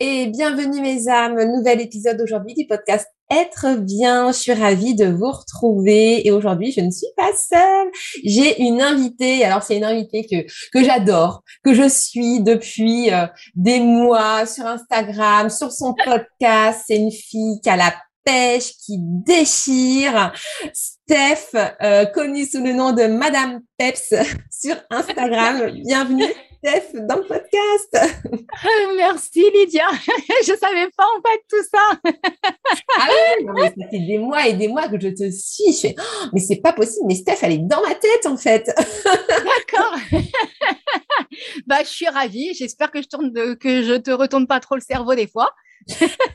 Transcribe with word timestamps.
et 0.00 0.26
bienvenue 0.26 0.80
mes 0.80 1.08
âmes, 1.08 1.42
nouvel 1.44 1.80
épisode 1.80 2.20
aujourd'hui 2.20 2.54
du 2.54 2.66
podcast 2.66 3.08
Être 3.30 3.76
bien. 3.78 4.32
Je 4.32 4.38
suis 4.38 4.52
ravie 4.52 4.94
de 4.94 5.06
vous 5.06 5.30
retrouver 5.30 6.26
et 6.26 6.30
aujourd'hui 6.30 6.72
je 6.72 6.80
ne 6.80 6.90
suis 6.90 7.08
pas 7.16 7.30
seule. 7.34 7.88
J'ai 8.24 8.62
une 8.62 8.82
invitée. 8.82 9.44
Alors 9.44 9.62
c'est 9.62 9.76
une 9.76 9.84
invitée 9.84 10.26
que 10.26 10.46
que 10.72 10.84
j'adore, 10.84 11.42
que 11.64 11.72
je 11.72 11.88
suis 11.88 12.40
depuis 12.40 13.12
euh, 13.12 13.26
des 13.54 13.80
mois 13.80 14.46
sur 14.46 14.66
Instagram, 14.66 15.50
sur 15.50 15.72
son 15.72 15.94
podcast. 16.04 16.84
C'est 16.86 16.96
une 16.96 17.12
fille 17.12 17.60
qui 17.62 17.70
a 17.70 17.76
la 17.76 17.94
pêche, 18.24 18.72
qui 18.84 18.98
déchire. 19.00 20.32
Steph, 20.74 21.56
euh, 21.82 22.04
connue 22.06 22.44
sous 22.44 22.62
le 22.62 22.72
nom 22.72 22.92
de 22.92 23.04
Madame 23.04 23.60
Peps 23.78 24.12
sur 24.50 24.76
Instagram. 24.90 25.72
Bienvenue 25.84 26.24
Steph 26.58 26.98
dans 27.06 27.16
le 27.16 27.26
podcast. 27.26 27.98
Merci 28.96 29.44
Lydia. 29.54 29.86
je 30.46 30.56
savais 30.56 30.88
pas 30.96 31.04
en 31.16 31.22
fait 31.22 31.40
tout 31.48 31.62
ça. 31.72 32.12
ah 32.98 33.08
oui, 33.40 33.46
mais 33.54 33.68
ça 33.68 33.90
fait 33.90 34.06
des 34.06 34.18
mois 34.18 34.46
et 34.46 34.54
des 34.54 34.68
mois 34.68 34.88
que 34.88 35.00
je 35.00 35.08
te 35.08 35.30
suis. 35.30 35.72
Je 35.72 35.80
fais, 35.88 35.94
oh, 35.98 36.26
mais 36.32 36.40
c'est 36.40 36.60
pas 36.60 36.72
possible. 36.72 37.06
Mais 37.08 37.14
Steph, 37.14 37.38
elle 37.42 37.52
est 37.52 37.58
dans 37.58 37.82
ma 37.82 37.94
tête 37.94 38.26
en 38.26 38.36
fait. 38.36 38.66
D'accord. 39.04 39.96
bah, 41.66 41.78
je 41.80 41.88
suis 41.88 42.08
ravie. 42.08 42.54
J'espère 42.54 42.90
que 42.90 43.02
je 43.02 43.08
tourne 43.08 43.32
que 43.56 43.82
je 43.82 43.94
te 43.94 44.10
retourne 44.10 44.46
pas 44.46 44.60
trop 44.60 44.74
le 44.76 44.80
cerveau 44.80 45.14
des 45.14 45.26
fois. 45.26 45.50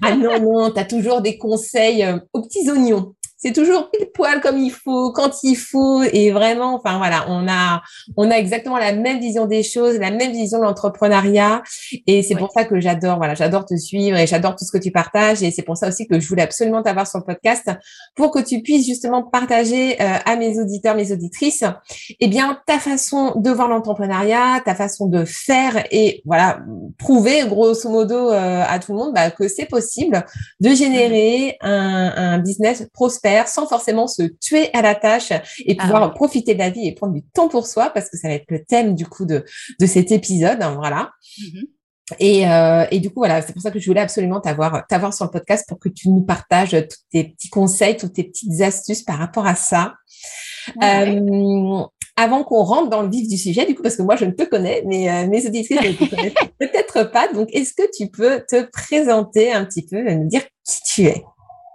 ah 0.03 0.15
non, 0.15 0.39
non, 0.39 0.71
tu 0.71 0.79
as 0.79 0.85
toujours 0.85 1.21
des 1.21 1.37
conseils 1.37 2.03
euh, 2.03 2.19
aux 2.33 2.41
petits 2.41 2.69
oignons 2.69 3.15
c'est 3.41 3.53
toujours 3.53 3.89
pile 3.89 4.07
poil 4.13 4.39
comme 4.39 4.59
il 4.59 4.71
faut, 4.71 5.11
quand 5.11 5.43
il 5.43 5.55
faut, 5.55 6.03
et 6.03 6.31
vraiment, 6.31 6.75
enfin 6.75 6.97
voilà, 6.97 7.25
on 7.27 7.47
a, 7.47 7.81
on 8.15 8.29
a 8.29 8.35
exactement 8.35 8.77
la 8.77 8.93
même 8.93 9.19
vision 9.19 9.47
des 9.47 9.63
choses, 9.63 9.97
la 9.97 10.11
même 10.11 10.31
vision 10.31 10.59
de 10.59 10.63
l'entrepreneuriat, 10.63 11.63
et 12.05 12.21
c'est 12.21 12.35
pour 12.35 12.51
ça 12.51 12.65
que 12.65 12.79
j'adore, 12.79 13.17
voilà, 13.17 13.33
j'adore 13.33 13.65
te 13.65 13.75
suivre 13.75 14.17
et 14.17 14.27
j'adore 14.27 14.55
tout 14.55 14.63
ce 14.63 14.71
que 14.71 14.77
tu 14.77 14.91
partages, 14.91 15.41
et 15.41 15.49
c'est 15.49 15.63
pour 15.63 15.75
ça 15.75 15.87
aussi 15.87 16.07
que 16.07 16.19
je 16.19 16.27
voulais 16.27 16.43
absolument 16.43 16.83
t'avoir 16.83 17.07
sur 17.07 17.17
le 17.17 17.25
podcast 17.25 17.67
pour 18.15 18.29
que 18.29 18.39
tu 18.39 18.61
puisses 18.61 18.85
justement 18.85 19.23
partager 19.23 19.99
euh, 19.99 20.17
à 20.23 20.35
mes 20.35 20.59
auditeurs, 20.59 20.95
mes 20.95 21.11
auditrices, 21.11 21.63
eh 22.19 22.27
bien 22.27 22.59
ta 22.67 22.77
façon 22.77 23.33
de 23.35 23.49
voir 23.49 23.67
l'entrepreneuriat, 23.67 24.61
ta 24.63 24.75
façon 24.75 25.07
de 25.07 25.25
faire, 25.25 25.83
et 25.89 26.21
voilà, 26.25 26.59
prouver 26.99 27.47
grosso 27.47 27.89
modo 27.89 28.29
euh, 28.29 28.63
à 28.67 28.77
tout 28.77 28.91
le 28.91 28.99
monde 28.99 29.13
bah, 29.15 29.31
que 29.31 29.47
c'est 29.47 29.65
possible 29.65 30.25
de 30.59 30.69
générer 30.69 31.57
un, 31.61 32.13
un 32.15 32.37
business 32.37 32.87
prospère 32.93 33.30
sans 33.45 33.67
forcément 33.67 34.07
se 34.07 34.23
tuer 34.23 34.69
à 34.73 34.81
la 34.81 34.95
tâche 34.95 35.31
et 35.65 35.75
ah 35.77 35.83
pouvoir 35.83 36.13
profiter 36.13 36.53
de 36.53 36.59
la 36.59 36.69
vie 36.69 36.87
et 36.87 36.93
prendre 36.93 37.13
du 37.13 37.23
temps 37.23 37.49
pour 37.49 37.67
soi 37.67 37.89
parce 37.89 38.09
que 38.09 38.17
ça 38.17 38.27
va 38.27 38.35
être 38.35 38.49
le 38.49 38.63
thème 38.63 38.95
du 38.95 39.05
coup 39.05 39.25
de, 39.25 39.45
de 39.79 39.85
cet 39.85 40.11
épisode. 40.11 40.61
Hein, 40.61 40.75
voilà. 40.77 41.11
Mm-hmm. 41.39 41.63
Et, 42.19 42.47
euh, 42.47 42.85
et, 42.91 42.99
du 42.99 43.09
coup, 43.09 43.19
voilà, 43.19 43.41
c'est 43.41 43.53
pour 43.53 43.61
ça 43.61 43.71
que 43.71 43.79
je 43.79 43.85
voulais 43.85 44.01
absolument 44.01 44.41
t'avoir, 44.41 44.85
t'avoir 44.87 45.13
sur 45.13 45.25
le 45.25 45.31
podcast 45.31 45.65
pour 45.67 45.79
que 45.79 45.89
tu 45.89 46.09
nous 46.09 46.21
partages 46.21 46.71
tous 46.71 46.97
tes 47.11 47.23
petits 47.25 47.49
conseils, 47.49 47.97
toutes 47.97 48.13
tes 48.13 48.23
petites 48.23 48.61
astuces 48.61 49.03
par 49.03 49.17
rapport 49.17 49.45
à 49.45 49.55
ça. 49.55 49.93
Euh, 50.83 51.83
avant 52.17 52.43
qu'on 52.43 52.63
rentre 52.63 52.89
dans 52.89 53.01
le 53.01 53.09
vif 53.09 53.27
du 53.27 53.37
sujet, 53.37 53.65
du 53.65 53.75
coup, 53.75 53.81
parce 53.81 53.95
que 53.95 54.01
moi, 54.01 54.15
je 54.15 54.25
ne 54.25 54.31
te 54.31 54.43
connais, 54.43 54.83
mais 54.85 55.09
euh, 55.09 55.27
mes 55.27 55.45
auditrices 55.47 55.81
ne 55.81 55.93
te 55.93 56.09
connaissent 56.09 56.33
peut-être 56.59 57.11
pas. 57.11 57.31
Donc, 57.33 57.49
est-ce 57.53 57.73
que 57.73 57.89
tu 57.95 58.09
peux 58.09 58.43
te 58.47 58.69
présenter 58.69 59.51
un 59.51 59.65
petit 59.65 59.85
peu, 59.85 60.01
nous 60.01 60.27
dire 60.27 60.43
qui 60.65 60.81
tu 60.85 61.03
es? 61.05 61.23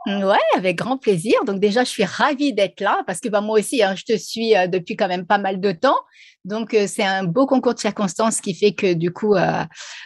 Ouais, 0.07 0.39
avec 0.57 0.77
grand 0.77 0.99
plaisir. 0.99 1.45
Donc 1.47 1.59
déjà, 1.59 1.83
je 1.83 1.89
suis 1.89 2.05
ravie 2.05 2.53
d'être 2.53 2.81
là 2.81 3.03
parce 3.09 3.19
que 3.19 3.29
bah, 3.29 3.41
moi 3.41 3.59
aussi, 3.59 3.83
hein, 3.83 3.97
je 3.97 4.05
te 4.05 4.17
suis 4.17 4.57
euh, 4.57 4.69
depuis 4.69 4.95
quand 4.95 5.09
même 5.09 5.27
pas 5.27 5.39
mal 5.39 5.61
de 5.61 5.73
temps. 5.73 5.99
Donc 6.45 6.75
euh, 6.75 6.87
c'est 6.87 7.03
un 7.03 7.25
beau 7.25 7.45
concours 7.47 7.75
de 7.75 7.81
circonstances 7.81 8.41
qui 8.41 8.55
fait 8.55 8.73
que 8.73 8.95
du 8.95 9.13
coup, 9.13 9.35
euh, 9.35 9.65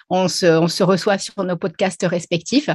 on, 0.08 0.26
se, 0.28 0.46
on 0.46 0.68
se 0.68 0.82
reçoit 0.82 1.18
sur 1.18 1.44
nos 1.44 1.56
podcasts 1.56 2.06
respectifs. 2.08 2.70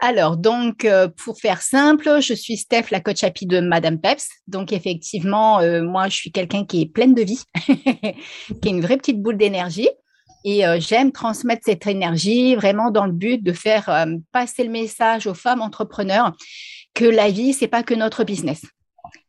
Alors, 0.00 0.36
donc, 0.36 0.88
pour 1.18 1.38
faire 1.38 1.62
simple, 1.62 2.20
je 2.20 2.34
suis 2.34 2.56
Steph, 2.56 2.86
la 2.90 2.98
coach 2.98 3.22
happy 3.22 3.46
de 3.46 3.60
Madame 3.60 4.00
Peps. 4.00 4.26
Donc, 4.48 4.72
effectivement, 4.72 5.60
moi, 5.82 6.08
je 6.08 6.16
suis 6.16 6.32
quelqu'un 6.32 6.64
qui 6.64 6.82
est 6.82 6.92
pleine 6.92 7.14
de 7.14 7.22
vie, 7.22 7.44
qui 7.66 7.72
est 7.72 8.70
une 8.70 8.80
vraie 8.80 8.96
petite 8.96 9.22
boule 9.22 9.36
d'énergie. 9.36 9.88
Et 10.44 10.66
euh, 10.66 10.78
j'aime 10.80 11.12
transmettre 11.12 11.62
cette 11.64 11.86
énergie 11.86 12.54
vraiment 12.54 12.90
dans 12.90 13.06
le 13.06 13.12
but 13.12 13.42
de 13.42 13.52
faire 13.52 13.88
euh, 13.88 14.06
passer 14.32 14.64
le 14.64 14.70
message 14.70 15.26
aux 15.26 15.34
femmes 15.34 15.62
entrepreneurs 15.62 16.32
que 16.94 17.04
la 17.04 17.30
vie, 17.30 17.52
c'est 17.52 17.68
pas 17.68 17.82
que 17.82 17.94
notre 17.94 18.24
business. 18.24 18.62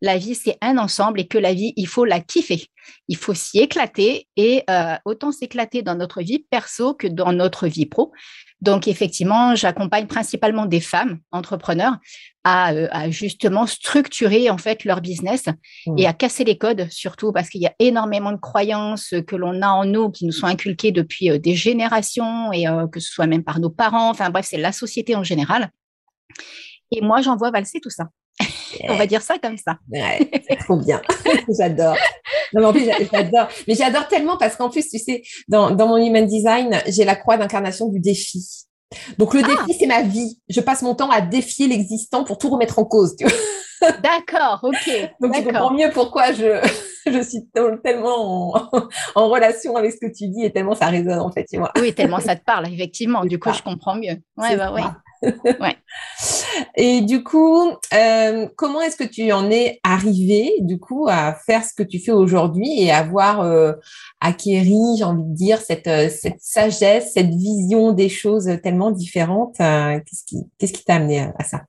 La 0.01 0.17
vie, 0.17 0.35
c'est 0.35 0.57
un 0.62 0.78
ensemble 0.78 1.19
et 1.19 1.28
que 1.28 1.38
la 1.38 1.53
vie, 1.53 1.73
il 1.75 1.88
faut 1.88 2.06
la 2.06 2.19
kiffer. 2.19 2.67
Il 3.07 3.17
faut 3.17 3.34
s'y 3.34 3.59
éclater 3.59 4.28
et 4.35 4.63
euh, 4.69 4.95
autant 5.06 5.31
s'éclater 5.31 5.81
dans 5.81 5.95
notre 5.95 6.22
vie 6.22 6.45
perso 6.50 6.94
que 6.94 7.07
dans 7.07 7.34
notre 7.34 7.67
vie 7.67 7.85
pro. 7.85 8.12
Donc, 8.62 8.88
effectivement, 8.88 9.56
j'accompagne 9.56 10.07
principalement 10.07 10.66
des 10.66 10.81
femmes 10.81 11.19
entrepreneurs 11.31 11.97
à, 12.44 12.73
euh, 12.73 13.12
justement 13.12 13.68
structurer 13.68 14.50
en 14.50 14.57
fait 14.57 14.84
leur 14.85 15.01
business 15.01 15.45
et 15.97 16.07
à 16.07 16.13
casser 16.13 16.44
les 16.44 16.57
codes, 16.57 16.88
surtout 16.89 17.31
parce 17.31 17.50
qu'il 17.50 17.62
y 17.62 17.68
a 17.68 17.75
énormément 17.79 18.31
de 18.31 18.38
croyances 18.38 19.13
que 19.28 19.35
l'on 19.35 19.62
a 19.62 19.69
en 19.69 19.85
nous 19.85 20.09
qui 20.09 20.25
nous 20.25 20.31
sont 20.31 20.47
inculquées 20.47 20.91
depuis 20.91 21.29
euh, 21.29 21.38
des 21.38 21.56
générations 21.56 22.51
et 22.51 22.66
que 22.91 23.00
ce 23.00 23.12
soit 23.12 23.28
même 23.28 23.44
par 23.44 23.59
nos 23.59 23.69
parents. 23.69 24.09
Enfin, 24.09 24.29
bref, 24.29 24.47
c'est 24.50 24.57
la 24.57 24.72
société 24.72 25.16
en 25.16 25.23
général. 25.23 25.72
Et 26.91 27.01
moi, 27.01 27.22
j'en 27.22 27.35
vois 27.35 27.51
valser 27.51 27.79
tout 27.79 27.89
ça. 27.89 28.06
On 28.88 28.96
va 28.96 29.06
dire 29.06 29.22
ça 29.22 29.38
comme 29.40 29.57
ça. 29.57 29.78
Ouais, 29.91 30.30
c'est 30.47 30.57
trop 30.57 30.78
bien. 30.78 31.02
j'adore. 31.57 31.96
Non, 32.53 32.62
mais 32.62 32.66
en 32.66 32.74
plus, 32.74 32.90
j'adore. 33.12 33.47
Mais 33.68 33.75
j'adore 33.75 34.07
tellement 34.07 34.38
parce 34.38 34.56
qu'en 34.56 34.69
plus, 34.69 34.88
tu 34.90 35.00
sais, 35.00 35.22
dans, 35.47 35.72
dans 35.72 35.88
mon 35.88 35.97
human 35.97 36.25
design, 36.25 36.81
j'ai 36.88 37.06
la 37.06 37.16
croix 37.16 37.38
d'incarnation 37.38 37.88
du 37.88 38.00
défi. 38.00 38.66
Donc, 39.18 39.34
le 39.34 39.41
ah. 39.44 39.47
défi, 39.47 39.80
c'est 39.80 39.88
ma 39.88 40.02
vie. 40.02 40.40
Je 40.50 40.62
passe 40.62 40.81
mon 40.81 40.96
temps 40.96 41.09
à 41.09 41.22
défier 41.22 41.68
l'existant 41.68 42.24
pour 42.24 42.38
tout 42.38 42.50
remettre 42.50 42.80
en 42.80 42.85
cause. 42.85 43.16
D'accord, 43.81 44.59
ok. 44.63 45.12
Donc, 45.22 45.36
tu 45.36 45.44
comprends 45.44 45.74
mieux 45.74 45.90
pourquoi 45.94 46.34
je, 46.34 46.59
je 47.06 47.22
suis 47.22 47.47
tellement 47.84 48.56
en, 48.56 48.88
en, 49.16 49.30
relation 49.30 49.75
avec 49.75 49.94
ce 49.94 49.97
que 49.97 50.12
tu 50.12 50.28
dis 50.28 50.44
et 50.44 50.51
tellement 50.51 50.75
ça 50.75 50.88
résonne, 50.88 51.19
en 51.19 51.31
fait, 51.31 51.46
tu 51.46 51.57
vois. 51.57 51.72
Oui, 51.80 51.94
tellement 51.94 52.19
ça 52.19 52.36
te 52.36 52.44
parle, 52.44 52.68
effectivement. 52.74 53.24
Du 53.24 53.40
coup, 53.40 53.53
je 53.53 53.62
comprends 53.62 53.96
mieux. 53.96 54.18
Ouais, 54.38 54.57
bah, 54.57 54.74
ouais. 54.74 54.81
Ouais. 55.24 55.78
Et 56.75 57.02
du 57.02 57.24
coup, 57.24 57.72
euh, 57.94 58.47
comment 58.56 58.81
est-ce 58.81 58.96
que 58.96 59.03
tu 59.03 59.31
en 59.31 59.50
es 59.52 59.80
arrivé 59.84 60.53
du 60.59 60.80
coup 60.80 61.07
à 61.09 61.34
faire 61.46 61.63
ce 61.63 61.74
que 61.74 61.84
tu 61.84 62.00
fais 62.00 62.12
aujourd'hui 62.12 62.81
et 62.81 62.91
avoir 62.91 63.41
euh, 63.41 63.74
acquéri, 64.22 64.78
j'ai 64.97 65.03
envie 65.03 65.24
de 65.24 65.35
dire, 65.35 65.59
cette, 65.59 65.88
euh, 65.88 66.09
cette 66.09 66.41
sagesse, 66.41 67.13
cette 67.13 67.34
vision 67.34 67.91
des 67.91 68.09
choses 68.09 68.50
tellement 68.63 68.91
différentes 68.91 69.57
Qu'est-ce 69.57 70.24
qui 70.25 70.38
qu'est-ce 70.57 70.74
qui 70.74 70.84
t'a 70.84 70.96
amené 70.96 71.19
à, 71.38 71.44
ça? 71.44 71.62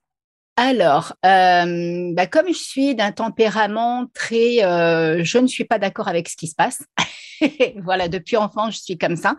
Alors, 0.56 1.14
bah 1.22 2.26
comme 2.26 2.48
je 2.48 2.58
suis 2.58 2.94
d'un 2.94 3.12
tempérament 3.12 4.06
très, 4.12 4.58
je 4.58 5.38
ne 5.38 5.46
suis 5.46 5.64
pas 5.64 5.78
d'accord 5.78 6.08
avec 6.08 6.28
ce 6.28 6.36
qui 6.36 6.48
se 6.48 6.54
passe. 6.54 6.82
voilà, 7.82 8.08
depuis 8.08 8.36
enfant, 8.36 8.70
je 8.70 8.78
suis 8.78 8.98
comme 8.98 9.16
ça. 9.16 9.36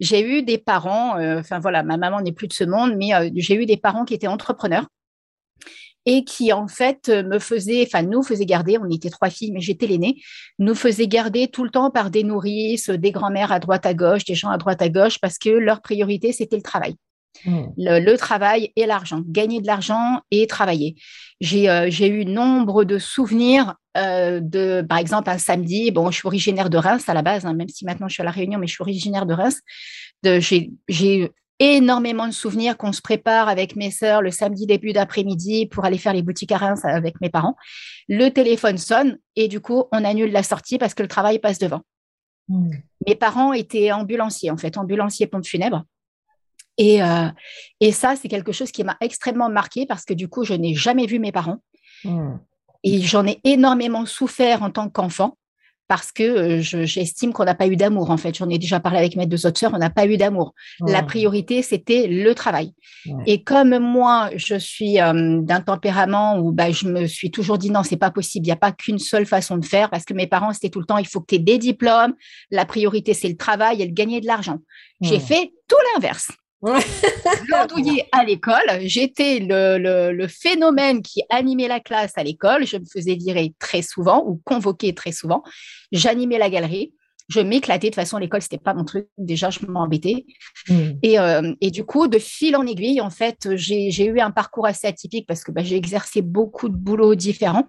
J'ai 0.00 0.22
eu 0.22 0.42
des 0.42 0.58
parents, 0.58 1.18
euh, 1.18 1.40
enfin 1.40 1.58
voilà, 1.58 1.82
ma 1.82 1.96
maman 1.96 2.20
n'est 2.20 2.32
plus 2.32 2.48
de 2.48 2.52
ce 2.52 2.64
monde, 2.64 2.94
mais 2.96 3.14
euh, 3.14 3.30
j'ai 3.34 3.54
eu 3.54 3.66
des 3.66 3.76
parents 3.76 4.04
qui 4.04 4.14
étaient 4.14 4.26
entrepreneurs 4.26 4.86
et 6.06 6.24
qui 6.24 6.52
en 6.52 6.68
fait 6.68 7.08
me 7.08 7.38
faisaient, 7.38 7.82
enfin 7.86 8.02
nous 8.02 8.22
faisaient 8.22 8.44
garder, 8.44 8.76
on 8.78 8.90
était 8.90 9.08
trois 9.08 9.30
filles, 9.30 9.52
mais 9.52 9.60
j'étais 9.60 9.86
l'aînée, 9.86 10.20
nous 10.58 10.74
faisaient 10.74 11.08
garder 11.08 11.48
tout 11.48 11.64
le 11.64 11.70
temps 11.70 11.90
par 11.90 12.10
des 12.10 12.24
nourrices, 12.24 12.90
des 12.90 13.10
grands-mères 13.10 13.52
à 13.52 13.58
droite 13.58 13.86
à 13.86 13.94
gauche, 13.94 14.24
des 14.24 14.34
gens 14.34 14.50
à 14.50 14.58
droite 14.58 14.82
à 14.82 14.90
gauche, 14.90 15.18
parce 15.18 15.38
que 15.38 15.48
leur 15.48 15.80
priorité 15.80 16.32
c'était 16.32 16.56
le 16.56 16.62
travail. 16.62 16.94
Hmm. 17.44 17.66
Le, 17.76 18.16
travail 18.16 18.72
et 18.76 18.86
l'argent, 18.86 19.22
gagner 19.26 19.60
de 19.60 19.66
l'argent 19.66 20.20
et 20.30 20.46
travailler. 20.46 20.96
J'ai 21.40 21.68
euh, 21.68 21.90
eu 21.90 22.24
nombre 22.24 22.84
de 22.84 22.98
souvenirs 22.98 23.74
euh, 23.96 24.40
de, 24.40 24.84
par 24.88 24.98
exemple, 24.98 25.30
un 25.30 25.38
samedi. 25.38 25.90
Bon, 25.90 26.10
je 26.10 26.18
suis 26.18 26.26
originaire 26.26 26.70
de 26.70 26.78
Reims 26.78 27.08
à 27.08 27.14
la 27.14 27.22
base, 27.22 27.44
hein, 27.44 27.54
même 27.54 27.68
si 27.68 27.84
maintenant 27.84 28.08
je 28.08 28.14
suis 28.14 28.22
à 28.22 28.24
La 28.24 28.30
Réunion, 28.30 28.58
mais 28.58 28.66
je 28.66 28.72
suis 28.72 28.82
originaire 28.82 29.26
de 29.26 29.34
Reims. 29.34 29.60
J'ai 30.22 31.30
énormément 31.60 32.26
de 32.26 32.32
souvenirs 32.32 32.76
qu'on 32.76 32.92
se 32.92 33.00
prépare 33.00 33.48
avec 33.48 33.76
mes 33.76 33.90
sœurs 33.90 34.22
le 34.22 34.30
samedi 34.30 34.66
début 34.66 34.92
d'après-midi 34.92 35.66
pour 35.66 35.84
aller 35.84 35.98
faire 35.98 36.12
les 36.12 36.22
boutiques 36.22 36.52
à 36.52 36.56
Reims 36.56 36.84
avec 36.84 37.20
mes 37.20 37.30
parents. 37.30 37.56
Le 38.08 38.28
téléphone 38.30 38.78
sonne 38.78 39.18
et 39.36 39.48
du 39.48 39.60
coup, 39.60 39.84
on 39.92 40.04
annule 40.04 40.32
la 40.32 40.42
sortie 40.42 40.78
parce 40.78 40.94
que 40.94 41.02
le 41.02 41.08
travail 41.08 41.38
passe 41.38 41.58
devant. 41.58 41.82
Hmm. 42.48 42.70
Mes 43.06 43.14
parents 43.14 43.52
étaient 43.52 43.92
ambulanciers, 43.92 44.50
en 44.50 44.56
fait, 44.56 44.76
ambulanciers 44.76 45.26
pompe 45.26 45.46
funèbre. 45.46 45.84
Et, 46.78 47.02
euh, 47.02 47.28
et 47.80 47.92
ça, 47.92 48.16
c'est 48.16 48.28
quelque 48.28 48.52
chose 48.52 48.70
qui 48.70 48.84
m'a 48.84 48.96
extrêmement 49.00 49.48
marqué 49.48 49.86
parce 49.86 50.04
que 50.04 50.14
du 50.14 50.28
coup, 50.28 50.44
je 50.44 50.54
n'ai 50.54 50.74
jamais 50.74 51.06
vu 51.06 51.18
mes 51.18 51.32
parents. 51.32 51.58
Hmm. 52.04 52.36
Et 52.82 53.00
j'en 53.00 53.26
ai 53.26 53.40
énormément 53.44 54.04
souffert 54.06 54.62
en 54.62 54.70
tant 54.70 54.88
qu'enfant 54.88 55.38
parce 55.88 56.12
que 56.12 56.22
euh, 56.22 56.60
j'estime 56.60 57.32
qu'on 57.32 57.44
n'a 57.44 57.54
pas 57.54 57.66
eu 57.66 57.76
d'amour. 57.76 58.10
En 58.10 58.16
fait, 58.16 58.36
j'en 58.36 58.48
ai 58.48 58.58
déjà 58.58 58.80
parlé 58.80 58.98
avec 58.98 59.16
mes 59.16 59.26
deux 59.26 59.46
autres 59.46 59.58
sœurs, 59.58 59.72
on 59.74 59.78
n'a 59.78 59.90
pas 59.90 60.06
eu 60.06 60.16
d'amour. 60.16 60.54
La 60.80 61.02
priorité, 61.02 61.62
c'était 61.62 62.06
le 62.06 62.34
travail. 62.34 62.72
Et 63.26 63.42
comme 63.42 63.78
moi, 63.78 64.30
je 64.34 64.54
suis 64.54 65.00
euh, 65.00 65.40
d'un 65.42 65.60
tempérament 65.60 66.38
où 66.38 66.52
bah, 66.52 66.70
je 66.70 66.88
me 66.88 67.06
suis 67.06 67.30
toujours 67.30 67.58
dit 67.58 67.70
non, 67.70 67.82
c'est 67.82 67.96
pas 67.96 68.10
possible, 68.10 68.46
il 68.46 68.48
n'y 68.48 68.52
a 68.52 68.56
pas 68.56 68.72
qu'une 68.72 68.98
seule 68.98 69.26
façon 69.26 69.58
de 69.58 69.64
faire 69.64 69.90
parce 69.90 70.04
que 70.04 70.14
mes 70.14 70.26
parents, 70.26 70.52
c'était 70.52 70.70
tout 70.70 70.80
le 70.80 70.86
temps, 70.86 70.98
il 70.98 71.06
faut 71.06 71.20
que 71.20 71.26
tu 71.28 71.34
aies 71.34 71.38
des 71.38 71.58
diplômes, 71.58 72.14
la 72.50 72.64
priorité, 72.64 73.12
c'est 73.12 73.28
le 73.28 73.36
travail 73.36 73.82
et 73.82 73.86
le 73.86 73.92
gagner 73.92 74.20
de 74.20 74.26
l'argent. 74.26 74.58
J'ai 75.00 75.20
fait 75.20 75.52
tout 75.68 75.76
l'inverse. 75.94 76.30
À 78.12 78.24
l'école. 78.24 78.80
J'étais 78.82 79.40
le, 79.40 80.26
phénomène 80.28 81.02
qui 81.02 81.22
animait 81.30 81.68
la 81.68 81.80
classe 81.80 82.12
à 82.16 82.22
l'école. 82.22 82.66
Je 82.66 82.76
me 82.76 82.84
faisais 82.84 83.14
virer 83.14 83.54
très 83.58 83.82
souvent 83.82 84.24
ou 84.26 84.40
convoquer 84.44 84.94
très 84.94 85.12
souvent. 85.12 85.42
J'animais 85.92 86.38
la 86.38 86.50
galerie. 86.50 86.92
Je 87.28 87.40
m'éclatais. 87.40 87.86
De 87.86 87.90
toute 87.90 87.94
façon, 87.94 88.18
l'école, 88.18 88.42
c'était 88.42 88.58
pas 88.58 88.74
mon 88.74 88.84
truc. 88.84 89.08
Déjà, 89.16 89.48
je 89.48 89.64
m'embêtais. 89.66 90.26
Hmm. 90.68 90.90
Euh, 91.06 91.54
et, 91.62 91.70
du 91.70 91.84
coup, 91.84 92.06
de 92.06 92.18
fil 92.18 92.54
en 92.54 92.66
aiguille, 92.66 93.00
en 93.00 93.08
fait, 93.08 93.48
j'ai 93.54 94.04
eu 94.04 94.20
un 94.20 94.30
parcours 94.30 94.66
assez 94.66 94.86
atypique 94.86 95.26
parce 95.26 95.42
que 95.42 95.50
bah, 95.50 95.62
j'ai 95.62 95.76
exercé 95.76 96.20
beaucoup 96.20 96.68
de 96.68 96.76
boulots 96.76 97.14
différents. 97.14 97.66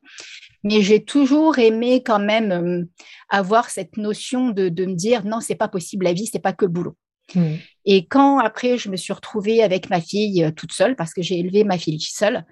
Mais 0.65 0.81
j'ai 0.81 1.05
toujours 1.05 1.59
aimé 1.59 2.01
quand 2.03 2.19
même 2.19 2.51
euh, 2.51 2.83
avoir 3.29 3.69
cette 3.69 3.97
notion 3.97 4.49
de, 4.49 4.67
de 4.67 4.85
me 4.85 4.95
dire 4.95 5.23
non, 5.23 5.39
c'est 5.39 5.55
pas 5.55 5.67
possible. 5.69 6.03
La 6.03 6.13
vie, 6.13 6.25
c'est 6.25 6.39
pas 6.39 6.53
que 6.53 6.65
le 6.65 6.71
boulot. 6.71 6.97
Hmm. 7.33 7.55
Et 7.85 8.05
quand 8.05 8.39
après, 8.39 8.77
je 8.77 8.89
me 8.89 8.97
suis 8.97 9.13
retrouvée 9.13 9.63
avec 9.63 9.89
ma 9.89 10.01
fille 10.01 10.43
euh, 10.43 10.51
toute 10.51 10.73
seule, 10.73 10.95
parce 10.95 11.13
que 11.13 11.21
j'ai 11.21 11.39
élevé 11.39 11.63
ma 11.63 11.77
fille 11.77 11.99
seule, 11.99 12.45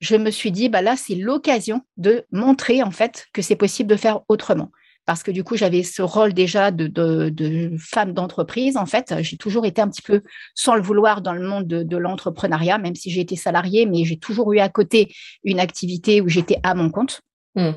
je 0.00 0.16
me 0.16 0.30
suis 0.30 0.50
dit, 0.50 0.68
bah 0.68 0.82
là, 0.82 0.96
c'est 0.96 1.14
l'occasion 1.14 1.80
de 1.96 2.26
montrer 2.32 2.82
en 2.82 2.90
fait 2.90 3.26
que 3.32 3.40
c'est 3.40 3.56
possible 3.56 3.88
de 3.88 3.96
faire 3.96 4.20
autrement. 4.28 4.70
Parce 5.04 5.22
que 5.22 5.30
du 5.30 5.42
coup, 5.42 5.56
j'avais 5.56 5.82
ce 5.82 6.02
rôle 6.02 6.32
déjà 6.32 6.70
de, 6.70 7.72
femme 7.78 8.12
d'entreprise. 8.12 8.76
En 8.76 8.86
fait, 8.86 9.14
j'ai 9.20 9.36
toujours 9.36 9.66
été 9.66 9.80
un 9.80 9.88
petit 9.88 10.02
peu 10.02 10.22
sans 10.54 10.76
le 10.76 10.82
vouloir 10.82 11.22
dans 11.22 11.32
le 11.32 11.46
monde 11.46 11.66
de, 11.66 11.96
l'entrepreneuriat, 11.96 12.78
même 12.78 12.94
si 12.94 13.10
j'ai 13.10 13.20
été 13.20 13.34
salariée, 13.34 13.86
mais 13.86 14.04
j'ai 14.04 14.18
toujours 14.18 14.52
eu 14.52 14.60
à 14.60 14.68
côté 14.68 15.12
une 15.42 15.58
activité 15.58 16.20
où 16.20 16.28
j'étais 16.28 16.58
à 16.62 16.74
mon 16.74 16.90
compte. 16.90 17.20
Hmm. 17.56 17.72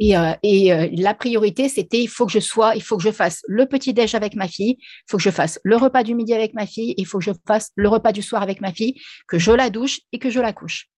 Et, 0.00 0.16
euh, 0.16 0.32
euh, 0.44 0.88
la 0.92 1.14
priorité, 1.14 1.68
c'était 1.68 2.00
il 2.00 2.08
faut 2.08 2.26
que 2.26 2.32
je 2.32 2.38
sois, 2.38 2.76
il 2.76 2.82
faut 2.82 2.96
que 2.96 3.02
je 3.02 3.10
fasse 3.10 3.42
le 3.48 3.66
petit 3.66 3.92
déj 3.92 4.14
avec 4.14 4.36
ma 4.36 4.46
fille, 4.46 4.76
il 4.78 5.10
faut 5.10 5.16
que 5.16 5.22
je 5.22 5.30
fasse 5.30 5.58
le 5.64 5.76
repas 5.76 6.04
du 6.04 6.14
midi 6.14 6.34
avec 6.34 6.54
ma 6.54 6.66
fille, 6.66 6.94
il 6.96 7.06
faut 7.06 7.18
que 7.18 7.24
je 7.24 7.32
fasse 7.46 7.72
le 7.74 7.88
repas 7.88 8.12
du 8.12 8.22
soir 8.22 8.42
avec 8.42 8.60
ma 8.60 8.72
fille, 8.72 8.94
que 9.26 9.38
je 9.38 9.50
la 9.50 9.70
douche 9.70 10.00
et 10.12 10.18
que 10.18 10.30
je 10.30 10.40
la 10.40 10.52
couche. 10.52 10.88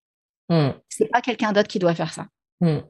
Hmm. 0.49 0.71
C'est 0.89 1.07
pas 1.07 1.23
quelqu'un 1.23 1.53
d'autre 1.53 1.69
qui 1.69 1.79
doit 1.79 1.95
faire 1.95 2.13
ça. 2.13 2.27
Hmm. 2.61 2.81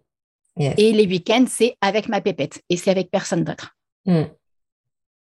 Et 0.58 0.92
les 0.92 1.06
week-ends, 1.06 1.46
c'est 1.48 1.76
avec 1.80 2.08
ma 2.08 2.20
pépette 2.20 2.60
et 2.68 2.76
c'est 2.76 2.90
avec 2.90 3.10
personne 3.10 3.44
d'autre. 3.44 3.76
Hmm. 4.04 4.24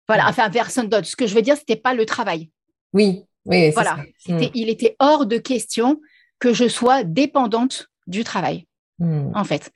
Voilà, 0.08 0.28
enfin 0.28 0.50
personne 0.50 0.90
d'autre. 0.90 1.06
Ce 1.06 1.16
que 1.16 1.28
je 1.28 1.36
veux 1.36 1.44
dire, 1.44 1.56
c'était 1.56 1.76
pas 1.76 1.94
le 1.94 2.06
travail. 2.06 2.50
Oui, 2.94 3.24
oui. 3.46 3.70
Voilà, 3.72 4.00
il 4.28 4.70
était 4.70 4.96
hors 5.00 5.28
de 5.28 5.38
question 5.38 6.02
que 6.40 6.52
je 6.52 6.68
sois 6.68 7.04
dépendante 7.04 7.90
du 8.08 8.24
travail, 8.24 8.66
en 9.00 9.44
fait. 9.44 9.72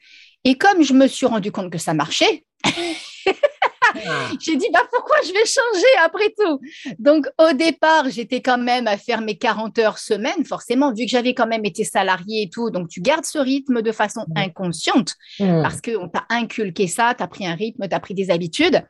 Et 0.45 0.57
comme 0.57 0.83
je 0.83 0.93
me 0.93 1.07
suis 1.07 1.25
rendu 1.25 1.51
compte 1.51 1.71
que 1.71 1.77
ça 1.77 1.93
marchait, 1.93 2.45
ah. 2.65 2.69
j'ai 4.39 4.55
dit 4.55 4.67
bah 4.73 4.81
pourquoi 4.91 5.17
je 5.25 5.31
vais 5.31 5.45
changer 5.45 5.97
après 6.03 6.33
tout? 6.37 6.59
Donc 6.99 7.27
au 7.39 7.53
départ, 7.53 8.09
j'étais 8.09 8.41
quand 8.41 8.57
même 8.57 8.87
à 8.87 8.97
faire 8.97 9.21
mes 9.21 9.37
40 9.37 9.77
heures 9.79 9.97
semaine, 9.97 10.45
forcément, 10.45 10.93
vu 10.93 11.05
que 11.05 11.11
j'avais 11.11 11.33
quand 11.33 11.47
même 11.47 11.65
été 11.65 11.83
salariée 11.83 12.43
et 12.43 12.49
tout. 12.49 12.69
Donc 12.69 12.89
tu 12.89 13.01
gardes 13.01 13.25
ce 13.25 13.37
rythme 13.37 13.81
de 13.81 13.91
façon 13.91 14.25
mmh. 14.27 14.37
inconsciente 14.37 15.15
mmh. 15.39 15.61
parce 15.61 15.81
qu'on 15.81 16.09
t'a 16.09 16.25
inculqué 16.29 16.87
ça, 16.87 17.13
tu 17.15 17.23
as 17.23 17.27
pris 17.27 17.47
un 17.47 17.55
rythme, 17.55 17.87
tu 17.87 17.95
as 17.95 17.99
pris 17.99 18.13
des 18.13 18.31
habitudes. 18.31 18.83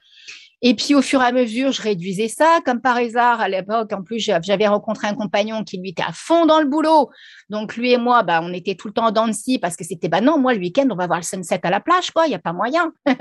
Et 0.65 0.75
puis, 0.75 0.95
au 0.95 1.01
fur 1.01 1.21
et 1.21 1.25
à 1.25 1.33
mesure, 1.33 1.73
je 1.73 1.81
réduisais 1.81 2.29
ça. 2.29 2.59
Comme 2.65 2.79
par 2.79 2.95
hasard, 2.95 3.41
à 3.41 3.49
l'époque, 3.49 3.91
en 3.91 4.01
plus, 4.01 4.17
j'avais 4.19 4.65
rencontré 4.65 5.07
un 5.07 5.13
compagnon 5.13 5.65
qui, 5.65 5.77
lui, 5.77 5.89
était 5.89 6.03
à 6.03 6.13
fond 6.13 6.45
dans 6.45 6.61
le 6.61 6.65
boulot. 6.65 7.09
Donc, 7.49 7.75
lui 7.75 7.91
et 7.91 7.97
moi, 7.97 8.23
bah, 8.23 8.39
on 8.41 8.53
était 8.53 8.75
tout 8.75 8.87
le 8.87 8.93
temps 8.93 9.11
dans 9.11 9.25
le 9.25 9.33
scie 9.33 9.59
parce 9.59 9.75
que 9.75 9.83
c'était, 9.83 10.07
bah 10.07 10.21
non, 10.21 10.39
moi, 10.39 10.53
le 10.53 10.61
week-end, 10.61 10.87
on 10.89 10.95
va 10.95 11.05
voir 11.05 11.19
le 11.19 11.25
sunset 11.25 11.59
à 11.63 11.69
la 11.69 11.81
plage, 11.81 12.11
quoi. 12.11 12.27
Il 12.27 12.29
n'y 12.29 12.35
a 12.35 12.39
pas 12.39 12.53
moyen. 12.53 12.93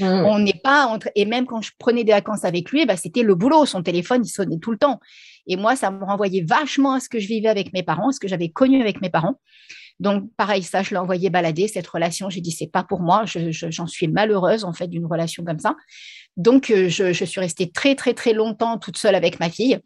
Mmh. 0.00 0.04
On 0.04 0.38
n'est 0.38 0.60
pas 0.62 0.86
entre... 0.86 1.08
Et 1.14 1.24
même 1.24 1.46
quand 1.46 1.62
je 1.62 1.70
prenais 1.78 2.04
des 2.04 2.12
vacances 2.12 2.44
avec 2.44 2.70
lui, 2.70 2.86
bah, 2.86 2.96
c'était 2.96 3.22
le 3.22 3.34
boulot. 3.34 3.66
Son 3.66 3.82
téléphone, 3.82 4.22
il 4.24 4.28
sonnait 4.28 4.58
tout 4.58 4.70
le 4.70 4.78
temps. 4.78 5.00
Et 5.46 5.56
moi, 5.56 5.76
ça 5.76 5.90
me 5.90 6.04
renvoyait 6.04 6.44
vachement 6.46 6.94
à 6.94 7.00
ce 7.00 7.08
que 7.08 7.18
je 7.18 7.26
vivais 7.28 7.48
avec 7.48 7.72
mes 7.72 7.82
parents, 7.82 8.10
ce 8.10 8.20
que 8.20 8.28
j'avais 8.28 8.48
connu 8.48 8.80
avec 8.80 9.00
mes 9.00 9.10
parents. 9.10 9.38
Donc, 9.98 10.30
pareil, 10.36 10.62
ça, 10.62 10.82
je 10.82 10.90
l'ai 10.90 10.98
envoyé 10.98 11.30
balader, 11.30 11.68
cette 11.68 11.86
relation. 11.86 12.28
J'ai 12.28 12.40
dit, 12.40 12.50
c'est 12.50 12.66
pas 12.66 12.84
pour 12.84 13.00
moi. 13.00 13.24
J'en 13.26 13.86
suis 13.86 14.08
malheureuse, 14.08 14.64
en 14.64 14.72
fait, 14.72 14.88
d'une 14.88 15.06
relation 15.06 15.44
comme 15.44 15.58
ça. 15.58 15.76
Donc, 16.36 16.70
euh, 16.70 16.88
je, 16.88 17.24
suis 17.24 17.40
restée 17.40 17.70
très, 17.70 17.94
très, 17.94 18.12
très 18.12 18.34
longtemps 18.34 18.78
toute 18.78 18.98
seule 18.98 19.14
avec 19.14 19.40
ma 19.40 19.48
fille. 19.48 19.78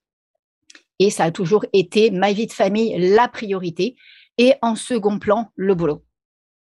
Et 0.99 1.11
ça 1.11 1.25
a 1.25 1.31
toujours 1.31 1.65
été 1.73 2.11
ma 2.11 2.33
vie 2.33 2.47
de 2.47 2.53
famille 2.53 2.95
la 2.99 3.29
priorité. 3.29 3.97
Et 4.37 4.55
en 4.63 4.75
second 4.75 5.19
plan, 5.19 5.51
le 5.55 5.75
boulot. 5.75 6.05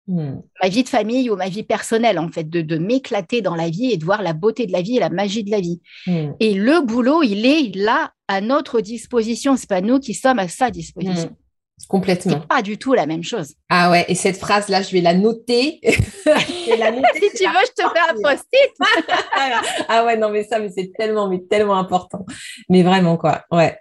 Hmm. 0.07 0.41
Ma 0.61 0.69
vie 0.69 0.83
de 0.83 0.89
famille 0.89 1.29
ou 1.29 1.35
ma 1.35 1.49
vie 1.49 1.63
personnelle, 1.63 2.19
en 2.19 2.29
fait, 2.29 2.49
de, 2.49 2.77
m'éclater 2.77 3.41
dans 3.41 3.55
la 3.55 3.69
vie 3.69 3.91
et 3.91 3.97
de 3.97 4.05
voir 4.05 4.21
la 4.21 4.33
beauté 4.33 4.65
de 4.65 4.71
la 4.71 4.81
vie 4.81 4.97
et 4.97 4.99
la 4.99 5.09
magie 5.09 5.43
de 5.43 5.51
la 5.51 5.59
vie. 5.59 5.81
Hmm. 6.05 6.31
Et 6.39 6.53
le 6.53 6.85
boulot, 6.85 7.23
il 7.23 7.45
est 7.45 7.75
là 7.75 8.13
à 8.27 8.41
notre 8.41 8.79
disposition. 8.79 9.55
C'est 9.55 9.69
pas 9.69 9.81
nous 9.81 9.99
qui 9.99 10.13
sommes 10.13 10.39
à 10.39 10.47
sa 10.47 10.69
disposition. 10.69 11.29
Hmm. 11.29 11.48
Complètement. 11.87 12.41
pas 12.41 12.61
du 12.61 12.77
tout 12.77 12.93
la 12.93 13.05
même 13.05 13.23
chose. 13.23 13.53
Ah 13.69 13.89
ouais, 13.89 14.05
et 14.07 14.15
cette 14.15 14.37
phrase-là, 14.37 14.81
je 14.81 14.91
vais 14.91 15.01
la 15.01 15.13
noter. 15.13 15.79
la 16.77 16.91
noter 16.91 17.07
si 17.15 17.37
tu 17.37 17.45
veux, 17.45 17.65
je 17.65 17.83
te 17.83 17.89
fais 17.89 18.09
un 18.09 18.21
post-it. 18.21 18.71
ah 19.87 20.05
ouais, 20.05 20.17
non, 20.17 20.29
mais 20.29 20.43
ça, 20.43 20.59
mais 20.59 20.69
c'est 20.69 20.91
tellement, 20.97 21.29
mais 21.29 21.41
tellement 21.49 21.77
important. 21.77 22.25
Mais 22.69 22.83
vraiment, 22.83 23.17
quoi. 23.17 23.43
Ouais. 23.51 23.77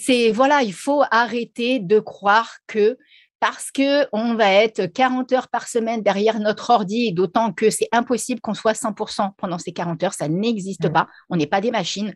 C'est, 0.00 0.32
voilà, 0.32 0.62
il 0.62 0.72
faut 0.72 1.02
arrêter 1.10 1.78
de 1.78 1.98
croire 1.98 2.58
que 2.66 2.98
parce 3.40 3.70
que 3.70 4.06
on 4.12 4.34
va 4.34 4.50
être 4.52 4.86
40 4.86 5.32
heures 5.32 5.48
par 5.48 5.68
semaine 5.68 6.02
derrière 6.02 6.40
notre 6.40 6.70
ordi, 6.70 7.12
d'autant 7.12 7.52
que 7.52 7.70
c'est 7.70 7.88
impossible 7.92 8.40
qu'on 8.40 8.54
soit 8.54 8.72
100% 8.72 9.32
pendant 9.36 9.58
ces 9.58 9.72
40 9.72 10.02
heures, 10.04 10.14
ça 10.14 10.28
n'existe 10.28 10.88
pas, 10.88 11.06
on 11.28 11.36
n'est 11.36 11.46
pas 11.46 11.60
des 11.60 11.70
machines. 11.70 12.14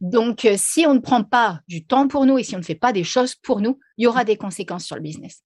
Donc, 0.00 0.44
euh, 0.44 0.54
si 0.56 0.86
on 0.86 0.94
ne 0.94 1.00
prend 1.00 1.22
pas 1.22 1.60
du 1.68 1.84
temps 1.84 2.08
pour 2.08 2.26
nous 2.26 2.38
et 2.38 2.44
si 2.44 2.54
on 2.54 2.58
ne 2.58 2.64
fait 2.64 2.74
pas 2.74 2.92
des 2.92 3.04
choses 3.04 3.34
pour 3.34 3.60
nous, 3.60 3.78
il 3.98 4.04
y 4.04 4.06
aura 4.06 4.24
des 4.24 4.36
conséquences 4.36 4.84
sur 4.84 4.96
le 4.96 5.02
business. 5.02 5.42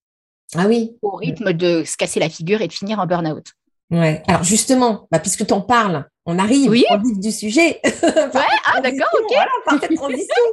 Ah 0.55 0.67
oui. 0.67 0.97
Au 1.03 1.17
rythme 1.17 1.53
de 1.53 1.85
se 1.85 1.97
casser 1.97 2.21
la 2.21 2.29
figure 2.29 2.61
et 2.61 2.69
de 2.69 2.73
finir 2.73 2.99
en 2.99 3.07
burn-out. 3.07 3.53
Ouais. 3.91 4.23
Alors 4.29 4.45
justement, 4.45 5.09
bah, 5.11 5.19
puisque 5.19 5.47
tu 5.47 5.53
en 5.53 5.61
parles, 5.61 6.09
on 6.31 6.39
arrive 6.39 6.71
oui. 6.71 6.85
au 6.91 6.99
vif 6.99 7.19
du 7.19 7.33
sujet. 7.33 7.81
ouais, 7.85 8.31
ah 8.67 8.81
d'accord, 8.81 9.09
ok. 9.13 9.35
Voilà, 9.67 9.97
transition. 9.97 10.45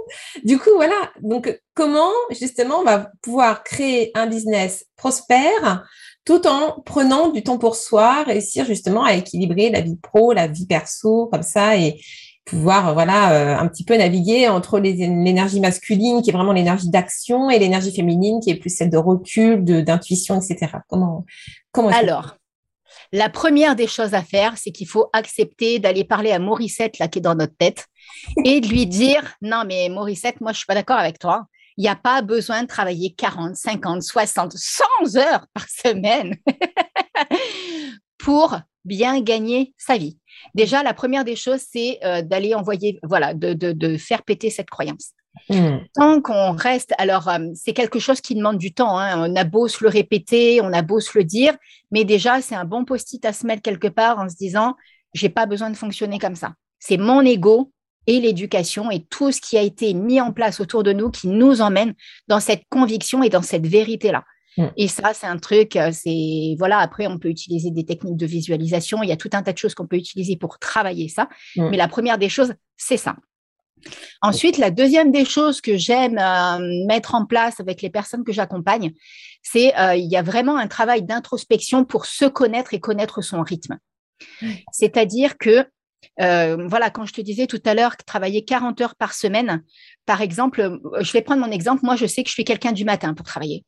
du 0.44 0.58
coup, 0.58 0.72
voilà. 0.76 1.12
Donc, 1.22 1.62
comment 1.74 2.12
justement 2.32 2.80
on 2.80 2.84
va 2.84 3.12
pouvoir 3.22 3.64
créer 3.64 4.12
un 4.16 4.28
business 4.28 4.86
prospère 4.96 5.86
tout 6.26 6.46
en 6.46 6.82
prenant 6.82 7.30
du 7.30 7.42
temps 7.42 7.58
pour 7.58 7.76
soi, 7.76 8.24
réussir 8.24 8.66
justement 8.66 9.06
à 9.06 9.14
équilibrer 9.14 9.70
la 9.70 9.80
vie 9.80 9.96
pro, 9.96 10.34
la 10.34 10.48
vie 10.48 10.66
perso, 10.66 11.28
comme 11.32 11.44
ça, 11.44 11.78
et 11.78 12.02
pouvoir 12.48 12.94
voilà 12.94 13.34
euh, 13.34 13.58
un 13.58 13.68
petit 13.68 13.84
peu 13.84 13.96
naviguer 13.96 14.48
entre 14.48 14.80
l'énergie 14.80 15.60
masculine 15.60 16.22
qui 16.22 16.30
est 16.30 16.34
vraiment 16.34 16.54
l'énergie 16.54 16.90
d'action 16.90 17.50
et 17.50 17.60
l'énergie 17.60 17.94
féminine 17.94 18.40
qui 18.40 18.50
est 18.50 18.56
plus 18.56 18.70
celle 18.70 18.90
de 18.90 18.98
recul, 18.98 19.64
de 19.64 19.82
d'intuition, 19.82 20.40
etc. 20.40 20.72
Comment 20.88 21.26
comment 21.72 21.90
Alors, 21.90 22.37
la 23.12 23.30
première 23.30 23.76
des 23.76 23.88
choses 23.88 24.14
à 24.14 24.22
faire, 24.22 24.58
c'est 24.58 24.72
qu'il 24.72 24.88
faut 24.88 25.10
accepter 25.14 25.80
d'aller 25.80 26.04
parler 26.04 26.32
à 26.32 26.40
Morissette, 26.40 27.00
là, 27.00 27.08
qui 27.08 27.20
est 27.20 27.22
dans 27.22 27.36
notre 27.36 27.56
tête, 27.58 27.88
et 28.46 28.62
de 28.62 28.68
lui 28.68 28.86
dire, 28.86 29.36
non, 29.42 29.64
mais 29.66 29.90
Morissette, 29.90 30.42
moi, 30.42 30.52
je 30.52 30.58
suis 30.58 30.66
pas 30.66 30.76
d'accord 30.76 30.98
avec 30.98 31.20
toi. 31.20 31.46
Il 31.78 31.84
n'y 31.84 31.90
a 31.90 31.96
pas 31.96 32.22
besoin 32.22 32.64
de 32.64 32.68
travailler 32.68 33.14
40, 33.14 33.56
50, 33.56 34.02
60, 34.02 34.54
100 34.54 34.84
heures 35.18 35.46
par 35.54 35.68
semaine 35.70 36.36
pour 38.18 38.58
bien 38.84 39.22
gagner 39.22 39.74
sa 39.78 39.98
vie. 39.98 40.18
Déjà, 40.56 40.82
la 40.82 40.94
première 40.94 41.24
des 41.24 41.36
choses, 41.36 41.62
c'est 41.72 42.00
euh, 42.04 42.22
d'aller 42.22 42.56
envoyer, 42.56 43.00
voilà, 43.04 43.34
de, 43.34 43.98
faire 43.98 44.24
péter 44.24 44.50
cette 44.50 44.70
croyance. 44.70 45.12
Hmm. 45.50 45.78
Tant 45.94 46.22
qu'on 46.22 46.52
reste, 46.52 46.94
alors 46.98 47.28
euh, 47.30 47.40
c'est 47.54 47.74
quelque 47.74 48.00
chose 48.00 48.22
qui 48.22 48.36
demande 48.36 48.58
du 48.58 48.74
temps. 48.74 48.98
Hein. 48.98 49.30
On 49.30 49.36
a 49.36 49.44
beau 49.44 49.68
se 49.68 49.84
le 49.84 49.90
répéter, 49.90 50.62
on 50.62 50.74
a 50.74 50.82
beau 50.82 51.00
se 51.00 51.18
le 51.18 51.24
dire, 51.24 51.56
mais 51.92 52.06
déjà 52.06 52.42
c'est 52.42 52.56
un 52.56 52.66
bon 52.66 52.86
post-it 52.86 53.24
à 53.26 53.34
se 53.34 53.46
mettre 53.46 53.62
quelque 53.62 53.88
part 53.88 54.20
en 54.20 54.30
se 54.30 54.36
disant 54.36 54.76
j'ai 55.14 55.30
pas 55.30 55.46
besoin 55.46 55.70
de 55.70 55.78
fonctionner 55.78 56.20
comme 56.20 56.36
ça. 56.36 56.54
C'est 56.80 56.98
mon 56.98 57.22
ego 57.22 57.72
et 58.06 58.20
l'éducation 58.20 58.92
et 58.92 59.04
tout 59.06 59.32
ce 59.32 59.42
qui 59.42 59.58
a 59.58 59.62
été 59.62 59.94
mis 59.94 60.22
en 60.22 60.32
place 60.32 60.60
autour 60.60 60.84
de 60.84 60.94
nous 60.94 61.12
qui 61.12 61.28
nous 61.28 61.62
emmène 61.62 61.94
dans 62.28 62.40
cette 62.40 62.64
conviction 62.70 63.24
et 63.24 63.30
dans 63.30 63.42
cette 63.42 63.68
vérité 63.68 64.12
là. 64.12 64.24
Hmm. 64.58 64.68
Et 64.76 64.88
ça, 64.88 65.14
c'est 65.14 65.28
un 65.28 65.38
truc, 65.38 65.76
euh, 65.76 65.92
c'est 65.94 66.56
voilà. 66.58 66.80
Après, 66.80 67.06
on 67.08 67.20
peut 67.20 67.30
utiliser 67.30 67.70
des 67.70 67.86
techniques 67.86 68.18
de 68.18 68.26
visualisation. 68.26 69.04
Il 69.04 69.10
y 69.10 69.12
a 69.12 69.18
tout 69.18 69.30
un 69.34 69.44
tas 69.44 69.54
de 69.54 69.58
choses 69.58 69.76
qu'on 69.76 69.86
peut 69.86 69.98
utiliser 69.98 70.36
pour 70.36 70.58
travailler 70.58 71.10
ça. 71.10 71.30
Hmm. 71.56 71.70
Mais 71.70 71.78
la 71.78 71.88
première 71.88 72.18
des 72.18 72.30
choses, 72.30 72.54
c'est 72.76 72.98
ça. 72.98 73.16
Ensuite, 74.22 74.58
la 74.58 74.72
deuxième 74.72 75.12
des 75.12 75.26
choses 75.26 75.62
que 75.62 75.78
j'aime 75.78 76.18
euh, 76.18 76.86
mettre 76.88 77.16
en 77.16 77.26
place 77.26 77.60
avec 77.60 77.82
les 77.82 77.90
personnes 77.90 78.24
que 78.24 78.32
j'accompagne, 78.32 78.94
c'est 79.42 79.78
euh, 79.78 79.96
il 79.96 80.10
y 80.10 80.18
a 80.18 80.24
vraiment 80.24 80.58
un 80.58 80.68
travail 80.68 81.04
d'introspection 81.04 81.86
pour 81.86 82.06
se 82.06 82.26
connaître 82.26 82.74
et 82.74 82.80
connaître 82.80 83.22
son 83.22 83.42
rythme. 83.42 83.78
C'est-à-dire 84.72 85.38
que 85.38 85.68
euh, 86.20 86.68
voilà, 86.68 86.90
quand 86.90 87.06
je 87.06 87.14
te 87.14 87.22
disais 87.22 87.48
tout 87.48 87.62
à 87.66 87.74
l'heure 87.74 87.96
travailler 87.98 88.44
40 88.44 88.82
heures 88.82 88.96
par 88.96 89.14
semaine, 89.14 89.64
par 90.06 90.22
exemple, 90.22 90.80
je 91.00 91.12
vais 91.12 91.22
prendre 91.22 91.46
mon 91.46 91.52
exemple. 91.52 91.82
Moi, 91.84 91.96
je 91.96 92.06
sais 92.06 92.24
que 92.24 92.30
je 92.30 92.34
suis 92.34 92.46
quelqu'un 92.46 92.72
du 92.72 92.86
matin 92.86 93.14
pour 93.14 93.26
travailler. 93.26 93.64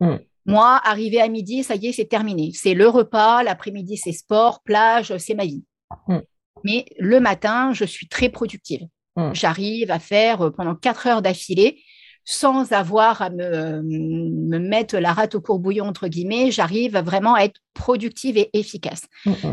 Hmm. 0.00 0.16
Moi, 0.46 0.80
arrivé 0.84 1.20
à 1.20 1.28
midi, 1.28 1.62
ça 1.62 1.74
y 1.74 1.88
est, 1.88 1.92
c'est 1.92 2.06
terminé. 2.06 2.50
C'est 2.54 2.74
le 2.74 2.88
repas, 2.88 3.42
l'après-midi, 3.42 3.96
c'est 3.96 4.12
sport, 4.12 4.62
plage, 4.62 5.16
c'est 5.18 5.34
ma 5.34 5.44
vie. 5.44 5.64
Hmm. 6.06 6.20
Mais 6.64 6.86
le 6.98 7.20
matin, 7.20 7.72
je 7.72 7.84
suis 7.84 8.08
très 8.08 8.28
productive. 8.28 8.86
Mm. 9.16 9.34
j'arrive 9.34 9.90
à 9.90 9.98
faire 9.98 10.52
pendant 10.56 10.74
quatre 10.74 11.06
heures 11.06 11.22
d'affilée 11.22 11.82
sans 12.24 12.72
avoir 12.72 13.20
à 13.20 13.30
me, 13.30 13.82
me, 13.82 14.58
mettre 14.58 14.96
la 14.96 15.12
rate 15.12 15.34
au 15.34 15.40
courbouillon, 15.42 15.84
entre 15.84 16.08
guillemets, 16.08 16.50
j'arrive 16.50 16.96
vraiment 16.96 17.34
à 17.34 17.42
être 17.42 17.60
productive 17.74 18.38
et 18.38 18.48
efficace. 18.54 19.02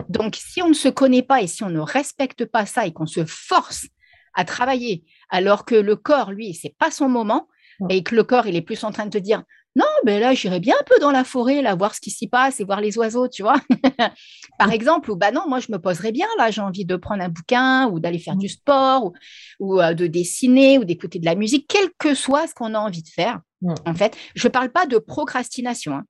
Donc, 0.08 0.38
si 0.38 0.62
on 0.62 0.70
ne 0.70 0.74
se 0.74 0.88
connaît 0.88 1.22
pas 1.22 1.42
et 1.42 1.48
si 1.48 1.64
on 1.64 1.70
ne 1.70 1.82
respecte 1.82 2.46
pas 2.46 2.66
ça 2.66 2.86
et 2.86 2.94
qu'on 2.94 3.06
se 3.06 3.26
force 3.26 3.88
à 4.34 4.46
travailler 4.46 5.04
alors 5.30 5.66
que 5.66 5.76
le 5.76 5.98
corps, 5.98 6.32
lui, 6.32 6.54
c'est 6.54 6.76
pas 6.78 6.92
son 6.92 7.10
moment 7.10 7.50
et 7.90 8.04
que 8.04 8.16
le 8.16 8.24
corps, 8.24 8.48
il 8.48 8.56
est 8.56 8.62
plus 8.62 8.84
en 8.84 8.92
train 8.92 9.06
de 9.06 9.12
te 9.12 9.18
dire 9.18 9.44
non, 9.76 9.86
mais 10.06 10.20
là, 10.20 10.34
j'irai 10.34 10.60
bien 10.60 10.76
un 10.80 10.84
peu 10.84 11.00
dans 11.00 11.12
la 11.12 11.24
forêt, 11.24 11.62
là, 11.62 11.76
voir 11.76 11.96
ce 11.96 12.02
qui 12.02 12.12
s'y 12.12 12.28
passe 12.28 12.60
et 12.60 12.66
voir 12.66 12.82
les 12.82 12.98
oiseaux, 12.98 13.30
tu 13.30 13.42
vois. 13.42 13.56
Par 14.60 14.72
exemple, 14.72 15.10
ou 15.12 15.16
bah 15.16 15.32
non, 15.32 15.44
moi, 15.48 15.60
je 15.60 15.72
me 15.72 15.78
poserais 15.78 16.12
bien, 16.12 16.28
là, 16.38 16.52
j'ai 16.52 16.62
envie 16.62 16.84
de 16.84 16.98
prendre 16.98 17.24
un 17.24 17.30
bouquin 17.30 17.88
ou 17.88 18.00
d'aller 18.00 18.20
faire 18.20 18.36
du 18.36 18.50
sport 18.50 19.14
ou, 19.60 19.80
euh, 19.80 19.94
de 19.94 20.08
dessiner 20.08 20.78
ou 20.78 20.84
d'écouter 20.84 21.20
de 21.20 21.26
la 21.26 21.36
musique, 21.36 21.68
quel 21.70 21.90
que 21.98 22.14
soit 22.16 22.48
ce 22.48 22.54
qu'on 22.54 22.74
a 22.74 22.80
envie 22.80 23.04
de 23.04 23.08
faire. 23.08 23.40
En 23.86 23.94
fait, 23.94 24.18
je 24.36 24.48
ne 24.48 24.52
parle 24.52 24.72
pas 24.72 24.88
de 24.88 24.98
procrastination. 24.98 25.94
Hein. 25.94 26.06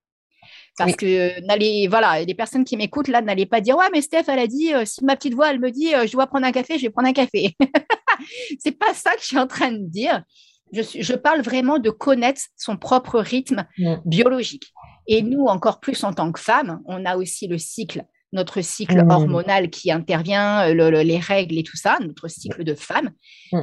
Parce 0.77 0.95
que 0.95 1.39
n'allez, 1.45 1.87
voilà, 1.87 2.23
les 2.23 2.33
personnes 2.33 2.63
qui 2.63 2.77
m'écoutent 2.77 3.09
là 3.09 3.21
n'allez 3.21 3.45
pas 3.45 3.61
dire 3.61 3.77
ouais 3.77 3.89
mais 3.91 4.01
Steph 4.01 4.23
elle 4.27 4.39
a 4.39 4.47
dit 4.47 4.73
euh, 4.73 4.85
si 4.85 5.03
ma 5.03 5.15
petite 5.15 5.33
voix 5.33 5.51
elle 5.51 5.59
me 5.59 5.69
dit 5.69 5.93
euh, 5.93 6.07
je 6.07 6.13
dois 6.13 6.27
prendre 6.27 6.45
un 6.45 6.51
café 6.51 6.77
je 6.77 6.83
vais 6.83 6.89
prendre 6.89 7.09
un 7.09 7.13
café 7.13 7.55
c'est 8.59 8.71
pas 8.71 8.93
ça 8.93 9.13
que 9.13 9.21
je 9.21 9.27
suis 9.27 9.37
en 9.37 9.47
train 9.47 9.71
de 9.71 9.85
dire 9.85 10.23
je, 10.71 11.15
parle 11.15 11.41
vraiment 11.41 11.79
de 11.79 11.89
connaître 11.89 12.41
son 12.57 12.77
propre 12.77 13.19
rythme 13.19 13.65
biologique. 14.05 14.71
Et 15.07 15.21
nous, 15.21 15.45
encore 15.45 15.79
plus 15.79 16.03
en 16.03 16.13
tant 16.13 16.31
que 16.31 16.39
femmes, 16.39 16.81
on 16.85 17.05
a 17.05 17.17
aussi 17.17 17.47
le 17.47 17.57
cycle, 17.57 18.05
notre 18.33 18.61
cycle 18.61 19.03
hormonal 19.09 19.69
qui 19.69 19.91
intervient, 19.91 20.69
euh, 20.69 21.03
les 21.03 21.19
règles 21.19 21.57
et 21.57 21.63
tout 21.63 21.77
ça, 21.77 21.97
notre 22.01 22.27
cycle 22.27 22.63
de 22.63 22.75
femme. 22.75 23.11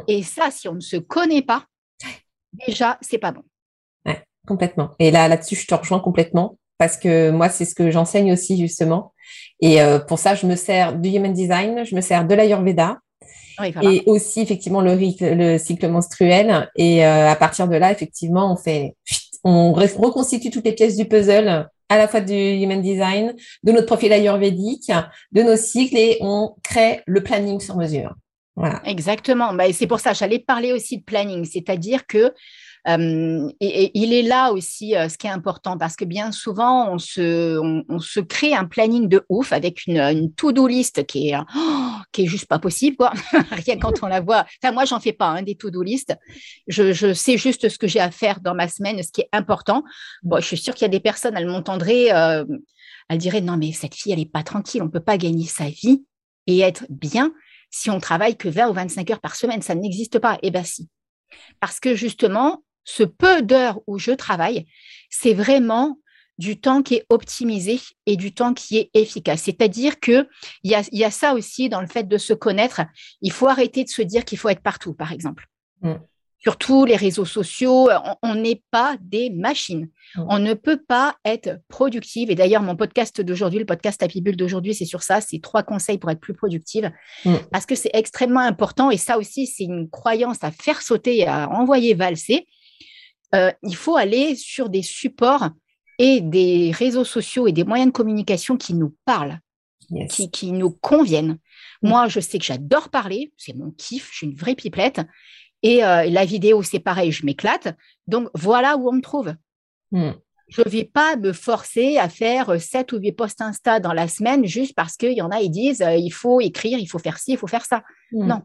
Et 0.06 0.22
ça, 0.22 0.50
si 0.50 0.68
on 0.68 0.74
ne 0.74 0.80
se 0.80 0.96
connaît 0.96 1.42
pas, 1.42 1.64
déjà, 2.66 2.98
c'est 3.00 3.18
pas 3.18 3.32
bon. 3.32 3.42
complètement. 4.46 4.90
Et 4.98 5.10
là, 5.10 5.28
là-dessus, 5.28 5.56
je 5.56 5.66
te 5.66 5.74
rejoins 5.74 6.00
complètement 6.00 6.58
parce 6.78 6.96
que 6.96 7.30
moi, 7.30 7.48
c'est 7.48 7.64
ce 7.64 7.74
que 7.74 7.90
j'enseigne 7.90 8.32
aussi 8.32 8.56
justement. 8.56 9.12
Et 9.60 9.82
euh, 9.82 9.98
pour 9.98 10.18
ça, 10.18 10.34
je 10.34 10.46
me 10.46 10.56
sers 10.56 10.96
du 10.96 11.10
human 11.10 11.32
design, 11.32 11.84
je 11.84 11.94
me 11.94 12.00
sers 12.00 12.26
de 12.26 12.34
l'ayurveda, 12.34 12.98
et 13.82 14.02
aussi 14.06 14.40
effectivement 14.40 14.80
le, 14.80 14.94
le 14.94 15.58
cycle 15.58 15.88
menstruel. 15.88 16.70
Et 16.76 17.04
euh, 17.04 17.28
à 17.28 17.36
partir 17.36 17.68
de 17.68 17.76
là, 17.76 17.92
effectivement, 17.92 18.52
on 18.52 18.56
fait, 18.56 18.94
on 19.44 19.72
reconstitue 19.72 20.50
toutes 20.50 20.64
les 20.64 20.72
pièces 20.72 20.96
du 20.96 21.06
puzzle 21.06 21.68
à 21.88 21.96
la 21.96 22.06
fois 22.06 22.20
du 22.20 22.34
human 22.34 22.82
design, 22.82 23.34
de 23.62 23.72
notre 23.72 23.86
profil 23.86 24.12
ayurvédique, 24.12 24.92
de 25.32 25.42
nos 25.42 25.56
cycles 25.56 25.96
et 25.96 26.18
on 26.20 26.54
crée 26.62 27.02
le 27.06 27.22
planning 27.22 27.60
sur 27.60 27.76
mesure. 27.76 28.14
Voilà. 28.56 28.82
Exactement. 28.84 29.54
Bah, 29.54 29.72
c'est 29.72 29.86
pour 29.86 30.00
ça, 30.00 30.12
j'allais 30.12 30.40
parler 30.40 30.72
aussi 30.72 30.98
de 30.98 31.04
planning, 31.04 31.44
c'est-à-dire 31.44 32.06
que 32.06 32.34
euh, 32.88 33.50
et, 33.60 33.90
il 33.98 34.12
est 34.12 34.22
là 34.22 34.52
aussi 34.52 34.96
euh, 34.96 35.08
ce 35.08 35.18
qui 35.18 35.26
est 35.26 35.30
important 35.30 35.76
parce 35.76 35.96
que 35.96 36.04
bien 36.04 36.32
souvent, 36.32 36.92
on 36.92 36.98
se, 36.98 38.20
crée 38.20 38.54
un 38.54 38.64
planning 38.64 39.08
de 39.08 39.24
ouf 39.28 39.52
avec 39.52 39.86
une, 39.86 40.32
to-do 40.34 40.66
list 40.66 41.04
qui 41.06 41.30
est, 41.30 41.36
oh, 41.36 41.96
qui 42.12 42.22
est 42.22 42.26
juste 42.26 42.46
pas 42.46 42.58
possible, 42.58 42.96
quoi. 42.96 43.12
Rien 43.50 43.78
quand 43.78 44.02
on 44.02 44.06
la 44.06 44.20
voit. 44.20 44.46
Enfin, 44.62 44.72
moi, 44.72 44.84
j'en 44.84 45.00
fais 45.00 45.12
pas 45.12 45.28
hein, 45.28 45.42
des 45.42 45.54
to-do 45.54 45.82
list. 45.82 46.16
Je, 46.66 47.12
sais 47.12 47.36
juste 47.36 47.68
ce 47.68 47.78
que 47.78 47.86
j'ai 47.86 48.00
à 48.00 48.10
faire 48.10 48.40
dans 48.40 48.54
ma 48.54 48.68
semaine, 48.68 49.02
ce 49.02 49.12
qui 49.12 49.20
est 49.22 49.28
important. 49.32 49.82
Bon, 50.22 50.40
je 50.40 50.46
suis 50.46 50.58
sûre 50.58 50.74
qu'il 50.74 50.82
y 50.82 50.86
a 50.86 50.88
des 50.88 51.00
personnes, 51.00 51.36
elles 51.36 51.46
m'entendraient, 51.46 52.12
euh, 52.12 52.44
elles 53.08 53.18
diraient 53.18 53.40
non, 53.40 53.56
mais 53.56 53.72
cette 53.72 53.94
fille, 53.94 54.12
elle 54.12 54.20
est 54.20 54.30
pas 54.30 54.42
tranquille, 54.42 54.82
on 54.82 54.88
peut 54.88 55.00
pas 55.00 55.18
gagner 55.18 55.46
sa 55.46 55.68
vie 55.68 56.04
et 56.46 56.60
être 56.60 56.84
bien 56.88 57.32
si 57.70 57.90
on 57.90 58.00
travaille 58.00 58.36
que 58.36 58.48
20 58.48 58.70
ou 58.70 58.72
25 58.72 59.10
heures 59.10 59.20
par 59.20 59.36
semaine. 59.36 59.60
Ça 59.60 59.74
n'existe 59.74 60.18
pas. 60.18 60.38
Eh 60.42 60.50
bien, 60.50 60.64
si. 60.64 60.88
Parce 61.60 61.80
que 61.80 61.94
justement, 61.94 62.62
ce 62.88 63.02
peu 63.02 63.42
d'heures 63.42 63.80
où 63.86 63.98
je 63.98 64.12
travaille, 64.12 64.66
c'est 65.10 65.34
vraiment 65.34 65.98
du 66.38 66.58
temps 66.58 66.82
qui 66.82 66.94
est 66.94 67.04
optimisé 67.10 67.80
et 68.06 68.16
du 68.16 68.32
temps 68.32 68.54
qui 68.54 68.78
est 68.78 68.90
efficace. 68.94 69.42
C'est-à-dire 69.42 70.00
qu'il 70.00 70.26
y 70.64 70.74
a, 70.74 70.82
y 70.92 71.04
a 71.04 71.10
ça 71.10 71.34
aussi 71.34 71.68
dans 71.68 71.82
le 71.82 71.86
fait 71.86 72.08
de 72.08 72.16
se 72.16 72.32
connaître. 72.32 72.80
Il 73.20 73.30
faut 73.30 73.46
arrêter 73.46 73.84
de 73.84 73.90
se 73.90 74.00
dire 74.00 74.24
qu'il 74.24 74.38
faut 74.38 74.48
être 74.48 74.62
partout, 74.62 74.94
par 74.94 75.12
exemple. 75.12 75.46
Mm. 75.82 75.94
Surtout 76.40 76.86
les 76.86 76.96
réseaux 76.96 77.24
sociaux, 77.26 77.90
on 78.22 78.36
n'est 78.36 78.62
pas 78.70 78.96
des 79.02 79.28
machines. 79.28 79.90
Mm. 80.14 80.24
On 80.30 80.38
ne 80.38 80.54
peut 80.54 80.80
pas 80.80 81.16
être 81.26 81.60
productive. 81.68 82.30
Et 82.30 82.36
d'ailleurs, 82.36 82.62
mon 82.62 82.76
podcast 82.76 83.20
d'aujourd'hui, 83.20 83.58
le 83.58 83.66
podcast 83.66 84.02
Happy 84.02 84.22
Bull 84.22 84.36
d'aujourd'hui, 84.36 84.72
c'est 84.72 84.86
sur 84.86 85.02
ça. 85.02 85.20
C'est 85.20 85.42
trois 85.42 85.62
conseils 85.62 85.98
pour 85.98 86.10
être 86.10 86.20
plus 86.20 86.34
productive. 86.34 86.90
Mm. 87.26 87.34
Parce 87.52 87.66
que 87.66 87.74
c'est 87.74 87.90
extrêmement 87.92 88.40
important. 88.40 88.90
Et 88.90 88.96
ça 88.96 89.18
aussi, 89.18 89.46
c'est 89.46 89.64
une 89.64 89.90
croyance 89.90 90.38
à 90.42 90.52
faire 90.52 90.80
sauter, 90.80 91.26
à 91.26 91.50
envoyer 91.50 91.92
valser. 91.92 92.46
Euh, 93.34 93.52
il 93.62 93.76
faut 93.76 93.96
aller 93.96 94.36
sur 94.36 94.68
des 94.68 94.82
supports 94.82 95.50
et 95.98 96.20
des 96.20 96.70
réseaux 96.70 97.04
sociaux 97.04 97.46
et 97.46 97.52
des 97.52 97.64
moyens 97.64 97.88
de 97.88 97.92
communication 97.92 98.56
qui 98.56 98.74
nous 98.74 98.96
parlent, 99.04 99.40
qui, 100.32 100.52
nous 100.52 100.70
conviennent. 100.70 101.38
Mm. 101.82 101.88
Moi, 101.88 102.08
je 102.08 102.20
sais 102.20 102.38
que 102.38 102.44
j'adore 102.44 102.88
parler, 102.88 103.32
c'est 103.36 103.54
mon 103.54 103.70
kiff, 103.72 104.10
je 104.12 104.18
suis 104.18 104.26
une 104.26 104.36
vraie 104.36 104.54
pipelette. 104.54 105.00
Et 105.62 105.84
euh, 105.84 106.04
la 106.08 106.24
vidéo, 106.24 106.62
c'est 106.62 106.78
pareil, 106.78 107.10
je 107.10 107.26
m'éclate. 107.26 107.76
Donc, 108.06 108.28
voilà 108.34 108.76
où 108.76 108.88
on 108.88 108.92
me 108.92 109.02
trouve. 109.02 109.34
Mm. 109.90 110.12
Je 110.48 110.62
ne 110.62 110.70
vais 110.70 110.84
pas 110.84 111.16
me 111.16 111.34
forcer 111.34 111.98
à 111.98 112.08
faire 112.08 112.58
7 112.58 112.92
ou 112.92 112.98
8 112.98 113.12
posts 113.12 113.42
Insta 113.42 113.80
dans 113.80 113.92
la 113.92 114.08
semaine 114.08 114.46
juste 114.46 114.74
parce 114.74 114.96
qu'il 114.96 115.12
y 115.12 115.20
en 115.20 115.30
a, 115.30 115.40
ils 115.42 115.50
disent 115.50 115.82
euh, 115.82 115.96
il 115.96 116.10
faut 116.10 116.40
écrire, 116.40 116.78
il 116.78 116.86
faut 116.86 116.98
faire 116.98 117.18
ci, 117.18 117.32
il 117.32 117.36
faut 117.36 117.48
faire 117.48 117.66
ça. 117.66 117.82
Mm. 118.12 118.26
Non. 118.26 118.42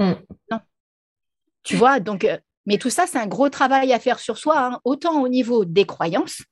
Non. 0.00 0.60
Tu 1.62 1.76
vois, 1.76 2.00
donc 2.00 2.26
mais 2.66 2.78
tout 2.78 2.90
ça, 2.90 3.06
c'est 3.06 3.18
un 3.18 3.26
gros 3.26 3.48
travail 3.48 3.92
à 3.92 3.98
faire 3.98 4.18
sur 4.18 4.38
soi, 4.38 4.58
hein, 4.58 4.80
autant 4.84 5.22
au 5.22 5.28
niveau 5.28 5.64
des 5.64 5.84
croyances, 5.84 6.42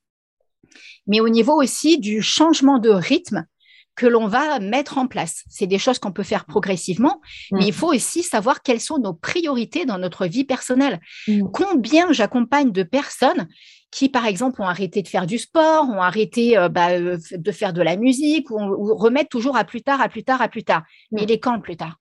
mais 1.06 1.20
au 1.20 1.28
niveau 1.28 1.60
aussi 1.60 1.98
du 1.98 2.22
changement 2.22 2.78
de 2.78 2.90
rythme 2.90 3.46
que 3.94 4.06
l'on 4.06 4.26
va 4.26 4.58
mettre 4.58 4.98
en 4.98 5.06
place. 5.06 5.44
C'est 5.48 5.66
des 5.66 5.78
choses 5.78 5.98
qu'on 5.98 6.12
peut 6.12 6.22
faire 6.22 6.46
progressivement, 6.46 7.20
mm. 7.50 7.58
mais 7.58 7.66
il 7.66 7.72
faut 7.72 7.92
aussi 7.92 8.22
savoir 8.22 8.62
quelles 8.62 8.80
sont 8.80 8.98
nos 8.98 9.12
priorités 9.12 9.84
dans 9.84 9.98
notre 9.98 10.26
vie 10.26 10.44
personnelle. 10.44 11.00
Mm. 11.28 11.48
Combien 11.52 12.12
j'accompagne 12.12 12.72
de 12.72 12.82
personnes 12.82 13.48
qui, 13.90 14.08
par 14.08 14.24
exemple, 14.24 14.62
ont 14.62 14.66
arrêté 14.66 15.02
de 15.02 15.08
faire 15.08 15.26
du 15.26 15.38
sport, 15.38 15.84
ont 15.90 16.00
arrêté 16.00 16.56
euh, 16.56 16.70
bah, 16.70 16.92
euh, 16.92 17.18
de 17.32 17.52
faire 17.52 17.74
de 17.74 17.82
la 17.82 17.96
musique, 17.96 18.50
ou, 18.50 18.94
remettent 18.94 19.28
toujours 19.28 19.56
à 19.56 19.64
plus 19.64 19.82
tard, 19.82 20.00
à 20.00 20.08
plus 20.08 20.24
tard, 20.24 20.40
à 20.40 20.48
plus 20.48 20.64
tard. 20.64 20.84
Mais 21.10 21.22
mm. 21.22 21.24
il 21.24 21.32
est 21.32 21.38
quand 21.38 21.54
le 21.54 21.62
plus 21.62 21.76
tard? 21.76 21.96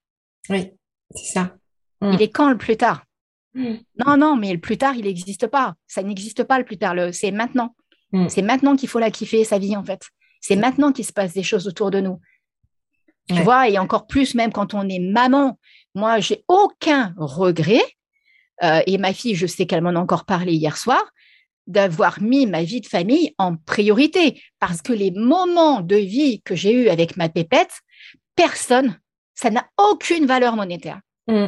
Oui, 0.50 0.72
c'est 1.14 1.34
ça. 1.34 1.56
Il 2.04 2.20
est 2.20 2.32
quand 2.32 2.50
le 2.50 2.58
plus 2.58 2.78
tard? 2.78 3.04
Mm. 3.54 3.76
Non, 4.06 4.18
non, 4.18 4.36
mais 4.36 4.54
le 4.54 4.60
plus 4.60 4.78
tard, 4.78 4.96
il 4.96 5.06
n'existe 5.06 5.48
pas. 5.48 5.76
Ça 5.88 6.04
n'existe 6.04 6.44
pas 6.44 6.58
le 6.58 6.66
plus 6.66 6.78
tard. 6.78 6.96
C'est 7.12 7.32
maintenant. 7.32 7.76
Mm. 8.12 8.30
C'est 8.30 8.42
maintenant 8.42 8.76
qu'il 8.76 8.90
faut 8.90 9.00
la 9.00 9.12
kiffer, 9.12 9.44
sa 9.44 9.60
vie, 9.60 9.76
en 9.76 9.84
fait. 9.84 10.02
C'est 10.40 10.56
maintenant 10.56 10.92
qu'il 10.92 11.06
se 11.06 11.14
passe 11.14 11.34
des 11.34 11.44
choses 11.44 11.68
autour 11.68 11.92
de 11.92 12.00
nous. 12.00 12.20
Tu 13.30 13.42
vois, 13.44 13.70
et 13.70 13.78
encore 13.78 14.08
plus, 14.08 14.36
même 14.36 14.52
quand 14.52 14.74
on 14.74 14.90
est 14.90 15.00
maman. 15.00 15.58
Moi, 15.96 16.20
j'ai 16.20 16.44
aucun 16.48 17.14
regret. 17.18 17.84
Euh, 18.64 18.82
et 18.88 18.98
ma 18.98 19.14
fille, 19.14 19.36
je 19.36 19.48
sais 19.48 19.66
qu'elle 19.66 19.82
m'en 19.82 19.92
a 19.92 20.00
encore 20.00 20.26
parlé 20.26 20.54
hier 20.54 20.78
soir, 20.78 21.04
d'avoir 21.68 22.22
mis 22.22 22.46
ma 22.46 22.64
vie 22.64 22.82
de 22.82 22.88
famille 22.88 23.34
en 23.38 23.56
priorité. 23.56 24.42
Parce 24.60 24.82
que 24.82 24.92
les 24.92 25.12
moments 25.12 25.82
de 25.82 25.96
vie 25.96 26.42
que 26.42 26.56
j'ai 26.56 26.74
eus 26.74 26.90
avec 26.90 27.16
ma 27.16 27.30
pépette, 27.30 27.82
personne, 28.36 29.00
ça 29.34 29.50
n'a 29.50 29.68
aucune 29.78 30.26
valeur 30.26 30.56
monétaire. 30.56 31.00
Mm. 31.28 31.48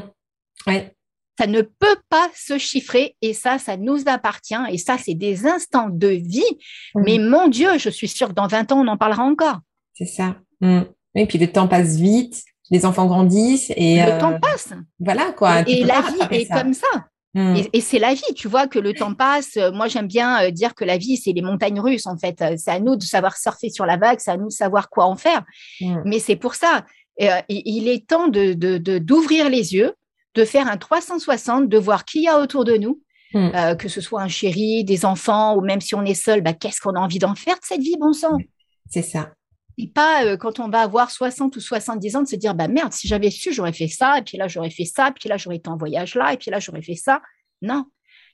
Ça 1.39 1.47
ne 1.47 1.61
peut 1.61 1.97
pas 2.09 2.29
se 2.35 2.57
chiffrer 2.57 3.15
et 3.21 3.33
ça, 3.33 3.57
ça 3.57 3.77
nous 3.77 4.03
appartient. 4.05 4.55
Et 4.69 4.77
ça, 4.77 4.97
c'est 4.97 5.15
des 5.15 5.47
instants 5.47 5.89
de 5.89 6.07
vie. 6.07 6.43
Mm. 6.95 7.01
Mais 7.03 7.17
mon 7.17 7.47
Dieu, 7.47 7.77
je 7.77 7.89
suis 7.89 8.07
sûre 8.07 8.29
que 8.29 8.33
dans 8.33 8.47
20 8.47 8.71
ans, 8.71 8.81
on 8.81 8.87
en 8.87 8.97
parlera 8.97 9.23
encore. 9.23 9.59
C'est 9.93 10.05
ça. 10.05 10.35
Mm. 10.61 10.81
Et 11.15 11.25
puis 11.25 11.37
le 11.37 11.51
temps 11.51 11.67
passe 11.67 11.95
vite, 11.95 12.43
les 12.69 12.85
enfants 12.85 13.05
grandissent 13.05 13.71
et 13.75 14.03
le 14.03 14.19
temps 14.19 14.33
euh, 14.33 14.39
passe. 14.39 14.73
Voilà 14.99 15.31
quoi. 15.31 15.61
Et, 15.67 15.83
la 15.83 16.01
vie 16.01 16.19
est 16.31 16.51
comme 16.51 16.73
ça. 16.73 17.07
Mm. 17.33 17.55
Et, 17.73 17.81
c'est 17.81 17.99
la 17.99 18.13
vie, 18.13 18.33
tu 18.35 18.47
vois, 18.47 18.67
que 18.67 18.77
le 18.77 18.93
temps 18.93 19.15
passe. 19.15 19.57
Moi, 19.73 19.87
j'aime 19.87 20.07
bien 20.07 20.43
euh, 20.43 20.51
dire 20.51 20.75
que 20.75 20.85
la 20.85 20.97
vie, 20.97 21.17
c'est 21.17 21.31
les 21.31 21.41
montagnes 21.41 21.79
russes, 21.79 22.05
en 22.05 22.17
fait. 22.17 22.43
C'est 22.57 22.71
à 22.71 22.79
nous 22.79 22.95
de 22.95 23.03
savoir 23.03 23.37
surfer 23.37 23.69
sur 23.69 23.87
la 23.87 23.97
vague, 23.97 24.19
c'est 24.19 24.31
à 24.31 24.37
nous 24.37 24.47
de 24.47 24.53
savoir 24.53 24.89
quoi 24.89 25.05
en 25.05 25.15
faire. 25.15 25.43
Mais 26.05 26.19
c'est 26.19 26.35
pour 26.35 26.53
ça, 26.53 26.85
euh, 27.21 27.41
il 27.47 27.87
est 27.87 28.07
temps 28.07 28.27
de 28.27 28.53
d'ouvrir 28.97 29.49
les 29.49 29.73
yeux, 29.73 29.93
de 30.35 30.45
faire 30.45 30.67
un 30.67 30.77
360, 30.77 31.69
de 31.69 31.77
voir 31.77 32.05
qui 32.05 32.23
y 32.23 32.27
a 32.27 32.39
autour 32.39 32.65
de 32.65 32.75
nous, 32.75 33.01
hmm. 33.33 33.49
euh, 33.55 33.75
que 33.75 33.87
ce 33.87 34.01
soit 34.01 34.21
un 34.21 34.27
chéri, 34.27 34.83
des 34.83 35.05
enfants, 35.05 35.55
ou 35.55 35.61
même 35.61 35.81
si 35.81 35.95
on 35.95 36.03
est 36.03 36.13
seul, 36.13 36.41
bah, 36.41 36.53
qu'est-ce 36.53 36.81
qu'on 36.81 36.95
a 36.95 36.99
envie 36.99 37.19
d'en 37.19 37.35
faire 37.35 37.55
de 37.55 37.63
cette 37.63 37.81
vie, 37.81 37.95
bon 37.99 38.13
sang? 38.13 38.37
C'est 38.89 39.01
ça. 39.01 39.31
Et 39.77 39.87
pas 39.87 40.25
euh, 40.25 40.37
quand 40.37 40.59
on 40.59 40.69
va 40.69 40.81
avoir 40.81 41.09
60 41.09 41.55
ou 41.55 41.59
70 41.59 42.15
ans 42.15 42.21
de 42.21 42.27
se 42.27 42.35
dire, 42.35 42.53
bah 42.53 42.67
merde, 42.67 42.93
si 42.93 43.07
j'avais 43.07 43.31
su, 43.31 43.51
j'aurais 43.51 43.73
fait 43.73 43.87
ça, 43.87 44.19
et 44.19 44.21
puis 44.21 44.37
là, 44.37 44.47
j'aurais 44.47 44.69
fait 44.69 44.85
ça, 44.85 45.09
et 45.09 45.11
puis 45.11 45.29
là, 45.29 45.37
j'aurais 45.37 45.55
été 45.57 45.69
en 45.69 45.77
voyage 45.77 46.15
là, 46.15 46.33
et 46.33 46.37
puis 46.37 46.51
là, 46.51 46.59
j'aurais 46.59 46.83
fait 46.83 46.95
ça. 46.95 47.21
Non. 47.61 47.85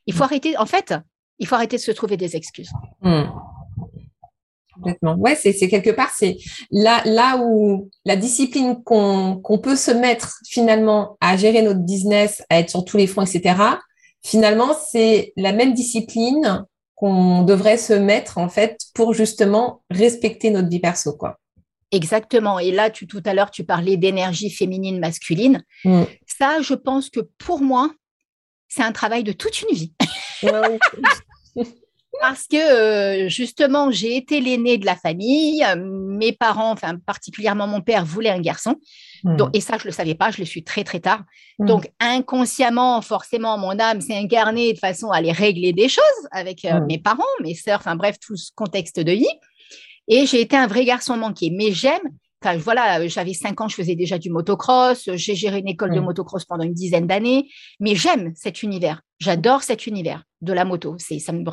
Il 0.06 0.14
faut 0.14 0.22
hmm. 0.22 0.24
arrêter, 0.24 0.58
en 0.58 0.66
fait, 0.66 0.94
il 1.38 1.48
faut 1.48 1.56
arrêter 1.56 1.78
de 1.78 1.82
se 1.82 1.92
trouver 1.92 2.18
des 2.18 2.36
excuses. 2.36 2.72
Hmm. 3.02 3.24
Complètement. 4.80 5.16
Ouais, 5.16 5.36
c'est 5.36 5.54
quelque 5.68 5.90
part, 5.90 6.12
c'est 6.16 6.38
là, 6.72 7.02
là 7.06 7.38
où 7.44 7.90
la 8.06 8.16
discipline 8.16 8.82
qu'on 8.84 9.60
peut 9.62 9.76
se 9.76 9.92
mettre 9.92 10.40
finalement 10.48 11.18
à 11.22 11.38
gérer 11.38 11.62
notre 11.62 11.82
business, 11.82 12.44
à 12.50 12.60
être 12.60 12.70
sur 12.70 12.86
tous 12.86 12.98
les 12.98 13.08
fronts, 13.08 13.26
etc. 13.26 13.56
Finalement, 14.24 14.74
c'est 14.74 15.34
la 15.38 15.54
même 15.54 15.74
discipline 15.74 16.66
qu'on 16.96 17.44
devrait 17.44 17.78
se 17.78 17.94
mettre 17.94 18.38
en 18.38 18.50
fait 18.50 18.78
pour 18.94 19.14
justement 19.14 19.82
respecter 19.90 20.52
notre 20.52 20.70
vie 20.70 20.80
perso, 20.80 21.14
quoi. 21.14 21.38
Exactement. 21.92 22.60
Et 22.60 22.72
là, 22.72 22.90
tu, 22.90 23.08
tout 23.08 23.24
à 23.26 23.34
l'heure, 23.34 23.52
tu 23.52 23.64
parlais 23.64 23.98
d'énergie 23.98 24.50
féminine, 24.50 25.00
masculine. 25.00 25.64
Mm. 25.86 26.04
Ça, 26.28 26.62
je 26.62 26.74
pense 26.74 27.10
que 27.10 27.22
pour 27.38 27.62
moi, 27.62 27.92
c'est 28.68 28.84
un 28.84 28.92
travail 28.92 29.24
de 29.24 29.32
toute 29.32 29.62
une 29.64 29.76
vie. 29.76 29.94
Parce 32.22 32.48
que 32.48 32.58
euh, 32.58 33.30
justement, 33.30 33.92
j'ai 33.92 34.18
été 34.18 34.42
l'aînée 34.42 34.78
de 34.78 34.86
la 34.86 34.96
famille. 34.96 35.66
Mes 35.78 36.34
parents, 36.34 36.72
enfin 36.72 36.98
particulièrement 36.98 37.68
mon 37.68 37.82
père, 37.82 38.06
voulait 38.06 38.30
un 38.30 38.42
garçon. 38.42 38.76
Hmm. 39.24 39.38
Donc, 39.38 39.56
et 39.56 39.62
ça, 39.62 39.78
je 39.78 39.84
ne 39.84 39.90
le 39.90 39.94
savais 39.94 40.16
pas, 40.16 40.32
je 40.32 40.40
le 40.40 40.46
suis 40.46 40.64
très 40.64 40.84
très 40.84 41.00
tard. 41.00 41.24
Hmm. 41.60 41.66
Donc 41.66 41.90
inconsciemment, 42.00 43.02
forcément, 43.02 43.58
mon 43.58 43.80
âme 43.80 44.02
s'est 44.02 44.18
incarnée 44.18 44.74
de 44.74 44.80
façon 44.80 45.12
à 45.12 45.18
aller 45.18 45.32
régler 45.32 45.74
des 45.74 45.90
choses 45.90 46.04
avec 46.32 46.66
euh, 46.66 46.80
hmm. 46.80 46.86
mes 46.88 46.98
parents, 46.98 47.24
mes 47.42 47.56
sœurs, 47.56 47.80
enfin 47.80 47.96
bref, 47.96 48.18
tout 48.20 48.36
ce 48.36 48.52
contexte 48.54 49.00
de 49.00 49.12
vie. 49.12 49.28
Et 50.08 50.26
j'ai 50.26 50.42
été 50.42 50.58
un 50.58 50.68
vrai 50.68 50.86
garçon 50.86 51.16
manqué. 51.16 51.52
Mais 51.52 51.72
j'aime 51.72 52.02
Enfin, 52.42 52.58
voilà, 52.58 53.06
j'avais 53.08 53.34
cinq 53.34 53.60
ans, 53.60 53.68
je 53.68 53.76
faisais 53.76 53.96
déjà 53.96 54.18
du 54.18 54.30
motocross. 54.30 55.10
J'ai 55.14 55.36
géré 55.36 55.60
une 55.60 55.68
école 55.68 55.94
de 55.94 56.00
motocross 56.00 56.46
pendant 56.46 56.64
une 56.64 56.74
dizaine 56.74 57.06
d'années. 57.06 57.50
Mais 57.80 57.96
j'aime 57.96 58.32
cet 58.36 58.64
univers. 58.64 59.02
J'adore 59.20 59.64
cet 59.64 59.88
univers 59.88 60.24
de 60.42 60.54
la 60.54 60.64
moto. 60.64 60.96
C'est, 60.98 61.20
ça 61.20 61.34
me, 61.34 61.44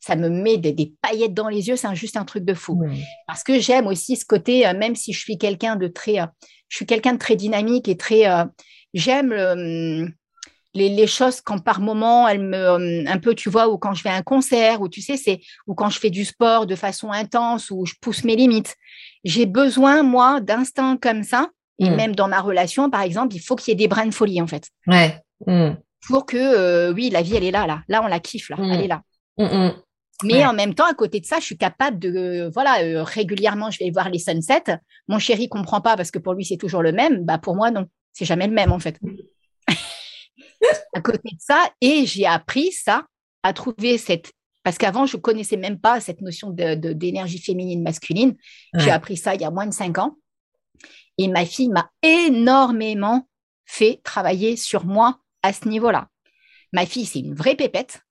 ça 0.00 0.16
me 0.16 0.30
met 0.30 0.56
des, 0.56 0.94
paillettes 1.02 1.34
dans 1.34 1.48
les 1.48 1.68
yeux. 1.68 1.76
C'est 1.76 1.94
juste 1.94 2.16
un 2.16 2.24
truc 2.24 2.44
de 2.44 2.54
fou. 2.54 2.82
Parce 3.26 3.42
que 3.44 3.60
j'aime 3.60 3.86
aussi 3.86 4.16
ce 4.16 4.24
côté, 4.24 4.66
euh, 4.66 4.72
même 4.72 4.94
si 4.94 5.12
je 5.12 5.20
suis 5.20 5.36
quelqu'un 5.36 5.76
de 5.76 5.88
très, 5.88 6.20
euh, 6.20 6.26
je 6.68 6.76
suis 6.76 6.86
quelqu'un 6.86 7.12
de 7.12 7.18
très 7.18 7.36
dynamique 7.36 7.88
et 7.88 7.98
très, 7.98 8.26
euh, 8.26 8.44
j'aime 8.94 10.14
les, 10.74 11.06
choses 11.06 11.40
quand 11.40 11.58
par 11.58 11.80
moment, 11.80 12.28
elles 12.28 12.42
me, 12.42 13.08
un 13.08 13.18
peu, 13.18 13.34
tu 13.34 13.50
vois, 13.50 13.68
ou 13.68 13.78
quand 13.78 13.94
je 13.94 14.02
fais 14.02 14.10
un 14.10 14.22
concert, 14.22 14.80
ou 14.80 14.88
tu 14.88 15.00
sais, 15.00 15.16
c'est, 15.16 15.40
ou 15.66 15.74
quand 15.74 15.90
je 15.90 15.98
fais 15.98 16.10
du 16.10 16.24
sport 16.24 16.66
de 16.66 16.74
façon 16.74 17.10
intense, 17.10 17.70
ou 17.70 17.86
je 17.86 17.94
pousse 18.00 18.24
mes 18.24 18.36
limites. 18.36 18.76
J'ai 19.24 19.46
besoin, 19.46 20.02
moi, 20.02 20.40
d'instants 20.40 20.96
comme 20.96 21.22
ça. 21.22 21.48
Et 21.78 21.88
mmh. 21.88 21.96
même 21.96 22.14
dans 22.14 22.28
ma 22.28 22.40
relation, 22.40 22.90
par 22.90 23.02
exemple, 23.02 23.34
il 23.34 23.40
faut 23.40 23.56
qu'il 23.56 23.70
y 23.70 23.72
ait 23.72 23.76
des 23.76 23.88
brins 23.88 24.06
de 24.06 24.14
folie, 24.14 24.40
en 24.40 24.46
fait. 24.46 24.68
Ouais. 24.86 25.18
Mmh. 25.46 25.70
Pour 26.08 26.26
que, 26.26 26.36
euh, 26.36 26.92
oui, 26.92 27.08
la 27.10 27.22
vie, 27.22 27.36
elle 27.36 27.44
est 27.44 27.50
là, 27.50 27.66
là. 27.66 27.82
Là, 27.88 28.02
on 28.04 28.06
la 28.06 28.20
kiffe, 28.20 28.50
là. 28.50 28.56
Mmh. 28.56 28.72
Elle 28.72 28.80
est 28.82 28.88
là. 28.88 29.02
Mais 30.22 30.44
en 30.44 30.52
même 30.52 30.74
temps, 30.74 30.84
à 30.84 30.92
côté 30.92 31.20
de 31.20 31.26
ça, 31.26 31.38
je 31.38 31.44
suis 31.44 31.56
capable 31.56 31.98
de, 31.98 32.50
voilà, 32.52 32.82
euh, 32.82 33.02
régulièrement, 33.02 33.70
je 33.70 33.78
vais 33.78 33.90
voir 33.90 34.10
les 34.10 34.18
sunsets. 34.18 34.78
Mon 35.08 35.18
chéri 35.18 35.48
comprend 35.48 35.80
pas 35.80 35.96
parce 35.96 36.10
que 36.10 36.18
pour 36.18 36.34
lui, 36.34 36.44
c'est 36.44 36.58
toujours 36.58 36.82
le 36.82 36.92
même. 36.92 37.24
Bah, 37.24 37.38
pour 37.38 37.56
moi, 37.56 37.70
non. 37.70 37.86
C'est 38.12 38.26
jamais 38.26 38.46
le 38.46 38.52
même, 38.52 38.72
en 38.72 38.78
fait. 38.78 38.98
À 40.94 41.00
côté 41.00 41.30
de 41.32 41.40
ça, 41.40 41.70
et 41.80 42.06
j'ai 42.06 42.26
appris 42.26 42.72
ça, 42.72 43.06
à 43.42 43.52
trouver 43.52 43.98
cette 43.98 44.32
parce 44.62 44.76
qu'avant, 44.76 45.06
je 45.06 45.16
connaissais 45.16 45.56
même 45.56 45.80
pas 45.80 46.00
cette 46.00 46.20
notion 46.20 46.50
d'énergie 46.50 47.38
de, 47.38 47.42
féminine, 47.42 47.82
masculine. 47.82 48.36
J'ai 48.74 48.90
appris 48.90 49.16
ça 49.16 49.34
il 49.34 49.40
y 49.40 49.44
a 49.44 49.50
moins 49.50 49.66
de 49.66 49.72
cinq 49.72 49.98
ans. 49.98 50.16
Et 51.16 51.28
ma 51.28 51.44
fille 51.44 51.70
m'a 51.70 51.90
énormément 52.02 53.26
fait 53.64 54.00
travailler 54.04 54.56
sur 54.56 54.84
moi 54.84 55.18
à 55.42 55.52
ce 55.52 55.66
niveau-là. 55.68 56.08
Ma 56.72 56.86
fille, 56.86 57.06
c'est 57.06 57.20
une 57.20 57.34
vraie 57.34 57.56
pépette. 57.56 58.02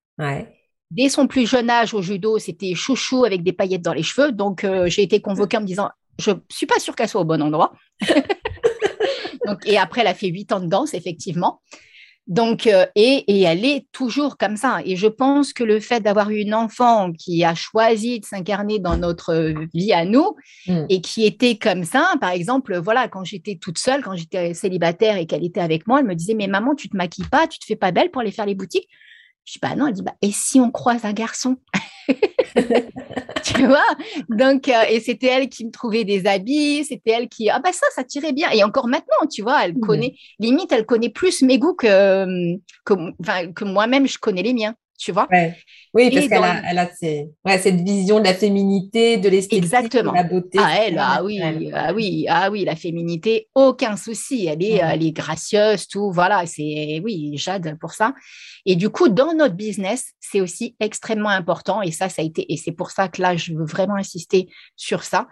Dès 0.91 1.09
son 1.09 1.27
plus 1.27 1.47
jeune 1.47 1.69
âge 1.69 1.93
au 1.93 2.01
judo, 2.01 2.39
c'était 2.39 2.73
chouchou 2.73 3.25
avec 3.25 3.43
des 3.43 3.53
paillettes 3.53 3.83
dans 3.83 3.93
les 3.93 4.03
cheveux. 4.03 4.31
Donc, 4.31 4.63
euh, 4.63 4.89
j'ai 4.89 5.03
été 5.03 5.21
convoquée 5.21 5.57
en 5.57 5.61
me 5.61 5.65
disant, 5.67 5.89
je 6.17 6.31
suis 6.49 6.65
pas 6.65 6.79
sûre 6.79 6.95
qu'elle 6.95 7.07
soit 7.07 7.21
au 7.21 7.25
bon 7.25 7.41
endroit. 7.41 7.73
donc, 9.45 9.65
et 9.65 9.77
après, 9.77 10.01
elle 10.01 10.07
a 10.07 10.15
fait 10.15 10.27
huit 10.27 10.51
ans 10.51 10.59
de 10.59 10.67
danse, 10.67 10.95
effectivement. 10.95 11.61
Donc, 12.29 12.67
euh, 12.67 12.85
et, 12.95 13.41
elle 13.41 13.65
est 13.65 13.87
toujours 13.91 14.37
comme 14.37 14.55
ça. 14.55 14.79
Et 14.85 14.95
je 14.95 15.07
pense 15.07 15.51
que 15.51 15.63
le 15.63 15.79
fait 15.79 15.99
d'avoir 15.99 16.29
eu 16.29 16.37
une 16.37 16.53
enfant 16.53 17.11
qui 17.11 17.43
a 17.43 17.55
choisi 17.55 18.19
de 18.19 18.25
s'incarner 18.25 18.77
dans 18.77 18.97
notre 18.97 19.53
vie 19.73 19.91
à 19.93 20.05
nous 20.05 20.35
mm. 20.67 20.85
et 20.89 21.01
qui 21.01 21.25
était 21.25 21.57
comme 21.57 21.83
ça, 21.83 22.13
par 22.21 22.29
exemple, 22.29 22.77
voilà, 22.77 23.07
quand 23.07 23.23
j'étais 23.23 23.57
toute 23.59 23.79
seule, 23.79 24.03
quand 24.03 24.15
j'étais 24.15 24.53
célibataire 24.53 25.17
et 25.17 25.25
qu'elle 25.25 25.43
était 25.43 25.59
avec 25.59 25.87
moi, 25.87 26.01
elle 26.01 26.05
me 26.05 26.15
disait, 26.15 26.35
mais 26.35 26.47
maman, 26.47 26.75
tu 26.75 26.87
te 26.87 26.95
maquilles 26.95 27.27
pas, 27.29 27.47
tu 27.47 27.57
te 27.57 27.65
fais 27.65 27.75
pas 27.75 27.91
belle 27.91 28.11
pour 28.11 28.21
aller 28.21 28.31
faire 28.31 28.45
les 28.45 28.55
boutiques. 28.55 28.87
Je 29.49 29.53
dis, 29.53 29.59
bah 29.63 29.75
non, 29.75 29.87
elle 29.87 29.93
dit, 29.93 30.03
bah, 30.03 30.13
et 30.21 30.31
si 30.31 30.59
on 30.59 30.69
croise 30.69 31.05
un 31.05 31.13
garçon? 31.13 31.57
Tu 33.43 33.65
vois? 33.65 33.87
Donc, 34.29 34.67
euh, 34.67 34.83
et 34.89 34.99
c'était 34.99 35.27
elle 35.27 35.49
qui 35.49 35.65
me 35.65 35.71
trouvait 35.71 36.03
des 36.03 36.27
habits, 36.27 36.85
c'était 36.85 37.11
elle 37.11 37.29
qui, 37.29 37.49
ah 37.49 37.59
bah 37.59 37.71
ça, 37.71 37.87
ça 37.95 38.03
tirait 38.03 38.33
bien. 38.33 38.51
Et 38.51 38.63
encore 38.63 38.87
maintenant, 38.87 39.27
tu 39.31 39.41
vois, 39.41 39.63
elle 39.65 39.77
mmh. 39.77 39.79
connaît, 39.79 40.15
limite, 40.39 40.71
elle 40.71 40.85
connaît 40.85 41.09
plus 41.09 41.41
mes 41.41 41.57
goûts 41.57 41.73
que, 41.73 42.25
que, 42.85 43.53
que 43.53 43.63
moi-même, 43.63 44.07
je 44.07 44.19
connais 44.19 44.43
les 44.43 44.53
miens, 44.53 44.75
tu 44.99 45.13
vois? 45.13 45.27
Oui, 45.93 46.11
parce 46.11 46.27
qu'elle 46.27 46.43
a, 46.43 46.61
elle 46.69 46.77
a 46.77 47.57
cette 47.57 47.81
vision 47.81 48.19
de 48.19 48.25
la 48.25 48.33
féminité, 48.33 49.17
de 49.17 49.29
l'esthétique, 49.29 49.93
de 49.93 50.13
la 50.13 50.23
beauté. 50.23 50.59
Ah, 50.61 50.75
elle, 50.83 50.97
ah 50.99 51.23
oui, 51.23 51.39
ah 51.73 51.93
oui, 51.93 52.25
ah 52.27 52.51
oui, 52.51 52.65
la 52.65 52.75
féminité, 52.75 53.47
aucun 53.55 53.95
souci. 53.95 54.45
Elle 54.45 54.63
est, 54.63 54.81
elle 54.83 55.03
est 55.03 55.11
gracieuse, 55.11 55.87
tout. 55.87 56.11
Voilà, 56.11 56.45
c'est, 56.45 57.01
oui, 57.03 57.37
Jade 57.37 57.77
pour 57.79 57.93
ça. 57.93 58.13
Et 58.65 58.75
du 58.75 58.89
coup, 58.89 59.07
dans 59.07 59.33
notre 59.33 59.55
business, 59.55 60.11
c'est 60.19 60.41
aussi 60.41 60.75
extrêmement 60.79 61.29
important. 61.29 61.81
Et 61.81 61.91
ça, 61.91 62.09
ça 62.09 62.21
a 62.21 62.25
été, 62.25 62.51
et 62.51 62.57
c'est 62.57 62.73
pour 62.73 62.91
ça 62.91 63.07
que 63.07 63.21
là, 63.21 63.37
je 63.37 63.53
veux 63.53 63.65
vraiment 63.65 63.95
insister 63.95 64.49
sur 64.75 65.03
ça. 65.03 65.27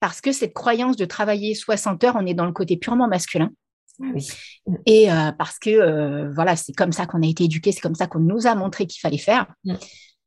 Parce 0.00 0.20
que 0.20 0.32
cette 0.32 0.54
croyance 0.54 0.96
de 0.96 1.04
travailler 1.04 1.54
60 1.54 2.02
heures, 2.02 2.16
on 2.18 2.26
est 2.26 2.34
dans 2.34 2.46
le 2.46 2.52
côté 2.52 2.76
purement 2.76 3.06
masculin. 3.06 3.50
Mm. 3.98 4.18
Et 4.86 5.10
euh, 5.10 5.32
parce 5.32 5.58
que 5.58 5.70
euh, 5.70 6.30
voilà, 6.34 6.56
c'est 6.56 6.72
comme 6.72 6.92
ça 6.92 7.06
qu'on 7.06 7.22
a 7.22 7.26
été 7.26 7.44
éduqué, 7.44 7.72
c'est 7.72 7.80
comme 7.80 7.94
ça 7.94 8.06
qu'on 8.06 8.20
nous 8.20 8.46
a 8.46 8.54
montré 8.54 8.86
qu'il 8.86 9.00
fallait 9.00 9.18
faire. 9.18 9.46
Mm. 9.64 9.74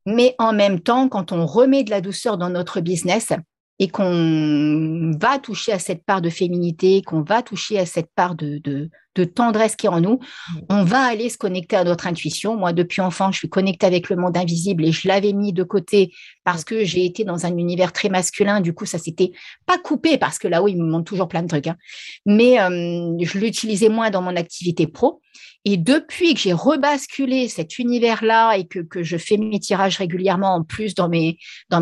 Mais 0.08 0.36
en 0.38 0.54
même 0.54 0.80
temps, 0.80 1.10
quand 1.10 1.32
on 1.32 1.46
remet 1.46 1.84
de 1.84 1.90
la 1.90 2.02
douceur 2.02 2.38
dans 2.38 2.50
notre 2.50 2.80
business 2.80 3.34
et 3.80 3.88
qu'on 3.88 5.12
va 5.20 5.40
toucher 5.40 5.72
à 5.72 5.80
cette 5.80 6.06
part 6.06 6.22
de 6.22 6.30
féminité, 6.30 7.02
qu'on 7.02 7.24
va 7.24 7.42
toucher 7.42 7.80
à 7.80 7.86
cette 7.86 8.10
part 8.16 8.36
de, 8.36 8.60
de 8.60 8.90
tendresse 9.24 9.76
qui 9.76 9.86
est 9.86 9.90
en 9.90 10.02
nous, 10.02 10.20
mm. 10.20 10.60
on 10.70 10.84
va 10.84 11.00
aller 11.00 11.30
se 11.30 11.38
connecter 11.38 11.76
à 11.76 11.84
notre 11.84 12.08
intuition. 12.08 12.56
Moi, 12.58 12.74
depuis 12.74 13.02
enfant, 13.02 13.32
je 13.32 13.40
suis 13.40 13.50
connectée 13.50 13.86
avec 13.86 14.10
le 14.10 14.16
monde 14.16 14.38
invisible 14.38 14.86
et 14.86 14.92
je 14.92 15.08
l'avais 15.08 15.34
mis 15.34 15.54
de 15.54 15.64
côté 15.64 16.12
parce 16.44 16.64
que 16.64 16.84
j'ai 16.84 17.06
été 17.06 17.24
dans 17.24 17.46
un 17.46 17.58
univers 17.58 17.94
très 17.94 18.10
masculin. 18.10 18.62
Du 18.62 18.74
coup, 18.74 18.86
ça 18.86 18.98
s'était 18.98 19.32
pas 19.66 19.78
coupé 19.78 20.18
parce 20.18 20.38
que 20.38 20.48
là-haut, 20.48 20.68
il 20.68 20.78
me 20.78 20.90
montre 20.90 21.06
toujours 21.06 21.28
plein 21.28 21.44
de 21.44 21.48
trucs. 21.48 21.68
Hein. 21.68 21.78
Mais 22.26 22.60
euh, 22.60 23.16
je 23.20 23.38
l'utilisais 23.40 23.90
moins 23.90 24.10
dans 24.10 24.22
mon 24.22 24.36
activité 24.36 24.88
pro. 24.88 25.22
Et 25.68 25.78
depuis 25.78 26.36
que 26.36 26.40
j'ai 26.40 26.54
rebasculé 26.54 27.48
cet 27.48 27.80
univers-là 27.80 28.56
et 28.56 28.68
que, 28.68 28.86
je 29.02 29.18
fais 29.18 29.38
mes 29.38 29.60
tirages 29.60 29.98
régulièrement 29.98 30.56
en 30.56 30.64
plus 30.64 30.94
dans 30.94 31.10
mes, 31.10 31.38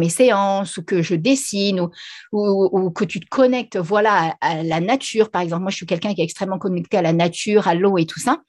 séances 0.10 0.78
ou 0.78 0.84
que 0.84 1.02
je 1.02 1.15
dessine 1.15 1.88
ou, 2.32 2.91
que 2.91 3.04
tu 3.04 3.19
te 3.19 3.28
connectes 3.28 3.78
voilà, 3.78 4.36
à, 4.39 4.63
la 4.63 4.80
nature, 4.80 5.30
par 5.30 5.41
exemple, 5.41 5.63
moi 5.63 5.72
je 5.72 5.76
suis 5.76 5.86
quelqu'un 5.86 6.13
qui 6.13 6.22
est 6.22 6.26
extrêmement 6.26 6.60
connecté 6.60 6.98
à 6.98 7.02
la 7.02 7.13
nature, 7.13 7.67
à 7.67 7.76
l'eau 7.76 7.98
et 7.98 8.06
tout 8.06 8.19
ça, 8.19 8.41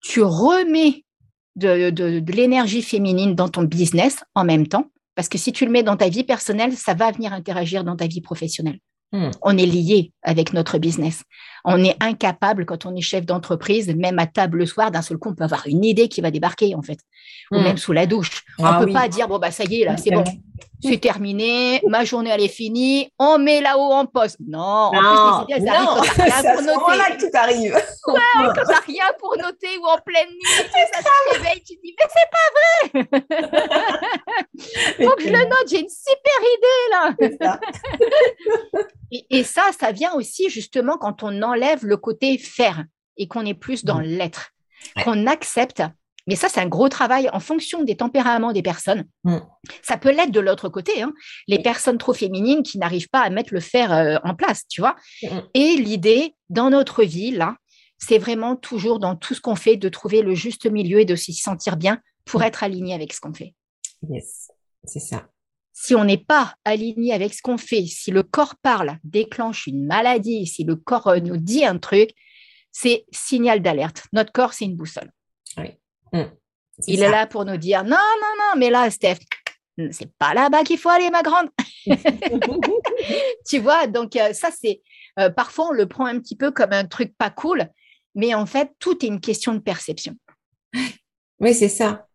tu 0.00 0.22
remets 0.22 1.04
de 1.56 2.32
l'énergie 2.32 2.82
féminine 2.82 3.36
dans 3.36 3.48
ton 3.48 3.62
business 3.62 4.24
en 4.34 4.44
même 4.44 4.66
temps. 4.66 4.90
Parce 5.14 5.28
que 5.28 5.38
si 5.38 5.52
tu 5.52 5.64
le 5.64 5.70
mets 5.70 5.82
dans 5.82 5.96
ta 5.96 6.08
vie 6.08 6.24
personnelle, 6.24 6.76
ça 6.76 6.94
va 6.94 7.12
venir 7.12 7.32
interagir 7.32 7.84
dans 7.84 7.96
ta 7.96 8.06
vie 8.06 8.20
professionnelle. 8.20 8.80
Hmm. 9.14 9.30
On 9.42 9.56
est 9.56 9.64
lié 9.64 10.10
avec 10.24 10.52
notre 10.54 10.78
business. 10.78 11.22
On 11.64 11.84
est 11.84 11.96
incapable, 12.02 12.66
quand 12.66 12.84
on 12.84 12.96
est 12.96 13.00
chef 13.00 13.24
d'entreprise, 13.24 13.94
même 13.94 14.18
à 14.18 14.26
table 14.26 14.58
le 14.58 14.66
soir, 14.66 14.90
d'un 14.90 15.02
seul 15.02 15.18
coup, 15.18 15.28
on 15.30 15.34
peut 15.36 15.44
avoir 15.44 15.68
une 15.68 15.84
idée 15.84 16.08
qui 16.08 16.20
va 16.20 16.32
débarquer, 16.32 16.74
en 16.74 16.82
fait. 16.82 16.98
Ou 17.52 17.58
hmm. 17.58 17.62
même 17.62 17.76
sous 17.76 17.92
la 17.92 18.06
douche. 18.06 18.42
on 18.58 18.64
ne 18.64 18.68
ah 18.68 18.84
peut 18.84 18.92
pas 18.92 19.06
dire, 19.06 19.28
bon, 19.28 19.38
bah, 19.38 19.52
ça 19.52 19.62
y 19.70 19.82
est, 19.82 19.84
là, 19.84 19.96
c'est 19.96 20.10
bon. 20.10 20.24
C'est 20.82 21.00
terminé, 21.00 21.80
ma 21.88 22.04
journée, 22.04 22.30
elle 22.30 22.42
est 22.42 22.48
finie, 22.48 23.10
on 23.18 23.38
met 23.38 23.62
là-haut 23.62 23.92
en 23.92 24.04
poste. 24.04 24.36
Non, 24.46 24.60
en 24.60 24.90
plus, 24.90 25.54
les 25.54 25.56
idées, 25.56 25.64
elles 25.66 25.68
arrivent 25.68 26.02
quand 26.04 26.22
rien 26.22 26.42
pour 26.54 26.62
noter. 26.62 26.98
là 26.98 27.16
que 27.16 27.20
tout 27.20 27.36
arrive. 27.36 27.74
Ouais, 27.74 28.20
quand 28.54 28.64
t'as 28.68 28.80
rien 28.80 29.04
pour 29.18 29.36
noter 29.38 29.78
ou 29.78 29.86
en 29.86 29.98
pleine 29.98 30.28
nuit, 30.28 30.44
ça 30.92 31.00
se 31.00 31.38
réveille, 31.38 31.62
tu 31.62 31.76
te 31.76 31.82
dis, 31.82 31.94
mais 31.98 32.08
c'est 32.12 32.30
pas 32.30 32.48
vrai. 32.54 32.66
Faut 35.04 35.16
que 35.16 35.22
je 35.22 35.28
le 35.28 35.44
note, 35.44 35.68
j'ai 35.68 35.80
une 35.80 35.88
super 35.88 36.40
idée, 36.56 36.84
là. 36.90 38.80
Et, 39.30 39.44
ça, 39.44 39.62
ça 39.78 39.90
vient 39.90 40.12
aussi 40.14 40.50
justement 40.50 40.98
quand 40.98 41.22
on 41.22 41.42
enlève 41.42 41.84
le 41.86 41.96
côté 41.96 42.36
faire 42.36 42.84
et 43.16 43.26
qu'on 43.26 43.46
est 43.46 43.54
plus 43.54 43.84
dans 43.84 44.00
l'être, 44.00 44.50
qu'on 45.02 45.26
accepte. 45.26 45.82
Mais 46.26 46.36
ça, 46.36 46.48
c'est 46.48 46.60
un 46.60 46.68
gros 46.68 46.88
travail 46.88 47.28
en 47.32 47.40
fonction 47.40 47.82
des 47.82 47.96
tempéraments 47.96 48.52
des 48.52 48.62
personnes. 48.62 49.04
Mmh. 49.24 49.38
Ça 49.82 49.98
peut 49.98 50.10
l'être 50.10 50.30
de 50.30 50.40
l'autre 50.40 50.68
côté. 50.68 51.02
Hein. 51.02 51.12
Les 51.48 51.60
personnes 51.60 51.98
trop 51.98 52.14
féminines 52.14 52.62
qui 52.62 52.78
n'arrivent 52.78 53.10
pas 53.10 53.20
à 53.20 53.30
mettre 53.30 53.52
le 53.52 53.60
faire 53.60 53.92
euh, 53.92 54.16
en 54.24 54.34
place, 54.34 54.62
tu 54.68 54.80
vois. 54.80 54.96
Mmh. 55.22 55.38
Et 55.54 55.76
l'idée, 55.76 56.34
dans 56.48 56.70
notre 56.70 57.04
vie, 57.04 57.30
là, 57.30 57.56
c'est 57.98 58.18
vraiment 58.18 58.56
toujours 58.56 58.98
dans 58.98 59.16
tout 59.16 59.34
ce 59.34 59.40
qu'on 59.40 59.56
fait 59.56 59.76
de 59.76 59.88
trouver 59.88 60.22
le 60.22 60.34
juste 60.34 60.66
milieu 60.66 61.00
et 61.00 61.04
de 61.04 61.16
s'y 61.16 61.34
sentir 61.34 61.76
bien 61.76 62.00
pour 62.24 62.42
être 62.42 62.62
aligné 62.62 62.94
avec 62.94 63.12
ce 63.12 63.20
qu'on 63.20 63.34
fait. 63.34 63.54
Yes, 64.08 64.50
c'est 64.84 65.00
ça. 65.00 65.26
Si 65.72 65.94
on 65.94 66.04
n'est 66.04 66.18
pas 66.18 66.54
aligné 66.64 67.12
avec 67.12 67.34
ce 67.34 67.42
qu'on 67.42 67.58
fait, 67.58 67.84
si 67.86 68.10
le 68.10 68.22
corps 68.22 68.54
parle, 68.62 68.98
déclenche 69.02 69.66
une 69.66 69.86
maladie, 69.86 70.46
si 70.46 70.64
le 70.64 70.76
corps 70.76 71.08
euh, 71.08 71.20
nous 71.20 71.36
dit 71.36 71.64
un 71.64 71.78
truc, 71.78 72.10
c'est 72.72 73.04
signal 73.12 73.60
d'alerte. 73.60 74.04
Notre 74.12 74.32
corps, 74.32 74.52
c'est 74.52 74.64
une 74.64 74.76
boussole. 74.76 75.10
Oui. 75.58 75.70
Mmh. 76.14 76.30
Il 76.86 77.02
est 77.02 77.10
là 77.10 77.26
pour 77.26 77.44
nous 77.44 77.56
dire 77.56 77.82
non, 77.82 77.90
non, 77.90 78.34
non, 78.38 78.58
mais 78.58 78.70
là, 78.70 78.90
Steph, 78.90 79.18
c'est 79.90 80.12
pas 80.18 80.34
là-bas 80.34 80.62
qu'il 80.62 80.78
faut 80.78 80.88
aller, 80.88 81.10
ma 81.10 81.22
grande. 81.22 81.48
tu 83.46 83.58
vois, 83.58 83.86
donc 83.86 84.16
euh, 84.16 84.32
ça, 84.32 84.50
c'est 84.50 84.80
euh, 85.18 85.30
parfois 85.30 85.68
on 85.68 85.72
le 85.72 85.86
prend 85.86 86.06
un 86.06 86.18
petit 86.18 86.36
peu 86.36 86.50
comme 86.50 86.72
un 86.72 86.86
truc 86.86 87.14
pas 87.16 87.30
cool, 87.30 87.68
mais 88.14 88.34
en 88.34 88.46
fait, 88.46 88.70
tout 88.78 89.04
est 89.04 89.08
une 89.08 89.20
question 89.20 89.54
de 89.54 89.58
perception. 89.58 90.14
Oui, 91.40 91.54
c'est 91.54 91.68
ça. 91.68 92.06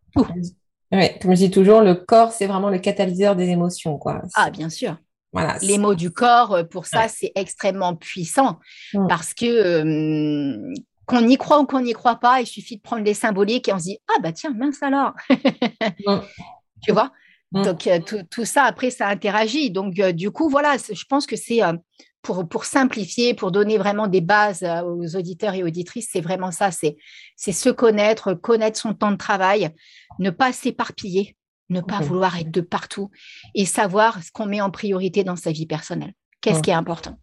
Ouais, 0.91 1.19
comme 1.21 1.31
je 1.31 1.45
dis 1.45 1.51
toujours, 1.51 1.81
le 1.81 1.93
corps, 1.93 2.31
c'est 2.31 2.47
vraiment 2.47 2.69
le 2.69 2.79
catalyseur 2.79 3.35
des 3.35 3.49
émotions. 3.49 3.97
Quoi. 3.97 4.23
Ah, 4.33 4.49
bien 4.49 4.69
sûr. 4.69 4.97
Voilà, 5.31 5.57
les 5.61 5.77
mots 5.77 5.93
du 5.93 6.09
corps, 6.09 6.53
euh, 6.55 6.63
pour 6.63 6.87
ça, 6.87 7.07
c'est 7.07 7.31
extrêmement 7.35 7.95
puissant 7.95 8.59
mm. 8.93 9.07
parce 9.07 9.35
que 9.35 9.83
qu'on 11.09 11.27
y 11.27 11.37
croit 11.37 11.59
ou 11.59 11.65
qu'on 11.65 11.81
n'y 11.81 11.93
croit 11.93 12.17
pas, 12.17 12.39
il 12.39 12.47
suffit 12.47 12.77
de 12.77 12.81
prendre 12.81 13.03
les 13.03 13.13
symboliques 13.13 13.67
et 13.67 13.73
on 13.73 13.79
se 13.79 13.85
dit 13.85 13.97
Ah, 14.07 14.19
bah 14.21 14.31
tiens, 14.31 14.53
mince 14.55 14.81
alors. 14.81 15.13
Mm. 16.05 16.19
Tu 16.81 16.93
vois? 16.93 17.11
Mm. 17.51 17.63
Donc, 17.63 17.87
euh, 17.87 17.99
tout, 18.29 18.45
ça, 18.45 18.63
après, 18.63 18.89
ça 18.89 19.07
interagit. 19.07 19.69
Donc, 19.69 19.99
euh, 19.99 20.13
du 20.13 20.31
coup, 20.31 20.49
voilà, 20.49 20.77
je 20.77 21.03
pense 21.09 21.25
que 21.25 21.35
c'est 21.35 21.59
pour, 22.21 22.47
pour 22.47 22.63
simplifier, 22.63 23.33
pour 23.33 23.51
donner 23.51 23.77
vraiment 23.77 24.07
des 24.07 24.21
bases 24.21 24.63
aux 24.85 25.15
auditeurs 25.17 25.55
et 25.55 25.63
auditrices, 25.63 26.09
c'est 26.11 26.21
vraiment 26.21 26.51
ça 26.51 26.69
c'est 26.71 26.95
se 27.51 27.69
connaître, 27.69 28.33
connaître 28.33 28.79
son 28.79 28.93
temps 28.93 29.11
de 29.11 29.17
travail, 29.17 29.71
ne 30.19 30.29
pas 30.29 30.53
s'éparpiller 30.53 31.35
ne 31.69 31.81
pas 31.81 31.99
vouloir 31.99 32.37
être 32.37 32.51
de 32.51 32.61
partout 32.61 33.11
et 33.55 33.65
savoir 33.65 34.23
ce 34.23 34.31
qu'on 34.31 34.45
met 34.45 34.61
en 34.61 34.71
priorité 34.71 35.23
dans 35.23 35.35
sa 35.35 35.51
vie 35.51 35.67
personnelle. 35.67 36.13
Qu'est-ce 36.41 36.61
qui 36.61 36.71
est 36.71 36.73
important? 36.73 37.17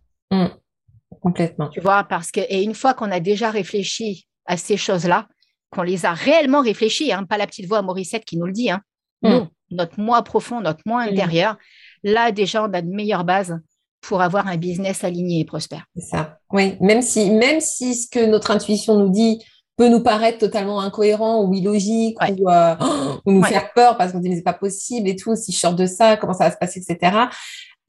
Complètement. 1.20 1.68
Tu 1.68 1.80
vois, 1.80 2.04
parce 2.04 2.30
que, 2.30 2.40
et 2.40 2.62
une 2.62 2.74
fois 2.74 2.94
qu'on 2.94 3.10
a 3.10 3.20
déjà 3.20 3.50
réfléchi 3.50 4.26
à 4.46 4.56
ces 4.56 4.76
choses-là, 4.76 5.26
qu'on 5.70 5.82
les 5.82 6.06
a 6.06 6.12
réellement 6.12 6.62
réfléchies, 6.62 7.12
hein, 7.12 7.24
pas 7.24 7.38
la 7.38 7.46
petite 7.46 7.66
voix 7.66 7.78
à 7.78 7.82
Morissette 7.82 8.24
qui 8.24 8.36
nous 8.36 8.46
le 8.46 8.52
dit, 8.52 8.70
hein, 8.70 8.80
mmh. 9.22 9.30
nous, 9.30 9.46
notre 9.70 10.00
moi 10.00 10.22
profond, 10.22 10.60
notre 10.60 10.82
moi 10.86 11.04
mmh. 11.04 11.08
intérieur, 11.08 11.56
là 12.02 12.32
déjà, 12.32 12.62
on 12.62 12.72
a 12.72 12.82
de 12.82 12.88
meilleures 12.88 13.24
bases 13.24 13.58
pour 14.00 14.22
avoir 14.22 14.46
un 14.46 14.56
business 14.56 15.02
aligné 15.04 15.40
et 15.40 15.44
prospère. 15.44 15.84
C'est 15.96 16.16
ça. 16.16 16.38
Oui, 16.52 16.76
même 16.80 17.02
si, 17.02 17.30
même 17.30 17.60
si 17.60 17.94
ce 17.94 18.08
que 18.08 18.24
notre 18.24 18.50
intuition 18.50 18.96
nous 18.96 19.10
dit, 19.10 19.42
peut 19.76 19.88
nous 19.88 20.02
paraître 20.02 20.38
totalement 20.38 20.80
incohérent 20.80 21.44
ou 21.44 21.52
illogique 21.54 22.16
ou, 22.38 22.48
euh, 22.48 22.74
nous 23.26 23.42
faire 23.42 23.72
peur 23.74 23.96
parce 23.96 24.12
qu'on 24.12 24.20
dit 24.20 24.30
mais 24.30 24.36
c'est 24.36 24.42
pas 24.42 24.54
possible 24.54 25.08
et 25.08 25.16
tout, 25.16 25.34
si 25.36 25.52
je 25.52 25.58
sors 25.58 25.74
de 25.74 25.86
ça, 25.86 26.16
comment 26.16 26.32
ça 26.32 26.44
va 26.44 26.50
se 26.50 26.56
passer, 26.56 26.80
etc. 26.80 27.16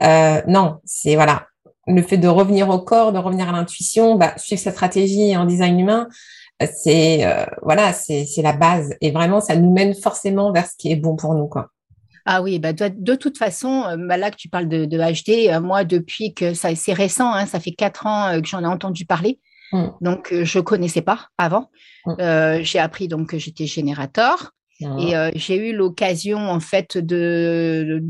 Euh, 0.04 0.42
non, 0.48 0.78
c'est 0.86 1.16
voilà, 1.16 1.48
le 1.88 2.02
fait 2.02 2.17
de 2.17 2.28
revenir 2.28 2.69
au 2.69 2.80
corps, 2.80 3.13
de 3.13 3.17
revenir 3.17 3.50
à 3.50 3.52
l'intuition, 3.52 4.15
bah, 4.15 4.34
suivre 4.38 4.62
sa 4.62 4.71
stratégie 4.71 5.36
en 5.38 5.45
design 5.45 5.80
humain, 5.80 6.08
c'est 6.60 7.26
euh, 7.26 7.45
voilà, 7.62 7.93
c'est 7.93 8.26
la 8.41 8.54
base 8.54 8.95
et 9.00 9.12
vraiment 9.12 9.41
ça 9.41 9.56
nous 9.56 9.71
mène 9.71 9.93
forcément 9.93 10.52
vers 10.52 10.65
ce 10.67 10.76
qui 10.78 10.91
est 10.91 10.95
bon 10.95 11.15
pour 11.15 11.36
nous 11.36 11.47
quoi. 11.47 11.69
Ah 12.30 12.41
oui, 12.41 12.60
bah 12.60 12.73
de, 12.73 13.15
toute 13.15 13.38
façon, 13.38 13.86
bah 14.00 14.17
là 14.17 14.32
que 14.32 14.36
tu 14.36 14.50
parles 14.50 14.67
de, 14.67 14.86
HD, 14.86 15.63
moi 15.63 15.86
depuis 15.86 16.34
que 16.34 16.54
ça 16.54 16.76
c'est 16.76 16.91
récent, 16.91 17.32
hein, 17.32 17.45
ça 17.45 17.62
fait 17.62 17.71
quatre 17.71 18.06
ans 18.06 18.41
que 18.41 18.47
j'en 18.47 18.63
ai 18.63 18.67
entendu 18.67 19.06
parler. 19.06 19.39
Mm. 19.71 19.88
Donc, 20.02 20.32
euh, 20.32 20.45
je 20.45 20.60
connaissais 20.60 21.02
pas 21.02 21.28
avant. 21.38 21.69
Mm. 22.06 22.13
Euh, 22.19 22.60
j'ai 22.63 22.80
appris 22.80 23.08
donc 23.08 23.30
que 23.30 23.38
j'étais 23.38 23.65
générateur. 23.65 24.52
Mm. 24.80 25.00
Et 25.00 25.15
euh, 25.15 25.32
j'ai 25.36 25.69
eu 25.69 25.76
l'occasion 25.76 26.38
en 26.38 26.60
fait 26.60 26.97
de 26.97 28.02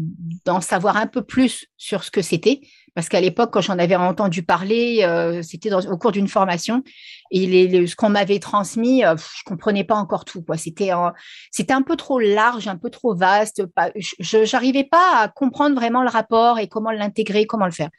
d'en 0.46 0.62
savoir 0.62 0.98
un 0.98 1.08
peu 1.08 1.22
plus 1.22 1.66
sur 1.78 2.04
ce 2.04 2.12
que 2.12 2.22
c'était 2.22 2.62
parce 2.98 3.10
qu'à 3.10 3.22
l'époque, 3.22 3.52
quand 3.54 3.62
j'en 3.62 3.78
avais 3.78 3.96
entendu 3.96 4.42
parler, 4.42 5.02
euh, 5.04 5.44
c'était 5.44 5.72
au 5.72 5.98
cours 6.00 6.12
d'une 6.12 6.28
formation. 6.28 6.84
Et 7.30 7.86
ce 7.86 7.96
qu'on 7.96 8.10
m'avait 8.10 8.40
transmis, 8.40 9.06
euh, 9.06 9.16
je 9.16 9.44
comprenais 9.46 9.84
pas 9.84 9.94
encore 9.94 10.26
tout. 10.26 10.44
C'était 10.56 10.90
c'était 11.52 11.74
un 11.76 11.84
peu 11.84 11.96
trop 11.96 12.18
large, 12.18 12.68
un 12.68 12.76
peu 12.76 12.90
trop 12.90 13.14
vaste. 13.14 13.62
je 14.18 14.52
n'arrivais 14.52 14.84
pas 14.84 15.22
à 15.22 15.28
comprendre 15.28 15.76
vraiment 15.76 16.02
le 16.02 16.10
rapport 16.10 16.58
et 16.58 16.68
comment 16.68 16.90
l'intégrer, 16.90 17.46
comment 17.46 17.68
le 17.68 17.72
faire. 17.72 17.90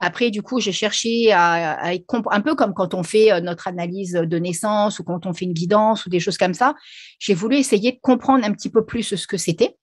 Après, 0.00 0.30
du 0.30 0.40
coup, 0.40 0.58
j'ai 0.58 0.72
cherché 0.72 1.32
à, 1.32 1.72
à, 1.72 1.90
un 2.30 2.40
peu 2.40 2.54
comme 2.54 2.72
quand 2.72 2.94
on 2.94 3.02
fait 3.02 3.30
euh, 3.30 3.42
notre 3.42 3.68
analyse 3.68 4.12
de 4.12 4.38
naissance 4.38 5.00
ou 5.00 5.04
quand 5.04 5.26
on 5.26 5.34
fait 5.34 5.44
une 5.44 5.52
guidance 5.52 6.06
ou 6.06 6.08
des 6.08 6.18
choses 6.18 6.38
comme 6.38 6.54
ça. 6.54 6.74
J'ai 7.18 7.34
voulu 7.34 7.56
essayer 7.56 7.92
de 7.92 7.98
comprendre 8.00 8.46
un 8.46 8.52
petit 8.52 8.70
peu 8.70 8.86
plus 8.86 9.02
ce 9.02 9.26
que 9.26 9.36
c'était. 9.36 9.76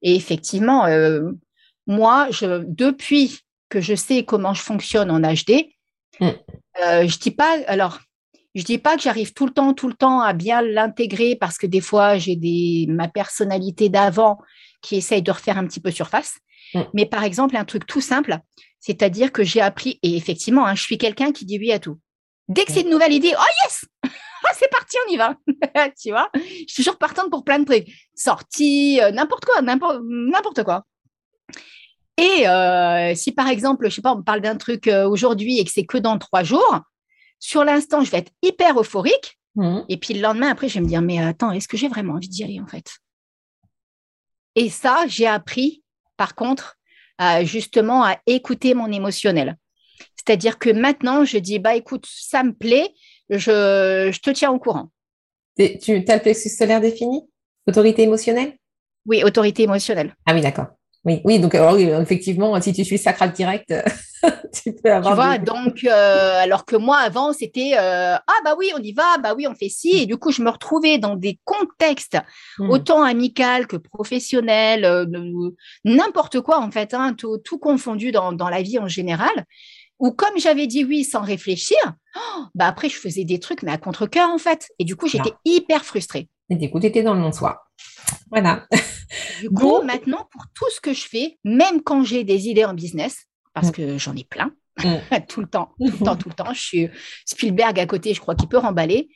Et 0.00 0.14
effectivement, 0.14 0.86
moi, 1.88 2.28
je, 2.30 2.62
depuis 2.68 3.40
que 3.68 3.80
je 3.80 3.94
sais 3.94 4.24
comment 4.24 4.54
je 4.54 4.62
fonctionne 4.62 5.10
en 5.10 5.20
HD, 5.20 5.68
mm. 6.20 6.26
euh, 6.26 7.06
je 7.08 7.18
dis 7.18 7.30
pas, 7.30 7.58
alors, 7.66 8.00
je 8.54 8.62
dis 8.62 8.78
pas 8.78 8.96
que 8.96 9.02
j'arrive 9.02 9.32
tout 9.32 9.46
le 9.46 9.52
temps, 9.52 9.74
tout 9.74 9.88
le 9.88 9.94
temps 9.94 10.20
à 10.20 10.32
bien 10.32 10.62
l'intégrer 10.62 11.36
parce 11.36 11.58
que 11.58 11.66
des 11.66 11.82
fois 11.82 12.16
j'ai 12.16 12.36
des 12.36 12.86
ma 12.88 13.06
personnalité 13.06 13.90
d'avant 13.90 14.38
qui 14.80 14.96
essaye 14.96 15.22
de 15.22 15.30
refaire 15.30 15.58
un 15.58 15.66
petit 15.66 15.80
peu 15.80 15.90
surface. 15.90 16.38
Mm. 16.74 16.82
Mais 16.94 17.06
par 17.06 17.22
exemple, 17.24 17.56
un 17.56 17.64
truc 17.64 17.86
tout 17.86 18.00
simple, 18.00 18.38
c'est-à-dire 18.80 19.32
que 19.32 19.44
j'ai 19.44 19.60
appris 19.60 19.98
et 20.02 20.16
effectivement, 20.16 20.66
hein, 20.66 20.74
je 20.74 20.82
suis 20.82 20.98
quelqu'un 20.98 21.32
qui 21.32 21.44
dit 21.44 21.58
oui 21.58 21.72
à 21.72 21.78
tout. 21.78 21.98
Dès 22.48 22.64
que 22.64 22.72
c'est 22.72 22.82
une 22.82 22.90
nouvelle 22.90 23.12
idée, 23.12 23.32
oh 23.36 23.64
yes, 23.64 23.84
ah, 24.04 24.54
c'est 24.54 24.70
parti, 24.70 24.96
on 25.06 25.12
y 25.12 25.16
va. 25.16 25.36
tu 26.00 26.10
vois, 26.10 26.30
je 26.34 26.40
suis 26.68 26.84
toujours 26.84 26.96
partante 26.96 27.30
pour 27.30 27.44
plein 27.44 27.58
de 27.58 27.64
trucs, 27.64 27.88
sorties, 28.14 29.00
euh, 29.02 29.10
n'importe 29.10 29.44
quoi, 29.44 29.60
n'importe 29.60 30.62
quoi. 30.62 30.84
Et 32.18 32.48
euh, 32.48 33.14
si 33.14 33.32
par 33.32 33.48
exemple, 33.48 33.88
je 33.88 33.94
sais 33.94 34.02
pas, 34.02 34.14
on 34.14 34.18
me 34.18 34.22
parle 34.22 34.40
d'un 34.40 34.56
truc 34.56 34.88
euh, 34.88 35.08
aujourd'hui 35.08 35.58
et 35.58 35.64
que 35.64 35.70
c'est 35.70 35.84
que 35.84 35.98
dans 35.98 36.18
trois 36.18 36.42
jours, 36.42 36.80
sur 37.38 37.64
l'instant, 37.64 38.02
je 38.02 38.10
vais 38.10 38.18
être 38.18 38.32
hyper 38.42 38.80
euphorique. 38.80 39.38
Mmh. 39.54 39.80
Et 39.88 39.96
puis 39.96 40.14
le 40.14 40.20
lendemain, 40.20 40.50
après, 40.50 40.68
je 40.68 40.74
vais 40.74 40.80
me 40.80 40.88
dire, 40.88 41.02
mais 41.02 41.18
attends, 41.18 41.52
est-ce 41.52 41.68
que 41.68 41.76
j'ai 41.76 41.88
vraiment 41.88 42.14
envie 42.14 42.28
d'y 42.28 42.44
aller 42.44 42.60
en 42.60 42.66
fait? 42.66 42.90
Et 44.54 44.70
ça, 44.70 45.04
j'ai 45.06 45.26
appris, 45.26 45.82
par 46.16 46.34
contre, 46.34 46.78
justement 47.42 48.04
à 48.04 48.18
écouter 48.26 48.74
mon 48.74 48.90
émotionnel. 48.90 49.56
C'est-à-dire 50.16 50.58
que 50.58 50.70
maintenant, 50.70 51.24
je 51.24 51.38
dis, 51.38 51.58
bah 51.58 51.74
écoute, 51.76 52.06
ça 52.08 52.42
me 52.42 52.52
plaît, 52.52 52.88
je, 53.30 54.10
je 54.12 54.18
te 54.20 54.30
tiens 54.30 54.50
au 54.50 54.58
courant. 54.58 54.90
Tu 55.58 55.64
as 55.64 56.16
le 56.16 56.20
plexus 56.20 56.50
solaire 56.50 56.80
défini? 56.80 57.22
Autorité 57.66 58.02
émotionnelle? 58.02 58.56
Oui, 59.06 59.22
autorité 59.24 59.62
émotionnelle. 59.62 60.14
Ah 60.26 60.34
oui, 60.34 60.40
d'accord. 60.40 60.66
Oui, 61.06 61.20
oui, 61.24 61.38
donc 61.38 61.54
effectivement, 61.54 62.60
si 62.60 62.72
tu 62.72 62.84
suis 62.84 62.98
sacral 62.98 63.30
direct, 63.30 63.72
tu 64.52 64.72
peux 64.72 64.92
avoir. 64.92 65.14
Tu 65.14 65.14
vois, 65.14 65.38
donc, 65.38 65.84
euh, 65.84 66.40
alors 66.42 66.64
que 66.64 66.74
moi, 66.74 66.96
avant, 66.98 67.32
c'était 67.32 67.74
euh, 67.78 68.16
Ah, 68.16 68.40
bah 68.44 68.56
oui, 68.58 68.72
on 68.76 68.82
y 68.82 68.92
va, 68.92 69.16
bah 69.22 69.32
oui, 69.36 69.46
on 69.46 69.54
fait 69.54 69.68
ci. 69.68 69.90
Et 69.90 70.06
du 70.06 70.16
coup, 70.16 70.32
je 70.32 70.42
me 70.42 70.50
retrouvais 70.50 70.98
dans 70.98 71.14
des 71.14 71.38
contextes 71.44 72.18
hmm. 72.58 72.70
autant 72.70 73.04
amicaux 73.04 73.36
que 73.68 73.76
professionnels, 73.76 74.84
euh, 74.84 75.06
n'importe 75.84 76.40
quoi, 76.40 76.58
en 76.58 76.72
fait, 76.72 76.92
hein, 76.92 77.14
tout, 77.14 77.58
confondu 77.60 78.10
dans, 78.10 78.32
la 78.32 78.62
vie 78.62 78.80
en 78.80 78.88
général. 78.88 79.44
Ou 80.00 80.10
comme 80.10 80.38
j'avais 80.38 80.66
dit 80.66 80.84
oui 80.84 81.04
sans 81.04 81.22
réfléchir, 81.22 81.78
oh, 82.16 82.42
bah 82.56 82.66
après, 82.66 82.88
je 82.88 82.96
faisais 82.96 83.24
des 83.24 83.38
trucs, 83.38 83.62
mais 83.62 83.70
à 83.70 83.78
contre-cœur, 83.78 84.28
en 84.28 84.38
fait. 84.38 84.68
Et 84.80 84.84
du 84.84 84.96
coup, 84.96 85.06
j'étais 85.06 85.34
hyper 85.44 85.84
frustrée. 85.84 86.28
Et 86.50 86.56
du 86.56 86.68
coup, 86.68 86.80
tu 86.80 86.86
étais 86.86 87.04
dans 87.04 87.14
le 87.14 87.20
non-soi. 87.20 87.65
Voilà. 88.30 88.66
Du 89.40 89.50
coup, 89.50 89.82
maintenant, 89.82 90.28
pour 90.30 90.44
tout 90.54 90.70
ce 90.74 90.80
que 90.80 90.92
je 90.92 91.06
fais, 91.08 91.38
même 91.44 91.82
quand 91.82 92.04
j'ai 92.04 92.24
des 92.24 92.48
idées 92.48 92.64
en 92.64 92.74
business, 92.74 93.26
parce 93.54 93.68
mm. 93.68 93.72
que 93.72 93.98
j'en 93.98 94.16
ai 94.16 94.24
plein, 94.24 94.52
mm. 94.82 94.96
tout 95.28 95.40
le 95.40 95.46
temps, 95.46 95.72
tout 95.78 95.92
le 95.92 96.04
temps, 96.04 96.16
tout 96.16 96.28
le 96.28 96.34
temps, 96.34 96.52
je 96.52 96.60
suis 96.60 96.88
Spielberg 97.24 97.78
à 97.78 97.86
côté, 97.86 98.14
je 98.14 98.20
crois 98.20 98.34
qu'il 98.34 98.48
peut 98.48 98.58
remballer, 98.58 99.08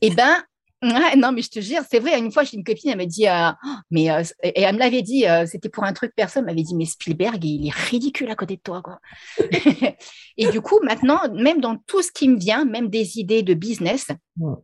et 0.00 0.08
eh 0.08 0.10
ben, 0.10 0.42
non, 0.82 1.32
mais 1.32 1.42
je 1.42 1.50
te 1.50 1.60
jure, 1.60 1.82
c'est 1.88 2.00
vrai. 2.00 2.18
Une 2.18 2.32
fois, 2.32 2.42
j'ai 2.42 2.56
une 2.56 2.64
copine, 2.64 2.90
elle 2.90 2.96
m'a 2.96 3.06
dit, 3.06 3.28
euh, 3.28 3.50
mais 3.90 4.10
euh, 4.10 4.22
et 4.42 4.62
elle 4.62 4.74
me 4.74 4.80
l'avait 4.80 5.02
dit, 5.02 5.26
euh, 5.28 5.46
c'était 5.46 5.68
pour 5.68 5.84
un 5.84 5.92
truc 5.92 6.12
personne, 6.16 6.44
m'avait 6.44 6.62
dit, 6.62 6.74
mais 6.74 6.86
Spielberg, 6.86 7.42
il 7.44 7.66
est 7.66 7.70
ridicule 7.70 8.30
à 8.30 8.34
côté 8.34 8.56
de 8.56 8.62
toi, 8.62 8.82
quoi. 8.82 8.98
et 10.36 10.48
du 10.48 10.60
coup, 10.60 10.80
maintenant, 10.82 11.20
même 11.32 11.60
dans 11.60 11.76
tout 11.86 12.02
ce 12.02 12.10
qui 12.10 12.28
me 12.28 12.38
vient, 12.38 12.64
même 12.64 12.88
des 12.88 13.18
idées 13.18 13.42
de 13.42 13.54
business, 13.54 14.08
mm. 14.36 14.54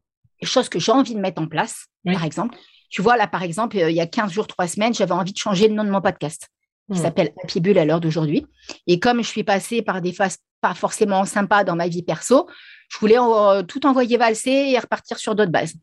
des 0.41 0.47
choses 0.47 0.69
que 0.69 0.79
j'ai 0.79 0.93
envie 0.93 1.15
de 1.15 1.21
mettre 1.21 1.41
en 1.41 1.47
place, 1.47 1.87
par 2.05 2.25
exemple, 2.25 2.57
tu 2.89 3.03
vois, 3.03 3.17
là, 3.17 3.27
par 3.27 3.43
exemple, 3.43 3.77
euh, 3.79 3.91
il 3.91 3.97
y 3.97 4.01
a 4.01 4.07
15 4.07 4.33
jours, 4.33 4.47
3 4.47 4.67
semaines, 4.67 4.95
j'avais 4.95 5.13
envie 5.13 5.33
de 5.33 5.39
changer 5.39 5.69
le 5.69 5.75
nom 5.75 5.85
de 5.85 5.91
mon 5.91 6.01
podcast, 6.01 6.49
qui 6.91 6.99
hmm. 6.99 7.03
s'appelle 7.03 7.33
Happy 7.43 7.61
Bull 7.61 7.79
à 7.79 7.85
l'heure 7.85 8.01
d'aujourd'hui. 8.01 8.47
Et 8.87 8.99
comme 8.99 9.23
je 9.23 9.29
suis 9.29 9.45
passée 9.45 9.83
par 9.83 10.01
des 10.01 10.13
phases 10.13 10.39
pas 10.61 10.75
forcément 10.75 11.25
sympas 11.25 11.65
dans 11.65 11.77
ma 11.77 11.89
vie 11.89 12.03
perso, 12.03 12.49
je 12.89 12.99
voulais 12.99 13.19
euh, 13.19 13.63
tout 13.63 13.87
envoyer 13.87 14.17
valser 14.17 14.73
et 14.73 14.79
repartir 14.79 15.19
sur 15.19 15.35
d'autres 15.35 15.53
bases. 15.53 15.75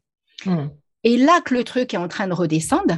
Hmm. 0.46 0.68
Et 1.04 1.18
là 1.18 1.40
que 1.42 1.54
le 1.54 1.64
truc 1.64 1.94
est 1.94 1.98
en 1.98 2.08
train 2.08 2.28
de 2.28 2.34
redescendre, 2.34 2.98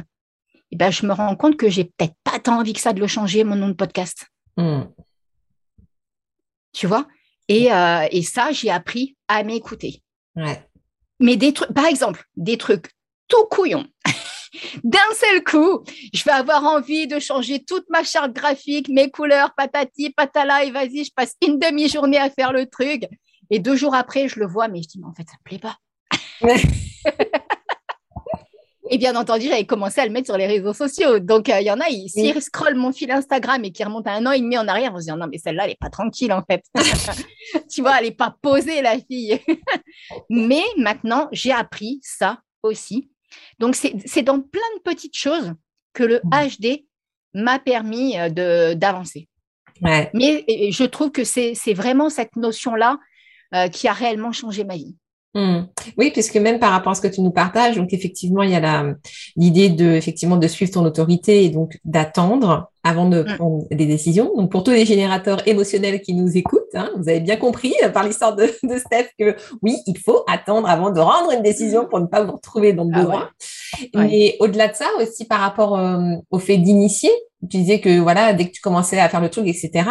eh 0.70 0.76
ben, 0.76 0.90
je 0.90 1.06
me 1.06 1.12
rends 1.12 1.36
compte 1.36 1.56
que 1.56 1.68
j'ai 1.68 1.84
peut-être 1.84 2.14
pas 2.24 2.38
tant 2.38 2.58
envie 2.58 2.72
que 2.72 2.80
ça 2.80 2.92
de 2.92 3.00
le 3.00 3.06
changer, 3.06 3.44
mon 3.44 3.56
nom 3.56 3.68
de 3.68 3.74
podcast. 3.74 4.26
Hmm. 4.56 4.84
Tu 6.72 6.86
vois? 6.86 7.06
Et, 7.48 7.72
euh, 7.72 8.06
et, 8.10 8.22
ça, 8.22 8.52
j'ai 8.52 8.70
appris 8.70 9.16
à 9.28 9.42
m'écouter. 9.42 10.02
Mais 11.20 11.36
des 11.36 11.52
trucs, 11.52 11.72
par 11.72 11.86
exemple, 11.86 12.24
des 12.36 12.58
trucs 12.58 12.90
tout 13.28 13.44
couillon. 13.50 13.86
d'un 14.84 14.98
seul 15.14 15.44
coup, 15.44 15.84
je 16.12 16.24
vais 16.24 16.32
avoir 16.32 16.64
envie 16.64 17.06
de 17.06 17.18
changer 17.18 17.64
toute 17.64 17.88
ma 17.90 18.02
charte 18.02 18.32
graphique, 18.32 18.88
mes 18.88 19.10
couleurs, 19.10 19.52
patati, 19.56 20.10
patala, 20.10 20.64
et 20.64 20.70
vas-y, 20.70 21.04
je 21.04 21.12
passe 21.14 21.34
une 21.46 21.58
demi-journée 21.58 22.18
à 22.18 22.30
faire 22.30 22.52
le 22.52 22.66
truc. 22.66 23.04
Et 23.50 23.58
deux 23.58 23.76
jours 23.76 23.94
après, 23.94 24.28
je 24.28 24.40
le 24.40 24.46
vois, 24.46 24.68
mais 24.68 24.82
je 24.82 24.88
dis, 24.88 24.98
mais 24.98 25.06
en 25.06 25.14
fait, 25.14 25.26
ça 25.26 25.36
me 25.38 25.44
plaît 25.44 25.58
pas. 25.58 25.78
Et 28.90 28.96
bien 28.96 29.16
entendu, 29.16 29.48
j'avais 29.48 29.66
commencé 29.66 30.00
à 30.00 30.06
le 30.06 30.12
mettre 30.12 30.28
sur 30.28 30.38
les 30.38 30.46
réseaux 30.46 30.72
sociaux. 30.72 31.18
Donc, 31.18 31.50
euh, 31.50 31.60
il 31.60 31.66
y 31.66 31.70
en 31.70 31.78
a, 31.78 31.84
s'ils 32.06 32.40
scrollent 32.40 32.76
mon 32.76 32.90
fil 32.90 33.10
Instagram 33.10 33.62
et 33.64 33.70
qui 33.70 33.84
remontent 33.84 34.10
à 34.10 34.14
un 34.14 34.24
an 34.24 34.32
et 34.32 34.40
demi 34.40 34.56
en 34.56 34.66
arrière, 34.66 34.92
on 34.94 34.98
se 34.98 35.04
dit, 35.04 35.10
non, 35.10 35.26
mais 35.30 35.36
celle-là, 35.36 35.64
elle 35.64 35.70
n'est 35.70 35.76
pas 35.78 35.90
tranquille, 35.90 36.32
en 36.32 36.42
fait. 36.42 36.62
tu 37.70 37.82
vois, 37.82 37.98
elle 37.98 38.06
n'est 38.06 38.12
pas 38.12 38.34
posée, 38.40 38.80
la 38.80 38.98
fille. 38.98 39.38
mais 40.30 40.62
maintenant, 40.78 41.28
j'ai 41.32 41.52
appris 41.52 42.00
ça 42.02 42.38
aussi. 42.62 43.10
Donc, 43.58 43.74
c'est 43.76 44.22
dans 44.22 44.40
plein 44.40 44.60
de 44.76 44.82
petites 44.82 45.16
choses 45.16 45.54
que 45.92 46.04
le 46.04 46.20
HD 46.24 46.86
m'a 47.34 47.58
permis 47.58 48.18
euh, 48.18 48.74
d'avancer. 48.74 49.28
Mais 49.82 50.10
je 50.48 50.84
trouve 50.84 51.12
que 51.12 51.24
c'est 51.24 51.74
vraiment 51.74 52.10
cette 52.10 52.36
notion-là 52.36 52.98
euh, 53.54 53.68
qui 53.68 53.88
a 53.88 53.92
réellement 53.92 54.32
changé 54.32 54.64
ma 54.64 54.76
vie. 54.76 54.96
Hmm. 55.34 55.66
Oui, 55.98 56.10
puisque 56.10 56.36
même 56.36 56.58
par 56.58 56.70
rapport 56.70 56.92
à 56.92 56.94
ce 56.94 57.02
que 57.02 57.08
tu 57.08 57.20
nous 57.20 57.30
partages, 57.30 57.76
donc 57.76 57.92
effectivement, 57.92 58.42
il 58.42 58.50
y 58.50 58.54
a 58.54 58.94
l'idée 59.36 59.68
de 59.68 59.84
effectivement 59.84 60.38
de 60.38 60.48
suivre 60.48 60.72
ton 60.72 60.84
autorité 60.84 61.44
et 61.44 61.50
donc 61.50 61.78
d'attendre 61.84 62.70
avant 62.82 63.08
de 63.08 63.22
hmm. 63.22 63.36
prendre 63.36 63.64
des 63.70 63.84
décisions. 63.86 64.32
Donc 64.34 64.50
pour 64.50 64.64
tous 64.64 64.70
les 64.70 64.86
générateurs 64.86 65.46
émotionnels 65.46 66.00
qui 66.00 66.14
nous 66.14 66.36
écoutent, 66.36 66.74
hein, 66.74 66.90
vous 66.96 67.08
avez 67.10 67.20
bien 67.20 67.36
compris 67.36 67.74
euh, 67.84 67.90
par 67.90 68.04
l'histoire 68.04 68.34
de, 68.34 68.46
Steph 68.46 69.10
que 69.18 69.36
oui, 69.62 69.76
il 69.86 69.98
faut 69.98 70.24
attendre 70.26 70.68
avant 70.68 70.90
de 70.90 71.00
rendre 71.00 71.30
une 71.32 71.42
décision 71.42 71.86
pour 71.86 72.00
ne 72.00 72.06
pas 72.06 72.24
vous 72.24 72.32
retrouver 72.32 72.72
dans 72.72 72.84
le 72.84 72.90
ah 72.94 72.98
besoin. 72.98 73.28
Et 74.10 74.36
au-delà 74.40 74.68
de 74.68 74.74
ça 74.74 74.86
aussi 75.00 75.26
par 75.26 75.40
rapport 75.40 75.78
euh, 75.78 76.14
au 76.30 76.38
fait 76.38 76.56
d'initier, 76.56 77.10
tu 77.42 77.58
disais 77.58 77.80
que 77.80 77.98
voilà, 77.98 78.32
dès 78.32 78.46
que 78.46 78.52
tu 78.52 78.62
commençais 78.62 78.98
à 78.98 79.08
faire 79.10 79.20
le 79.20 79.28
truc, 79.28 79.46
etc. 79.46 79.88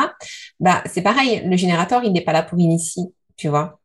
Bah 0.60 0.84
c'est 0.92 1.04
pareil, 1.04 1.44
le 1.46 1.56
générateur 1.56 2.04
il 2.04 2.12
n'est 2.12 2.24
pas 2.24 2.34
là 2.34 2.42
pour 2.42 2.60
initier, 2.60 3.04
tu 3.36 3.50
vois. 3.50 3.80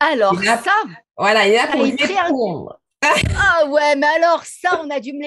Alors, 0.00 0.34
ça. 0.42 0.72
Voilà, 1.16 1.46
il 1.46 1.56
répondre. 1.56 2.80
Ah 3.02 3.66
ouais, 3.66 3.96
mais 3.96 4.06
alors 4.06 4.44
ça, 4.44 4.80
on 4.82 4.90
a 4.90 5.00
dû 5.00 5.14
me 5.14 5.22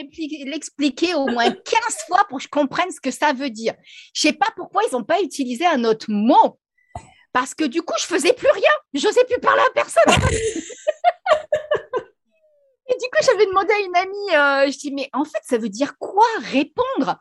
l'expliquer 0.50 1.16
au 1.16 1.26
moins 1.26 1.50
15 1.52 1.60
fois 2.08 2.24
pour 2.30 2.38
que 2.38 2.44
je 2.44 2.50
comprenne 2.50 2.92
ce 2.92 3.02
que 3.02 3.10
ça 3.12 3.34
veut 3.34 3.50
dire. 3.50 3.74
Je 4.14 4.22
sais 4.22 4.34
pas 4.34 4.50
pourquoi 4.56 4.84
ils 4.88 4.94
n'ont 4.94 5.04
pas 5.04 5.22
utilisé 5.22 5.66
un 5.66 5.84
autre 5.84 6.06
mot. 6.10 6.60
Parce 7.32 7.56
que 7.56 7.64
du 7.64 7.82
coup, 7.82 7.96
je 8.00 8.06
faisais 8.06 8.34
plus 8.34 8.52
rien. 8.52 8.72
Je 8.94 9.08
n'osais 9.08 9.26
plus 9.26 9.40
parler 9.40 9.64
à 9.64 9.72
personne. 9.74 10.04
Et 12.90 12.94
du 12.96 13.06
coup, 13.10 13.24
j'avais 13.24 13.46
demandé 13.48 13.74
à 13.74 13.80
une 13.80 13.96
amie, 13.96 14.36
euh, 14.36 14.72
je 14.72 14.78
dis, 14.78 14.92
mais 14.92 15.10
en 15.14 15.24
fait, 15.24 15.40
ça 15.44 15.58
veut 15.58 15.70
dire 15.70 15.98
quoi 15.98 16.28
répondre? 16.52 17.18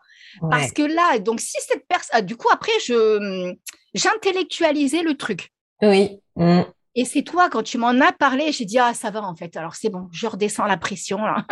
Parce 0.50 0.72
que 0.72 0.82
là, 0.82 1.18
donc 1.18 1.40
si 1.40 1.56
cette 1.60 1.86
personne, 1.86 2.10
ah, 2.12 2.20
du 2.20 2.36
coup, 2.36 2.48
après, 2.50 2.72
je 2.84 3.54
j'intellectualisais 3.94 5.02
le 5.02 5.16
truc. 5.16 5.50
Oui. 5.80 6.20
Mm. 6.36 6.62
Et 6.94 7.04
c'est 7.04 7.22
toi, 7.22 7.48
quand 7.48 7.62
tu 7.62 7.78
m'en 7.78 8.00
as 8.00 8.12
parlé, 8.12 8.52
j'ai 8.52 8.64
dit, 8.64 8.78
ah, 8.78 8.92
ça 8.92 9.10
va 9.10 9.22
en 9.22 9.34
fait. 9.34 9.56
Alors 9.56 9.74
c'est 9.74 9.88
bon, 9.88 10.08
je 10.12 10.26
redescends 10.26 10.66
la 10.66 10.76
pression. 10.76 11.18
Là. 11.18 11.46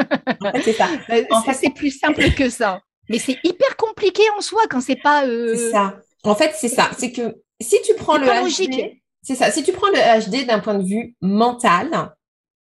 c'est 0.64 0.74
ça. 0.74 0.88
En 1.31 1.42
fait, 1.42 1.55
c'est 1.55 1.70
plus 1.70 1.98
simple 1.98 2.31
que 2.35 2.50
ça. 2.50 2.81
Mais 3.09 3.18
c'est 3.18 3.38
hyper 3.42 3.76
compliqué 3.76 4.22
en 4.37 4.40
soi 4.40 4.61
quand 4.68 4.81
c'est 4.81 5.00
pas. 5.03 5.26
Euh, 5.26 5.55
c'est 5.57 5.70
ça. 5.72 5.96
En 6.22 6.35
fait, 6.35 6.53
c'est 6.55 6.68
ça. 6.68 6.90
C'est 6.96 7.12
que 7.12 7.37
si 7.61 7.76
tu 7.85 7.94
prends 7.94 8.18
le 8.18 8.26
HD, 8.26 9.00
c'est 9.22 9.35
ça. 9.35 9.50
Si 9.50 9.62
tu 9.62 9.72
prends 9.72 9.88
le 9.88 10.29
HD 10.29 10.46
d'un 10.46 10.61
point 10.61 10.74
de 10.74 10.85
vue 10.85 11.16
mental, 11.20 12.14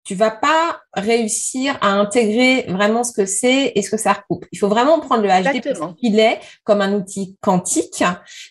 tu 0.10 0.16
vas 0.16 0.32
pas 0.32 0.82
réussir 0.96 1.78
à 1.82 1.92
intégrer 1.92 2.66
vraiment 2.68 3.04
ce 3.04 3.14
que 3.14 3.28
c'est 3.28 3.74
et 3.76 3.84
ce 3.84 3.92
que 3.92 3.98
ça 3.98 4.14
recoupe. 4.14 4.44
Il 4.52 4.58
faut 4.58 4.68
vraiment 4.68 5.00
prendre 5.00 5.22
le 5.22 5.30
HD 5.30 5.62
parce 5.64 5.94
qu'il 6.00 6.20
est 6.20 6.40
comme 6.64 6.82
un 6.82 6.96
outil 6.96 7.38
quantique. 7.42 8.04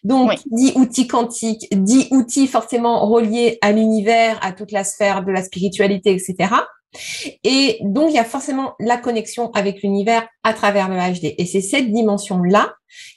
Donc, 0.04 0.38
dit 0.52 0.72
outil 0.76 1.08
quantique, 1.08 1.66
dit 1.72 2.06
outil 2.12 2.46
forcément 2.46 3.04
relié 3.08 3.58
à 3.60 3.72
l'univers, 3.72 4.38
à 4.40 4.52
toute 4.52 4.70
la 4.70 4.84
sphère 4.84 5.24
de 5.24 5.32
la 5.32 5.42
spiritualité, 5.42 6.12
etc. 6.12 6.54
Et 7.44 7.78
donc, 7.82 8.10
il 8.10 8.14
y 8.14 8.18
a 8.18 8.24
forcément 8.24 8.74
la 8.80 8.96
connexion 8.96 9.50
avec 9.52 9.82
l'univers 9.82 10.26
à 10.42 10.54
travers 10.54 10.88
le 10.88 10.96
HD. 10.96 11.34
Et 11.38 11.46
c'est 11.46 11.60
cette 11.60 11.92
dimension-là 11.92 12.74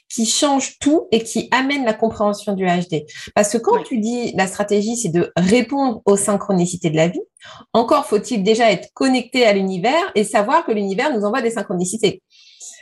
qui 0.08 0.26
change 0.26 0.78
tout 0.78 1.08
et 1.10 1.22
qui 1.22 1.48
amène 1.50 1.84
la 1.84 1.94
compréhension 1.94 2.52
du 2.52 2.66
HD. 2.66 3.04
Parce 3.34 3.50
que 3.50 3.58
quand 3.58 3.82
tu 3.82 3.98
dis 3.98 4.32
la 4.36 4.46
stratégie, 4.46 4.96
c'est 4.96 5.08
de 5.08 5.32
répondre 5.36 6.02
aux 6.04 6.16
synchronicités 6.16 6.90
de 6.90 6.96
la 6.96 7.08
vie, 7.08 7.22
encore 7.72 8.04
faut-il 8.04 8.42
déjà 8.42 8.70
être 8.70 8.88
connecté 8.92 9.46
à 9.46 9.54
l'univers 9.54 10.12
et 10.14 10.24
savoir 10.24 10.66
que 10.66 10.72
l'univers 10.72 11.16
nous 11.16 11.24
envoie 11.24 11.40
des 11.40 11.50
synchronicités. 11.50 12.22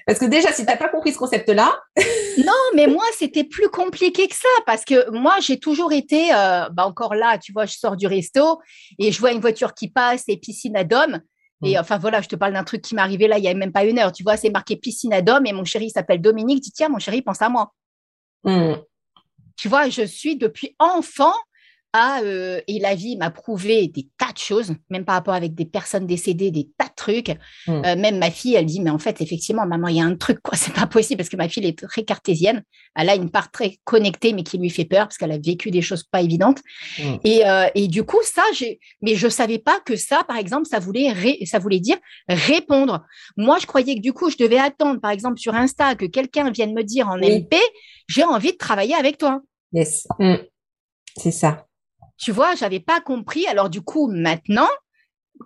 Parce 0.07 0.19
que 0.19 0.27
déjà, 0.27 0.53
si 0.53 0.63
tu 0.63 0.67
n'as 0.71 0.77
pas 0.77 0.89
compris 0.89 1.13
ce 1.13 1.19
concept-là. 1.19 1.79
non, 2.39 2.53
mais 2.75 2.87
moi, 2.87 3.05
c'était 3.17 3.45
plus 3.45 3.69
compliqué 3.69 4.29
que 4.29 4.35
ça 4.35 4.49
parce 4.67 4.85
que 4.85 5.11
moi, 5.11 5.37
j'ai 5.41 5.59
toujours 5.59 5.93
été, 5.93 6.33
euh, 6.35 6.69
bah 6.71 6.87
encore 6.87 7.15
là, 7.15 7.39
tu 7.39 7.53
vois, 7.53 7.67
je 7.67 7.77
sors 7.77 7.97
du 7.97 8.07
resto 8.07 8.61
et 8.99 9.13
je 9.13 9.21
vois 9.21 9.33
une 9.33 9.41
voiture 9.41 9.75
qui 9.75 9.89
passe 9.89 10.25
et 10.29 10.37
piscine 10.37 10.77
à 10.77 10.85
d'hommes. 10.85 11.21
Et 11.63 11.77
mm. 11.77 11.81
enfin 11.81 11.99
voilà, 11.99 12.23
je 12.23 12.29
te 12.29 12.37
parle 12.37 12.53
d'un 12.53 12.65
truc 12.65 12.83
qui 12.83 12.95
m'est 12.95 13.03
arrivé 13.03 13.29
là 13.29 13.39
il 13.39 13.45
y 13.45 13.49
a 13.49 13.55
même 13.55 13.73
pas 13.73 13.85
une 13.85 13.99
heure. 13.99 14.13
Tu 14.13 14.23
vois, 14.23 14.37
c'est 14.37 14.51
marqué 14.51 14.77
piscine 14.77 15.13
à 15.13 15.23
d'hommes 15.23 15.47
et 15.47 15.53
mon 15.53 15.65
chéri 15.65 15.91
s'appelle 15.91 16.21
Dominique. 16.21 16.63
Dis 16.63 16.73
tiens, 16.73 16.89
mon 16.89 16.99
chéri, 16.99 17.23
pense 17.23 17.43
à 17.43 17.49
moi. 17.49 17.73
Mm. 18.45 18.75
Tu 19.57 19.69
vois, 19.69 19.89
je 19.91 20.03
suis 20.03 20.37
depuis 20.37 20.75
enfant 20.79 21.35
euh, 21.97 22.61
et 22.69 22.79
la 22.79 22.95
vie 22.95 23.17
m'a 23.17 23.31
prouvé 23.31 23.89
des 23.89 24.09
tas 24.17 24.33
de 24.33 24.39
choses, 24.39 24.75
même 24.91 25.05
par 25.05 25.17
rapport 25.17 25.35
avec 25.35 25.55
des 25.55 25.65
personnes 25.65 26.07
décédées, 26.07 26.51
des 26.51 26.69
tas 26.79 26.87
de 26.87 26.95
trucs. 26.95 27.31
Mm. 27.67 27.83
Euh, 27.85 27.97
même 27.97 28.19
ma 28.19 28.31
fille, 28.31 28.55
elle 28.55 28.67
dit, 28.67 28.81
mais 28.81 28.91
en 28.91 28.99
fait, 28.99 29.21
effectivement, 29.21 29.67
maman, 29.67 29.89
il 29.89 29.97
y 29.97 30.01
a 30.01 30.05
un 30.05 30.15
truc, 30.15 30.41
quoi, 30.41 30.57
c'est 30.57 30.73
pas 30.73 30.87
possible 30.87 31.19
parce 31.19 31.29
que 31.29 31.37
ma 31.37 31.49
fille 31.49 31.67
est 31.67 31.79
très 31.87 32.05
cartésienne. 32.05 32.63
Elle 32.95 33.09
a 33.09 33.17
une 33.17 33.31
part 33.31 33.51
très 33.51 33.79
connectée, 33.85 34.33
mais 34.33 34.45
qui 34.45 34.59
lui 34.59 34.71
fait 34.71 34.85
peur 34.85 35.07
parce 35.07 35.19
qu'elle 35.19 35.33
a 35.33 35.39
vécu 35.39 35.71
des 35.71 35.83
choses 35.83 36.05
pas 36.05 36.23
évidentes. 36.23 36.61
Mm. 36.99 37.15
Et, 37.25 37.47
euh, 37.49 37.67
et, 37.75 37.89
du 37.89 38.05
coup, 38.05 38.21
ça, 38.23 38.43
j'ai, 38.55 38.79
mais 39.03 39.17
je 39.17 39.29
savais 39.29 39.59
pas 39.59 39.81
que 39.81 39.97
ça, 39.97 40.23
par 40.29 40.37
exemple, 40.37 40.67
ça 40.67 40.79
voulait, 40.79 41.13
ça 41.45 41.59
voulait 41.59 41.81
dire 41.81 41.97
répondre. 42.29 43.05
Moi, 43.37 43.59
je 43.61 43.67
croyais 43.67 43.97
que 43.97 44.01
du 44.01 44.13
coup, 44.13 44.31
je 44.31 44.37
devais 44.37 44.59
attendre, 44.59 45.01
par 45.01 45.11
exemple, 45.11 45.39
sur 45.39 45.55
Insta, 45.55 45.97
que 45.97 46.07
quelqu'un 46.07 46.51
vienne 46.51 46.73
me 46.73 46.85
dire 46.85 47.09
en 47.09 47.17
MP, 47.17 47.57
j'ai 48.07 48.25
envie 48.25 48.53
de 48.53 48.57
travailler 48.57 48.95
avec 48.95 49.19
toi. 49.19 49.41
Yes. 49.73 50.07
Mm. 50.19 50.37
C'est 51.17 51.33
ça. 51.33 51.67
Tu 52.21 52.33
vois, 52.33 52.55
j'avais 52.55 52.81
pas 52.81 53.01
compris. 53.01 53.47
Alors 53.47 53.71
du 53.71 53.81
coup, 53.81 54.11
maintenant, 54.11 54.69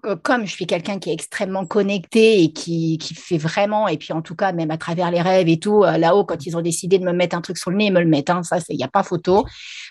euh, 0.07 0.17
comme 0.17 0.45
je 0.45 0.51
suis 0.51 0.67
quelqu'un 0.67 0.99
qui 0.99 1.11
est 1.11 1.13
extrêmement 1.13 1.67
connecté 1.67 2.43
et 2.43 2.53
qui, 2.53 2.99
qui, 2.99 3.15
fait 3.15 3.39
vraiment, 3.39 3.87
et 3.87 3.97
puis 3.97 4.13
en 4.13 4.23
tout 4.23 4.35
cas, 4.35 4.53
même 4.53 4.71
à 4.71 4.77
travers 4.77 5.11
les 5.11 5.23
rêves 5.23 5.49
et 5.49 5.59
tout, 5.59 5.85
euh, 5.85 5.97
là-haut, 5.99 6.25
quand 6.25 6.47
ils 6.47 6.57
ont 6.57 6.63
décidé 6.63 6.99
de 6.99 7.05
me 7.05 7.13
mettre 7.13 7.37
un 7.37 7.41
truc 7.41 7.59
sur 7.59 7.71
le 7.71 7.77
nez, 7.77 7.87
ils 7.87 7.93
me 7.93 8.01
le 8.01 8.09
mettent, 8.09 8.31
hein, 8.31 8.43
ça, 8.43 8.59
il 8.69 8.77
n'y 8.77 8.85
a 8.85 8.89
pas 8.89 9.05
photo. 9.05 9.45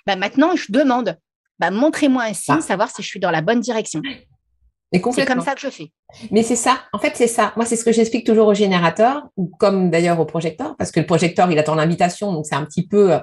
Bah, 0.05 0.17
maintenant, 0.17 0.55
je 0.55 0.65
demande, 0.69 1.17
bah, 1.57 1.71
montrez-moi 1.71 2.23
un 2.23 2.33
signe, 2.33 2.55
ah. 2.59 2.61
savoir 2.61 2.89
si 2.89 3.01
je 3.01 3.07
suis 3.07 3.19
dans 3.19 3.31
la 3.31 3.41
bonne 3.41 3.61
direction. 3.61 4.01
C'est 4.91 5.25
comme 5.25 5.41
ça 5.41 5.55
que 5.55 5.61
je 5.61 5.69
fais. 5.69 5.91
Mais 6.29 6.43
c'est 6.43 6.55
ça. 6.55 6.81
En 6.91 6.99
fait, 6.99 7.13
c'est 7.15 7.27
ça. 7.27 7.53
Moi, 7.55 7.65
c'est 7.65 7.75
ce 7.75 7.83
que 7.83 7.91
j'explique 7.91 8.27
toujours 8.27 8.47
au 8.47 8.53
générateur, 8.53 9.23
ou 9.37 9.47
comme 9.59 9.89
d'ailleurs 9.89 10.19
au 10.19 10.25
projecteur, 10.25 10.75
parce 10.77 10.91
que 10.91 10.99
le 10.99 11.05
projecteur, 11.05 11.49
il 11.51 11.57
attend 11.57 11.73
l'invitation, 11.73 12.31
donc 12.31 12.45
c'est 12.45 12.55
un 12.55 12.65
petit 12.65 12.85
peu 12.85 13.13
euh, 13.13 13.19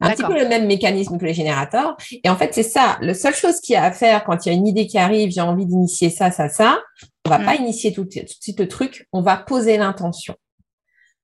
un 0.00 0.10
petit 0.10 0.22
peu 0.22 0.38
le 0.38 0.48
même 0.48 0.66
mécanisme 0.66 1.18
que 1.18 1.24
les 1.24 1.34
générateurs. 1.34 1.96
Et 2.22 2.28
en 2.28 2.36
fait, 2.36 2.54
c'est 2.54 2.62
ça. 2.62 2.98
La 3.00 3.14
seule 3.14 3.34
chose 3.34 3.60
qu'il 3.60 3.74
y 3.74 3.76
a 3.76 3.84
à 3.84 3.92
faire 3.92 4.24
quand 4.24 4.46
il 4.46 4.48
y 4.48 4.52
a 4.52 4.54
une 4.54 4.66
idée 4.66 4.86
qui 4.86 4.98
arrive, 4.98 5.30
j'ai 5.30 5.40
envie 5.40 5.66
d'initier 5.66 6.10
ça, 6.10 6.30
ça, 6.30 6.48
ça, 6.48 6.78
on 7.26 7.30
va 7.30 7.38
pas 7.38 7.54
mm. 7.54 7.62
initier 7.62 7.92
tout, 7.92 8.04
tout 8.04 8.20
de 8.20 8.28
suite 8.40 8.60
le 8.60 8.68
truc, 8.68 9.06
on 9.12 9.22
va 9.22 9.36
poser 9.36 9.76
l'intention. 9.76 10.34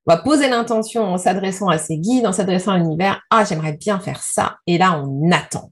On 0.07 0.15
va 0.15 0.21
poser 0.21 0.49
l'intention 0.49 1.03
en 1.03 1.17
s'adressant 1.17 1.69
à 1.69 1.79
ses 1.79 1.97
guides, 1.97 2.27
en 2.27 2.33
s'adressant 2.33 2.73
à 2.73 2.79
l'univers. 2.79 3.23
Ah, 3.31 3.45
j'aimerais 3.45 3.73
bien 3.73 3.99
faire 4.01 4.23
ça. 4.23 4.59
Et 4.67 4.77
là, 4.77 5.01
on 5.03 5.31
attend. 5.31 5.71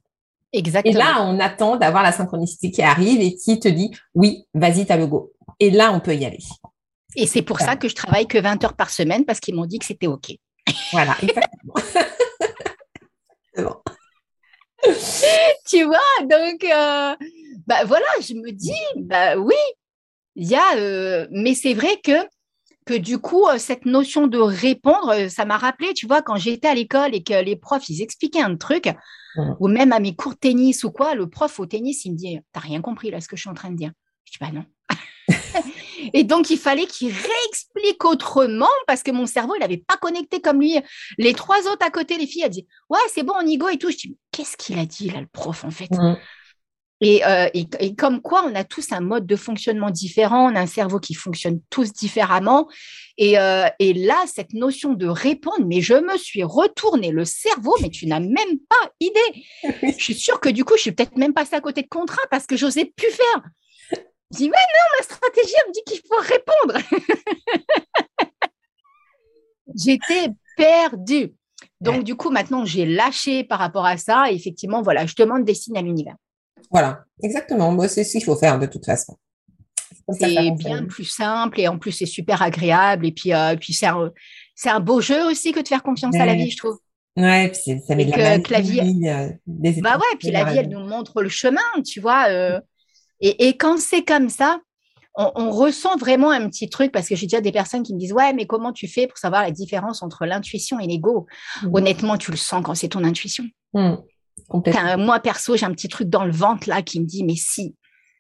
Exactement. 0.55 0.95
Et 0.95 0.97
là, 0.97 1.23
on 1.23 1.39
attend 1.39 1.77
d'avoir 1.77 2.03
la 2.03 2.13
synchronicité 2.13 2.71
qui 2.71 2.83
arrive 2.83 3.21
et 3.21 3.35
qui 3.35 3.59
te 3.59 3.69
dit, 3.69 3.91
oui, 4.15 4.47
vas-y, 4.55 4.87
t'as 4.87 4.97
le 4.97 5.07
go. 5.07 5.33
Et 5.61 5.71
là, 5.71 5.93
on 5.93 6.01
peut 6.01 6.15
y 6.15 6.25
aller. 6.25 6.39
Et 7.15 7.27
c'est 7.27 7.43
pour 7.43 7.61
ça 7.61 7.77
que 7.77 7.89
je 7.89 7.95
travaille 7.95 8.27
que 8.27 8.39
20 8.39 8.65
heures 8.65 8.75
par 8.75 8.91
semaine 8.91 9.25
parce 9.25 9.41
qu'ils 9.41 9.55
m'ont 9.55 9.67
dit 9.67 9.79
que 9.79 9.85
c'était 9.85 10.07
OK. 10.07 10.33
Voilà, 10.93 11.15
exactement. 11.23 11.75
tu 15.67 15.85
vois, 15.85 15.99
donc, 16.23 16.65
euh, 16.65 17.15
bah 17.67 17.85
voilà, 17.85 18.07
je 18.21 18.35
me 18.35 18.51
dis, 18.51 18.73
bah 18.97 19.37
oui, 19.37 19.55
il 20.35 20.49
y 20.49 20.55
a, 20.55 20.77
euh, 20.77 21.27
mais 21.31 21.55
c'est 21.55 21.75
vrai 21.75 22.01
que, 22.03 22.27
que 22.85 22.95
du 22.95 23.19
coup, 23.19 23.47
euh, 23.47 23.59
cette 23.59 23.85
notion 23.85 24.27
de 24.27 24.39
répondre, 24.39 25.29
ça 25.29 25.45
m'a 25.45 25.57
rappelé, 25.57 25.95
tu 25.95 26.07
vois, 26.07 26.23
quand 26.23 26.37
j'étais 26.37 26.69
à 26.69 26.75
l'école 26.75 27.15
et 27.15 27.23
que 27.23 27.43
les 27.43 27.57
profs, 27.57 27.89
ils 27.89 28.03
expliquaient 28.03 28.43
un 28.43 28.57
truc, 28.57 28.89
ou 29.61 29.69
même 29.69 29.93
à 29.93 30.01
mes 30.01 30.15
cours 30.15 30.33
de 30.33 30.39
tennis 30.39 30.85
ou 30.85 30.91
quoi, 30.91 31.15
le 31.15 31.29
prof 31.29 31.59
au 31.61 31.67
tennis, 31.67 32.05
il 32.05 32.13
me 32.13 32.17
dit, 32.17 32.41
t'as 32.53 32.61
rien 32.61 32.83
compris 32.83 33.11
là, 33.11 33.21
ce 33.21 33.29
que 33.29 33.37
je 33.37 33.43
suis 33.43 33.51
en 33.51 33.55
train 33.55 33.71
de 33.71 33.77
dire. 33.77 33.93
Je 34.25 34.33
dis, 34.33 34.39
bah 34.41 34.51
non. 34.53 34.65
Et 36.15 36.25
donc, 36.25 36.51
il 36.51 36.59
fallait 36.59 36.87
qu'il 36.87 37.13
réexplique 37.13 38.05
autrement 38.05 38.69
parce 38.87 39.03
que 39.03 39.11
mon 39.11 39.27
cerveau, 39.27 39.55
il 39.57 39.61
n'avait 39.61 39.83
pas 39.87 39.97
connecté 39.97 40.41
comme 40.41 40.61
lui. 40.61 40.79
Les 41.19 41.33
trois 41.33 41.61
autres 41.69 41.87
à 41.87 41.91
côté, 41.91 42.19
les 42.19 42.27
filles, 42.27 42.43
elles 42.45 42.51
dit 42.51 42.67
Ouais, 42.89 42.99
c'est 43.13 43.23
bon, 43.23 43.35
on 43.41 43.47
y 43.47 43.57
go 43.57 43.69
et 43.69 43.79
tout. 43.79 43.91
Je 43.91 43.97
dis 43.97 44.17
Qu'est-ce 44.31 44.57
qu'il 44.57 44.79
a 44.79 44.87
dit 44.87 45.11
là, 45.11 45.21
le 45.21 45.27
prof, 45.27 45.65
en 45.65 45.71
fait 45.71 45.89
Euh, 47.03 47.49
et, 47.53 47.95
comme 47.97 48.21
quoi, 48.21 48.45
on 48.47 48.55
a 48.55 48.65
tous 48.65 48.93
un 48.93 49.01
mode 49.01 49.27
de 49.27 49.37
fonctionnement 49.37 49.91
différent, 49.91 50.51
on 50.51 50.55
a 50.55 50.61
un 50.61 50.67
cerveau 50.67 51.01
qui 51.01 51.15
fonctionne 51.15 51.61
tous 51.69 51.93
différemment. 51.93 52.69
Et, 53.19 53.39
euh, 53.39 53.67
là, 53.81 54.25
cette 54.27 54.53
notion 54.53 54.95
de 54.95 55.07
répondre, 55.07 55.67
mais 55.67 55.81
je 55.81 55.95
me 55.95 56.17
suis 56.17 56.45
retourné 56.45 57.11
le 57.11 57.25
cerveau, 57.25 57.75
mais 57.81 57.91
tu 57.91 58.07
n'as 58.07 58.21
même 58.21 58.59
pas 58.69 58.93
idée. 59.01 59.45
Je 59.99 60.03
suis 60.03 60.15
sûre 60.15 60.41
que 60.41 60.49
du 60.49 60.65
coup, 60.65 60.75
je 60.77 60.83
suis 60.83 60.93
peut-être 60.93 61.17
même 61.17 61.35
passée 61.35 61.57
à 61.57 61.61
côté 61.61 61.83
de 61.83 61.89
contrat 61.89 62.23
parce 62.31 62.47
que 62.47 62.57
j'osais 62.57 62.85
plus 62.85 63.11
faire. 63.11 63.43
Je 64.33 64.39
dis, 64.39 64.49
mais 64.49 64.57
non, 64.57 64.99
ma 64.99 65.05
stratégie, 65.05 65.55
elle 65.61 65.69
me 65.69 65.75
dit 65.75 65.83
qu'il 65.87 66.01
faut 66.09 66.21
répondre. 66.21 66.79
J'étais 69.77 70.33
perdue. 70.57 71.35
Donc, 71.81 72.05
du 72.05 72.15
coup, 72.15 72.31
maintenant, 72.31 72.65
j'ai 72.65 72.87
lâché 72.87 73.45
par 73.45 73.59
rapport 73.59 73.87
à 73.87 73.97
ça. 73.97 74.31
Et 74.31 74.35
effectivement, 74.35 74.83
voilà, 74.83 75.07
je 75.07 75.15
demande 75.17 75.45
des 75.45 75.55
signes 75.55 75.77
à 75.77 75.83
l'univers. 75.83 76.15
Voilà, 76.71 77.05
exactement. 77.23 77.73
Moi, 77.73 77.89
c'est 77.89 78.05
ce 78.05 78.13
qu'il 78.13 78.25
faut 78.25 78.37
faire 78.37 78.59
de 78.59 78.67
toute 78.67 78.87
façon. 78.87 79.17
C'est 80.09 80.51
bien 80.53 80.85
plus 80.85 81.05
simple 81.05 81.61
et 81.61 81.69
en 81.69 81.79
plus, 81.79 81.93
c'est 81.93 82.07
super 82.07 82.43
agréable. 82.43 83.07
Et 83.07 83.13
puis, 83.13 83.33
euh, 83.35 83.57
puis 83.57 83.73
c'est 83.73 83.87
un, 83.87 84.11
un, 84.67 84.81
beau 84.81 85.01
jeu 85.01 85.25
aussi 85.27 85.53
que 85.53 85.61
de 85.61 85.69
faire 85.69 85.83
confiance 85.83 86.15
à 86.17 86.27
la 86.27 86.35
vie, 86.35 86.51
je 86.51 86.57
trouve. 86.57 86.79
Ouais, 87.17 87.51
puis 87.51 87.79
ça 87.87 87.95
met 87.95 88.07
de 88.07 88.11
la, 88.11 88.39
que, 88.39 88.61
vie, 88.63 89.07
euh, 89.07 89.29
bah 89.83 89.99
ouais, 89.99 90.17
puis 90.19 90.31
la 90.31 90.45
vie, 90.45 90.57
elle 90.57 90.71
nous 90.71 90.87
montre 90.87 91.21
le 91.21 91.29
chemin, 91.29 91.61
tu 91.85 92.01
vois. 92.01 92.29
Euh, 92.31 92.59
et, 93.23 93.49
et, 93.49 93.57
quand 93.57 93.79
c'est 93.79 94.05
comme 94.05 94.29
ça, 94.29 94.59
on, 95.15 95.51
ressent 95.51 95.97
vraiment 95.97 96.31
un 96.31 96.49
petit 96.49 96.69
truc 96.69 96.93
parce 96.93 97.09
que 97.09 97.17
j'ai 97.17 97.27
déjà 97.27 97.41
des 97.41 97.53
personnes 97.53 97.83
qui 97.83 97.95
me 97.95 97.99
disent 97.99 98.13
ouais 98.13 98.33
mais 98.33 98.47
comment 98.47 98.73
tu 98.73 98.89
fais 98.89 99.07
pour 99.07 99.19
savoir 99.19 99.43
la 99.43 99.51
différence 99.51 100.03
entre 100.03 100.25
l'intuition 100.25 100.79
et 100.79 100.87
l'ego? 100.87 101.27
Mmh. 101.63 101.75
honnêtement 101.75 102.17
tu 102.17 102.31
le 102.31 102.37
sens 102.37 102.63
quand 102.65 102.75
c'est 102.75 102.89
ton 102.89 103.05
intuition. 103.05 103.45
Mmh. 103.75 103.97
moi 104.99 105.21
perso 105.21 105.57
j'ai 105.57 105.67
un 105.67 105.73
petit 105.73 105.89
truc 105.89 106.09
dans 106.09 106.25
le 106.25 106.33
ventre 106.33 106.69
là 106.69 106.83
qui 106.83 107.01
me 107.01 107.07
dit 107.07 107.25
mais 107.25 107.37
si. 107.37 107.75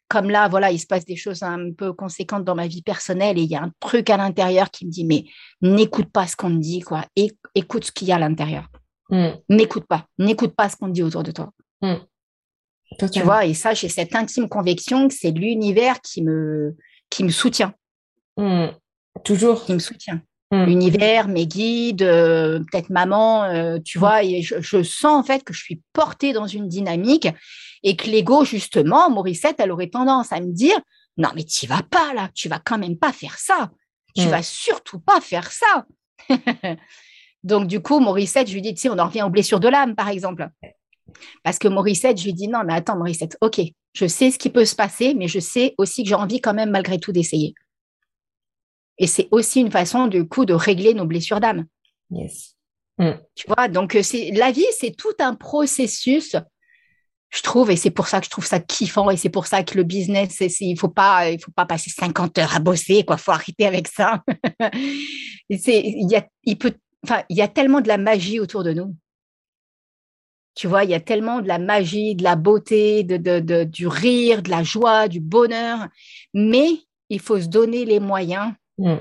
Comme 0.08 0.28
là 0.28 0.48
voilà 0.48 0.70
il 0.70 0.78
se 0.78 0.86
passe 0.86 1.06
des 1.06 1.16
choses 1.16 1.42
un 1.42 1.72
peu 1.72 1.94
conséquentes 1.94 2.44
dans 2.44 2.54
ma 2.54 2.66
vie 2.66 2.82
personnelle 2.82 3.38
et 3.38 3.42
il 3.42 3.50
y 3.50 3.56
a 3.56 3.62
un 3.62 3.72
truc 3.80 4.10
à 4.10 4.18
l'intérieur 4.18 4.70
qui 4.70 4.84
me 4.84 4.90
dit 4.90 5.04
mais 5.04 5.24
n'écoute 5.62 6.10
pas 6.12 6.26
ce 6.26 6.36
qu'on 6.36 6.50
te 6.50 6.60
dit 6.60 6.80
quoi. 6.80 7.04
Écoute 7.54 7.84
ce 7.84 7.92
qu'il 7.92 8.08
y 8.08 8.12
a 8.12 8.16
à 8.16 8.18
l'intérieur. 8.18 8.68
Mmh. 9.08 9.30
n'écoute 9.48 9.86
pas. 9.86 10.06
N'écoute 10.18 10.54
pas 10.54 10.68
ce 10.68 10.76
qu'on 10.76 10.88
te 10.88 10.92
dit 10.92 11.02
autour 11.02 11.22
de 11.22 11.32
toi 11.32 11.50
tu 13.12 13.20
vois, 13.22 13.46
et 13.46 13.54
ça, 13.54 13.74
j'ai 13.74 13.88
cette 13.88 14.14
intime 14.14 14.48
conviction 14.48 15.08
que 15.08 15.14
c'est 15.14 15.30
l'univers 15.30 16.00
qui 16.00 16.22
me, 16.22 16.76
qui 17.10 17.24
me 17.24 17.30
soutient. 17.30 17.74
Mmh. 18.36 18.66
Toujours. 19.24 19.64
Qui 19.64 19.74
me 19.74 19.78
soutient. 19.78 20.22
Mmh. 20.50 20.64
L'univers, 20.64 21.28
mes 21.28 21.46
guides, 21.46 22.02
euh, 22.02 22.60
peut-être 22.70 22.90
maman, 22.90 23.44
euh, 23.44 23.78
tu 23.84 23.98
mmh. 23.98 24.00
vois, 24.00 24.22
et 24.22 24.42
je, 24.42 24.82
sens 24.82 25.20
en 25.20 25.22
fait 25.22 25.44
que 25.44 25.52
je 25.52 25.62
suis 25.62 25.80
portée 25.92 26.32
dans 26.32 26.46
une 26.46 26.68
dynamique 26.68 27.28
et 27.82 27.96
que 27.96 28.08
l'ego, 28.08 28.44
justement, 28.44 29.10
Mauricette, 29.10 29.56
elle 29.58 29.72
aurait 29.72 29.88
tendance 29.88 30.32
à 30.32 30.40
me 30.40 30.52
dire 30.52 30.78
Non, 31.16 31.30
mais 31.34 31.44
tu 31.44 31.66
vas 31.66 31.82
pas 31.82 32.14
là, 32.14 32.30
tu 32.34 32.48
vas 32.48 32.60
quand 32.64 32.78
même 32.78 32.98
pas 32.98 33.12
faire 33.12 33.38
ça. 33.38 33.70
Tu 34.14 34.28
vas 34.28 34.42
surtout 34.42 35.00
pas 35.00 35.22
faire 35.22 35.50
ça. 35.50 35.86
Donc, 37.44 37.66
du 37.66 37.80
coup, 37.80 37.98
Mauricette, 37.98 38.48
je 38.48 38.54
lui 38.54 38.62
dis, 38.62 38.74
tu 38.74 38.82
sais, 38.82 38.88
on 38.88 38.98
en 38.98 39.06
revient 39.06 39.22
aux 39.22 39.30
blessures 39.30 39.58
de 39.58 39.68
l'âme, 39.68 39.94
par 39.96 40.08
exemple. 40.08 40.48
Parce 41.42 41.58
que 41.58 41.68
Morissette, 41.68 42.18
je 42.18 42.24
lui 42.24 42.34
dis 42.34 42.48
non, 42.48 42.60
mais 42.64 42.74
attends, 42.74 42.96
Morissette, 42.96 43.36
ok, 43.40 43.60
je 43.94 44.06
sais 44.06 44.30
ce 44.30 44.38
qui 44.38 44.50
peut 44.50 44.64
se 44.64 44.74
passer, 44.74 45.14
mais 45.14 45.28
je 45.28 45.40
sais 45.40 45.74
aussi 45.78 46.02
que 46.02 46.08
j'ai 46.08 46.14
envie 46.14 46.40
quand 46.40 46.54
même 46.54 46.70
malgré 46.70 46.98
tout 46.98 47.12
d'essayer. 47.12 47.54
Et 48.98 49.06
c'est 49.06 49.28
aussi 49.30 49.60
une 49.60 49.70
façon, 49.70 50.06
du 50.06 50.26
coup, 50.28 50.44
de 50.44 50.54
régler 50.54 50.94
nos 50.94 51.06
blessures 51.06 51.40
d'âme. 51.40 51.66
Yes. 52.10 52.56
Mm. 52.98 53.12
Tu 53.34 53.46
vois, 53.48 53.68
donc 53.68 53.96
euh, 53.96 54.02
c'est 54.02 54.30
la 54.32 54.50
vie, 54.52 54.66
c'est 54.78 54.94
tout 54.96 55.14
un 55.18 55.34
processus, 55.34 56.36
je 57.30 57.42
trouve, 57.42 57.70
et 57.70 57.76
c'est 57.76 57.90
pour 57.90 58.06
ça 58.06 58.20
que 58.20 58.26
je 58.26 58.30
trouve 58.30 58.46
ça 58.46 58.60
kiffant, 58.60 59.10
et 59.10 59.16
c'est 59.16 59.30
pour 59.30 59.46
ça 59.46 59.62
que 59.62 59.76
le 59.76 59.82
business, 59.82 60.36
il 60.60 60.78
faut 60.78 60.88
pas, 60.88 61.30
il 61.30 61.40
faut 61.40 61.50
pas 61.50 61.66
passer 61.66 61.90
50 61.90 62.38
heures 62.38 62.54
à 62.54 62.60
bosser, 62.60 63.04
quoi. 63.04 63.16
Faut 63.16 63.32
arrêter 63.32 63.66
avec 63.66 63.88
ça. 63.88 64.22
il 65.48 66.10
y 66.10 66.16
a, 66.16 66.26
il 66.44 66.58
peut, 66.58 66.74
enfin, 67.04 67.22
il 67.28 67.36
y 67.36 67.42
a 67.42 67.48
tellement 67.48 67.80
de 67.80 67.88
la 67.88 67.98
magie 67.98 68.38
autour 68.38 68.62
de 68.62 68.72
nous. 68.72 68.94
Tu 70.54 70.66
vois, 70.66 70.84
il 70.84 70.90
y 70.90 70.94
a 70.94 71.00
tellement 71.00 71.40
de 71.40 71.48
la 71.48 71.58
magie, 71.58 72.14
de 72.14 72.22
la 72.22 72.36
beauté, 72.36 73.04
de, 73.04 73.64
du 73.64 73.86
rire, 73.86 74.42
de 74.42 74.50
la 74.50 74.62
joie, 74.62 75.08
du 75.08 75.20
bonheur. 75.20 75.88
Mais 76.34 76.68
il 77.08 77.20
faut 77.20 77.40
se 77.40 77.46
donner 77.46 77.84
les 77.84 78.00
moyens 78.00 78.52
mm. 78.78 78.94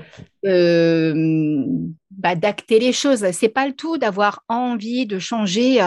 euh, 0.46 1.64
bah, 2.10 2.36
d'acter 2.36 2.78
les 2.78 2.92
choses. 2.92 3.24
C'est 3.32 3.48
pas 3.50 3.66
le 3.66 3.74
tout 3.74 3.98
d'avoir 3.98 4.44
envie 4.48 5.06
de 5.06 5.18
changer. 5.18 5.86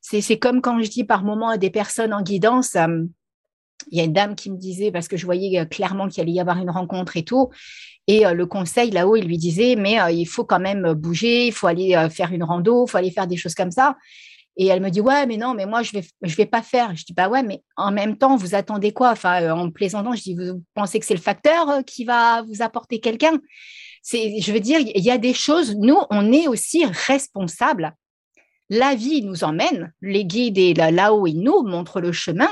C'est 0.00 0.38
comme 0.38 0.62
quand 0.62 0.82
je 0.82 0.88
dis 0.88 1.04
par 1.04 1.22
moment 1.22 1.50
à 1.50 1.58
des 1.58 1.70
personnes 1.70 2.14
en 2.14 2.22
guidance. 2.22 2.74
Euh, 2.76 3.04
il 3.90 3.98
y 3.98 4.00
a 4.00 4.04
une 4.04 4.12
dame 4.12 4.34
qui 4.34 4.50
me 4.50 4.56
disait, 4.56 4.90
parce 4.90 5.08
que 5.08 5.18
je 5.18 5.26
voyais 5.26 5.66
clairement 5.66 6.08
qu'il 6.08 6.22
allait 6.22 6.32
y 6.32 6.40
avoir 6.40 6.58
une 6.58 6.70
rencontre 6.70 7.18
et 7.18 7.24
tout, 7.24 7.50
et 8.06 8.24
euh, 8.24 8.32
le 8.32 8.46
conseil 8.46 8.90
là-haut, 8.90 9.16
il 9.16 9.26
lui 9.26 9.36
disait, 9.36 9.76
mais 9.76 9.98
il 10.14 10.24
faut 10.24 10.44
quand 10.44 10.60
même 10.60 10.94
bouger, 10.94 11.48
il 11.48 11.52
faut 11.52 11.66
aller 11.66 11.94
faire 12.08 12.32
une 12.32 12.44
rando, 12.44 12.86
il 12.86 12.90
faut 12.90 12.96
aller 12.96 13.10
faire 13.10 13.26
des 13.26 13.36
choses 13.36 13.54
comme 13.54 13.72
ça. 13.72 13.96
Et 14.56 14.66
elle 14.66 14.80
me 14.80 14.90
dit 14.90 15.00
ouais 15.00 15.26
mais 15.26 15.36
non 15.36 15.54
mais 15.54 15.66
moi 15.66 15.82
je 15.82 15.92
vais 15.92 16.04
je 16.22 16.36
vais 16.36 16.46
pas 16.46 16.62
faire. 16.62 16.94
Je 16.94 17.04
dis 17.04 17.12
bah 17.12 17.28
ouais 17.28 17.42
mais 17.42 17.62
en 17.76 17.90
même 17.90 18.16
temps 18.16 18.36
vous 18.36 18.54
attendez 18.54 18.92
quoi? 18.92 19.10
Enfin 19.10 19.42
euh, 19.42 19.50
en 19.50 19.70
plaisantant 19.70 20.14
je 20.14 20.22
dis 20.22 20.34
vous 20.34 20.62
pensez 20.74 21.00
que 21.00 21.06
c'est 21.06 21.14
le 21.14 21.20
facteur 21.20 21.68
euh, 21.68 21.82
qui 21.82 22.04
va 22.04 22.42
vous 22.42 22.62
apporter 22.62 23.00
quelqu'un? 23.00 23.40
C'est 24.02 24.40
je 24.40 24.52
veux 24.52 24.60
dire 24.60 24.78
il 24.80 25.02
y 25.02 25.10
a 25.10 25.18
des 25.18 25.34
choses 25.34 25.76
nous 25.76 25.98
on 26.10 26.32
est 26.32 26.46
aussi 26.46 26.84
responsables. 26.84 27.94
La 28.70 28.94
vie 28.94 29.22
nous 29.22 29.44
emmène, 29.44 29.92
les 30.00 30.24
guides 30.24 30.56
et 30.56 30.72
là-haut 30.72 31.26
ils 31.26 31.40
nous 31.40 31.62
montrent 31.64 32.00
le 32.00 32.12
chemin, 32.12 32.50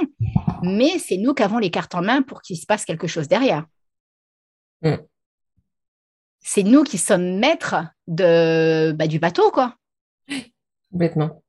mais 0.63 0.99
c'est 0.99 1.17
nous 1.17 1.35
qui 1.35 1.43
avons 1.43 1.59
les 1.59 1.71
cartes 1.71 1.95
en 1.95 2.03
main 2.03 2.21
pour 2.23 2.43
qu'il 2.43 2.57
se 2.59 2.67
passe 2.67 2.85
quelque 2.85 3.07
chose 3.07 3.29
derrière. 3.29 3.65
Mm. 4.83 4.97
C'est 6.41 6.65
nous 6.65 6.83
qui 6.83 6.99
sommes 6.99 7.39
maîtres 7.39 7.77
de 8.09 8.93
bah, 8.93 9.07
du 9.07 9.21
bateau 9.21 9.51
quoi. 9.53 9.77
Complètement. 10.91 11.43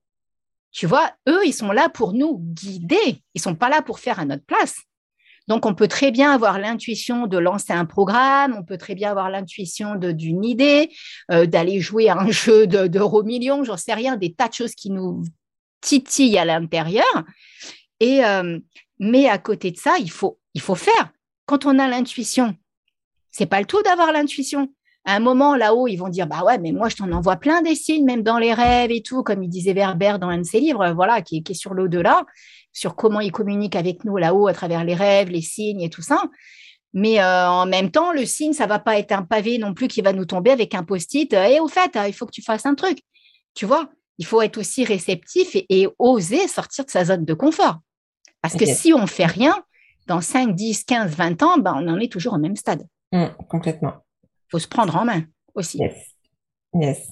Tu 0.73 0.87
vois, 0.87 1.11
eux, 1.29 1.45
ils 1.45 1.53
sont 1.53 1.71
là 1.71 1.87
pour 1.87 2.13
nous 2.13 2.39
guider. 2.39 3.23
Ils 3.35 3.41
sont 3.41 3.55
pas 3.55 3.69
là 3.69 3.81
pour 3.81 3.99
faire 3.99 4.19
à 4.19 4.25
notre 4.25 4.43
place. 4.43 4.75
Donc, 5.47 5.65
on 5.65 5.75
peut 5.75 5.87
très 5.87 6.11
bien 6.11 6.31
avoir 6.31 6.57
l'intuition 6.57 7.27
de 7.27 7.37
lancer 7.37 7.73
un 7.73 7.85
programme, 7.85 8.55
on 8.57 8.63
peut 8.63 8.77
très 8.77 8.95
bien 8.95 9.11
avoir 9.11 9.29
l'intuition 9.29 9.95
d'une 9.95 10.43
idée, 10.43 10.89
euh, 11.31 11.45
d'aller 11.45 11.79
jouer 11.79 12.09
à 12.09 12.17
un 12.17 12.31
jeu 12.31 12.65
d'euros 12.65 13.23
millions, 13.23 13.63
j'en 13.63 13.77
sais 13.77 13.93
rien, 13.93 14.17
des 14.17 14.33
tas 14.33 14.47
de 14.47 14.53
choses 14.53 14.73
qui 14.73 14.89
nous 14.89 15.23
titillent 15.81 16.37
à 16.37 16.45
l'intérieur. 16.45 17.23
Euh, 18.01 18.59
mais 18.99 19.29
à 19.29 19.37
côté 19.37 19.71
de 19.71 19.77
ça, 19.77 19.97
il 19.99 20.11
faut, 20.11 20.39
il 20.53 20.61
faut 20.61 20.75
faire. 20.75 21.11
Quand 21.45 21.65
on 21.65 21.77
a 21.77 21.87
l'intuition, 21.87 22.55
c'est 23.31 23.45
pas 23.45 23.59
le 23.59 23.65
tout 23.65 23.81
d'avoir 23.83 24.11
l'intuition 24.11 24.73
à 25.05 25.15
un 25.15 25.19
moment 25.19 25.55
là-haut, 25.55 25.87
ils 25.87 25.97
vont 25.97 26.07
dire 26.07 26.27
bah 26.27 26.43
ouais, 26.43 26.57
mais 26.57 26.71
moi 26.71 26.87
je 26.89 26.95
t'en 26.95 27.11
envoie 27.11 27.35
plein 27.35 27.61
des 27.61 27.75
signes, 27.75 28.05
même 28.05 28.23
dans 28.23 28.37
les 28.37 28.53
rêves 28.53 28.91
et 28.91 29.01
tout, 29.01 29.21
comme 29.23 29.43
il 29.43 29.49
disait 29.49 29.73
Werber 29.73 30.17
dans 30.19 30.29
un 30.29 30.37
de 30.37 30.43
ses 30.43 30.59
livres, 30.59 30.91
voilà, 30.91 31.21
qui, 31.21 31.43
est 31.47 31.53
sur 31.53 31.73
l'au-delà, 31.73 32.25
sur 32.71 32.95
comment 32.95 33.19
il 33.19 33.31
communique 33.31 33.75
avec 33.75 34.05
nous 34.05 34.17
là-haut 34.17 34.47
à 34.47 34.53
travers 34.53 34.83
les 34.83 34.95
rêves, 34.95 35.29
les 35.29 35.41
signes 35.41 35.81
et 35.81 35.89
tout 35.89 36.01
ça. 36.01 36.23
Mais 36.93 37.19
euh, 37.19 37.49
en 37.49 37.65
même 37.65 37.91
temps, 37.91 38.13
le 38.13 38.25
signe, 38.25 38.53
ça 38.53 38.67
va 38.67 38.79
pas 38.79 38.99
être 38.99 39.11
un 39.11 39.23
pavé 39.23 39.57
non 39.57 39.73
plus 39.73 39.87
qui 39.87 40.01
va 40.01 40.13
nous 40.13 40.25
tomber 40.25 40.51
avec 40.51 40.75
un 40.75 40.83
post-it. 40.83 41.33
Et 41.33 41.59
au 41.59 41.67
fait, 41.67 41.97
il 42.07 42.13
faut 42.13 42.27
que 42.27 42.31
tu 42.31 42.43
fasses 42.43 42.65
un 42.65 42.75
truc. 42.75 42.99
Tu 43.55 43.65
vois, 43.65 43.89
il 44.19 44.25
faut 44.25 44.41
être 44.41 44.59
aussi 44.59 44.85
réceptif 44.85 45.55
et, 45.55 45.87
oser 45.97 46.47
sortir 46.47 46.85
de 46.85 46.91
sa 46.91 47.03
zone 47.05 47.25
de 47.25 47.33
confort. 47.33 47.79
Parce 48.41 48.55
que 48.55 48.65
si 48.65 48.93
on 48.93 49.07
fait 49.07 49.25
rien, 49.25 49.55
dans 50.05 50.21
5, 50.21 50.53
10, 50.53 50.83
15, 50.83 51.15
20 51.15 51.43
ans, 51.43 51.57
ben, 51.57 51.73
on 51.77 51.87
en 51.87 51.99
est 51.99 52.11
toujours 52.11 52.33
au 52.33 52.37
même 52.37 52.55
stade. 52.55 52.85
Mmh, 53.11 53.27
complètement 53.49 54.02
faut 54.53 54.59
se 54.59 54.67
prendre 54.67 54.95
en 54.95 55.03
main 55.03 55.23
aussi. 55.55 55.81
Yes. 56.79 57.07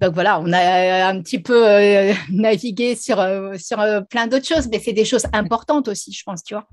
Donc 0.00 0.14
voilà, 0.14 0.40
on 0.40 0.52
a 0.52 1.08
un 1.08 1.20
petit 1.20 1.40
peu 1.40 1.68
euh, 1.68 2.14
navigué 2.30 2.94
sur, 2.94 3.18
euh, 3.18 3.56
sur 3.58 3.80
euh, 3.80 4.02
plein 4.02 4.28
d'autres 4.28 4.46
choses, 4.46 4.68
mais 4.68 4.78
c'est 4.78 4.92
des 4.92 5.04
choses 5.04 5.26
importantes 5.32 5.88
aussi, 5.88 6.12
je 6.12 6.22
pense, 6.22 6.44
tu 6.44 6.54
vois. 6.54 6.68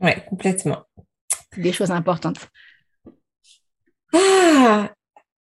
Oui, 0.00 0.12
complètement. 0.28 0.78
Des 1.58 1.72
choses 1.72 1.90
importantes. 1.90 2.38
Ah 4.14 4.90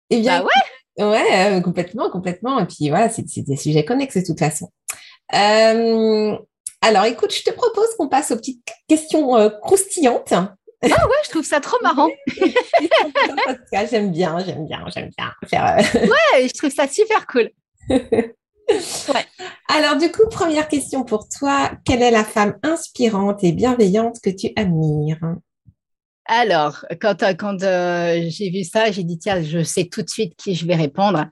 Eh 0.10 0.22
bien, 0.22 0.40
bah 0.40 0.46
ouais. 0.46 1.06
Ouais, 1.06 1.62
complètement, 1.62 2.10
complètement. 2.10 2.60
Et 2.60 2.66
puis 2.66 2.90
voilà, 2.90 3.10
c'est 3.10 3.42
des 3.42 3.58
sujets 3.58 3.84
connexes 3.84 4.16
de 4.16 4.26
toute 4.26 4.40
façon. 4.40 4.72
alors, 5.30 7.06
écoute, 7.06 7.34
je 7.34 7.44
te 7.44 7.52
propose 7.52 7.94
qu'on 7.98 8.08
passe 8.08 8.32
aux 8.32 8.38
petites 8.38 8.64
questions 8.88 9.52
croustillantes. 9.62 10.34
Ah 10.84 10.88
ouais, 11.08 11.16
je 11.26 11.30
trouve 11.30 11.46
ça 11.46 11.60
trop 11.60 11.78
marrant. 11.82 12.10
j'aime 13.90 14.12
bien, 14.12 14.38
j'aime 14.40 14.68
bien, 14.68 14.86
j'aime 14.94 15.10
bien 15.18 15.34
faire. 15.48 15.78
Euh, 15.78 16.08
ouais, 16.08 16.48
je 16.48 16.54
trouve 16.54 16.70
ça 16.70 16.88
super 16.88 17.26
cool. 17.26 17.50
ouais. 17.90 19.26
Alors 19.70 19.98
du 19.98 20.12
coup, 20.12 20.28
première 20.30 20.68
question 20.68 21.04
pour 21.04 21.28
toi, 21.30 21.72
quelle 21.84 22.04
est 22.04 22.12
la 22.12 22.24
femme 22.24 22.58
inspirante 22.62 23.44
et 23.44 23.54
bienveillante 23.54 24.20
que 24.22 24.30
tu 24.30 24.50
admires? 24.56 25.36
Alors, 26.26 26.86
quand, 27.02 27.24
euh, 27.24 27.34
quand 27.34 27.64
euh, 27.64 28.26
j'ai 28.28 28.50
vu 28.52 28.64
ça, 28.64 28.92
j'ai 28.92 29.04
dit, 29.04 29.18
tiens, 29.18 29.42
je 29.42 29.64
sais 29.64 29.86
tout 29.86 30.02
de 30.02 30.10
suite 30.10 30.36
qui 30.36 30.54
je 30.54 30.68
vais 30.68 30.76
répondre, 30.76 31.26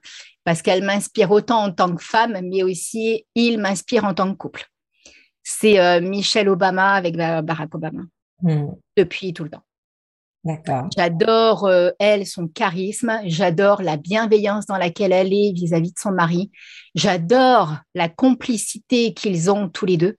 parce 0.44 0.62
qu'elle 0.62 0.84
m'inspire 0.84 1.30
autant 1.32 1.66
en 1.66 1.72
tant 1.72 1.94
que 1.94 2.04
femme, 2.04 2.40
mais 2.42 2.64
aussi 2.64 3.26
il 3.36 3.60
m'inspire 3.60 4.06
en 4.06 4.14
tant 4.14 4.32
que 4.32 4.38
couple. 4.38 4.66
c'est 5.44 6.02
Michelle 6.02 6.50
Obama 6.50 6.94
avec 6.94 7.16
Barack 7.16 7.76
Obama. 7.76 8.04
Hmm. 8.42 8.72
Depuis 8.98 9.34
tout 9.34 9.44
le 9.44 9.50
temps. 9.50 9.64
D'accord. 10.44 10.88
J'adore, 10.96 11.70
elle, 11.98 12.28
son 12.28 12.48
charisme. 12.48 13.20
J'adore 13.26 13.82
la 13.82 13.98
bienveillance 13.98 14.68
dans 14.68 14.78
laquelle 14.78 15.12
elle 15.12 15.34
est 15.34 15.52
vis-à-vis 15.52 15.92
de 15.92 16.00
son 16.00 16.12
mari. 16.12 16.52
J'adore 16.94 17.78
la 17.96 18.10
complicité 18.10 19.16
qu'ils 19.16 19.50
ont 19.50 19.70
tous 19.70 19.88
les 19.88 19.98
deux. 19.98 20.16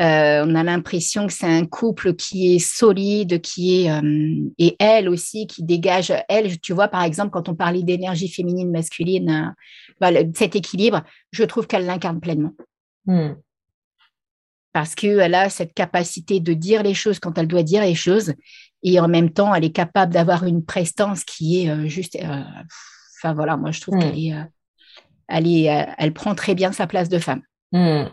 Euh, 0.00 0.44
on 0.44 0.54
a 0.56 0.64
l'impression 0.64 1.26
que 1.26 1.32
c'est 1.32 1.46
un 1.46 1.66
couple 1.66 2.14
qui 2.14 2.54
est 2.54 2.58
solide, 2.58 3.40
qui 3.40 3.84
est 3.84 3.90
euh, 3.90 4.50
et 4.58 4.74
elle 4.80 5.08
aussi 5.08 5.46
qui 5.46 5.62
dégage. 5.62 6.12
Elle, 6.28 6.58
tu 6.60 6.72
vois, 6.72 6.88
par 6.88 7.04
exemple, 7.04 7.30
quand 7.30 7.48
on 7.48 7.54
parlait 7.54 7.84
d'énergie 7.84 8.28
féminine, 8.28 8.72
masculine, 8.72 9.54
euh, 10.02 10.24
cet 10.34 10.56
équilibre, 10.56 11.02
je 11.30 11.44
trouve 11.44 11.68
qu'elle 11.68 11.86
l'incarne 11.86 12.20
pleinement. 12.20 12.52
Hmm. 13.06 13.34
Parce 14.74 14.94
qu'elle 14.94 15.34
a 15.34 15.48
cette 15.48 15.72
capacité 15.72 16.40
de 16.40 16.52
dire 16.52 16.82
les 16.82 16.92
choses 16.92 17.18
quand 17.18 17.38
elle 17.38 17.48
doit 17.48 17.62
dire 17.62 17.80
les 17.80 17.94
choses, 17.94 18.34
et 18.82 19.00
en 19.00 19.08
même 19.08 19.30
temps, 19.30 19.54
elle 19.54 19.64
est 19.64 19.72
capable 19.72 20.12
d'avoir 20.12 20.44
une 20.44 20.62
prestance 20.62 21.24
qui 21.24 21.64
est 21.64 21.88
juste. 21.88 22.18
Enfin 22.20 23.32
voilà, 23.32 23.56
moi 23.56 23.70
je 23.70 23.80
trouve 23.80 23.96
hmm. 23.96 24.00
qu'elle 24.00 24.18
est, 24.18 24.34
elle 25.28 25.46
est, 25.46 25.86
elle 25.96 26.12
prend 26.12 26.34
très 26.34 26.54
bien 26.54 26.72
sa 26.72 26.86
place 26.86 27.08
de 27.08 27.18
femme. 27.18 27.40
Hmm. 27.72 28.08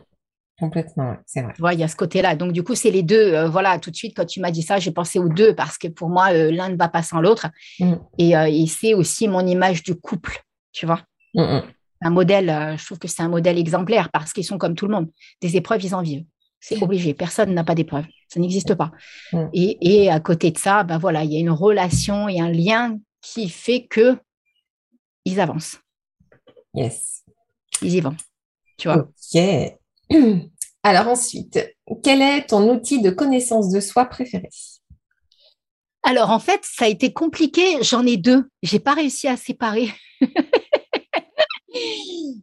Complètement, 0.61 1.15
c'est 1.25 1.41
vrai. 1.41 1.73
il 1.73 1.79
y 1.79 1.83
a 1.83 1.87
ce 1.87 1.95
côté-là. 1.95 2.35
Donc, 2.35 2.51
du 2.51 2.61
coup, 2.61 2.75
c'est 2.75 2.91
les 2.91 3.01
deux. 3.01 3.33
Euh, 3.33 3.49
voilà, 3.49 3.79
tout 3.79 3.89
de 3.89 3.95
suite, 3.95 4.15
quand 4.15 4.25
tu 4.25 4.39
m'as 4.39 4.51
dit 4.51 4.61
ça, 4.61 4.77
j'ai 4.77 4.91
pensé 4.91 5.17
aux 5.17 5.27
deux 5.27 5.55
parce 5.55 5.79
que 5.79 5.87
pour 5.87 6.07
moi, 6.07 6.31
euh, 6.33 6.51
l'un 6.51 6.69
ne 6.69 6.75
va 6.75 6.87
pas 6.87 7.01
sans 7.01 7.19
l'autre. 7.19 7.47
Mm. 7.79 7.93
Euh, 7.93 8.45
et, 8.47 8.67
c'est 8.67 8.93
aussi 8.93 9.27
mon 9.27 9.43
image 9.47 9.81
du 9.81 9.95
couple, 9.95 10.39
tu 10.71 10.85
vois. 10.85 11.01
Mm, 11.33 11.41
mm. 11.41 11.63
Un 12.03 12.09
modèle, 12.11 12.75
je 12.77 12.85
trouve 12.85 12.99
que 12.99 13.07
c'est 13.07 13.23
un 13.23 13.29
modèle 13.29 13.57
exemplaire 13.57 14.09
parce 14.11 14.33
qu'ils 14.33 14.43
sont 14.43 14.59
comme 14.59 14.75
tout 14.75 14.85
le 14.85 14.93
monde. 14.93 15.09
Des 15.41 15.57
épreuves, 15.57 15.83
ils 15.83 15.95
en 15.95 16.03
vivent. 16.03 16.25
C'est 16.61 16.81
obligé. 16.81 17.13
Personne 17.15 17.53
n'a 17.53 17.63
pas 17.63 17.73
d'épreuve. 17.73 18.05
Ça 18.29 18.39
n'existe 18.39 18.75
pas. 18.75 18.91
Et, 19.51 19.77
et, 19.81 20.11
à 20.11 20.19
côté 20.19 20.51
de 20.51 20.57
ça, 20.59 20.83
ben 20.83 20.99
voilà, 20.99 21.23
il 21.23 21.33
y 21.33 21.37
a 21.37 21.39
une 21.39 21.49
relation 21.49 22.29
et 22.29 22.39
un 22.39 22.51
lien 22.51 22.97
qui 23.21 23.49
fait 23.49 23.87
que 23.87 24.15
ils 25.25 25.39
avancent. 25.39 25.79
Yes. 26.75 27.23
Ils 27.81 27.95
y 27.95 27.99
vont. 27.99 28.15
Tu 28.77 28.87
vois. 28.87 29.09
Ok. 29.33 29.41
Alors 30.83 31.07
ensuite, 31.07 31.59
quel 32.03 32.21
est 32.21 32.47
ton 32.47 32.73
outil 32.73 33.01
de 33.01 33.09
connaissance 33.09 33.71
de 33.71 33.79
soi 33.79 34.05
préféré? 34.05 34.49
Alors 36.03 36.29
en 36.31 36.39
fait, 36.39 36.61
ça 36.63 36.85
a 36.85 36.87
été 36.87 37.11
compliqué. 37.11 37.81
J'en 37.83 38.05
ai 38.05 38.17
deux. 38.17 38.49
J'ai 38.63 38.79
pas 38.79 38.93
réussi 38.93 39.27
à 39.27 39.37
séparer. 39.37 39.89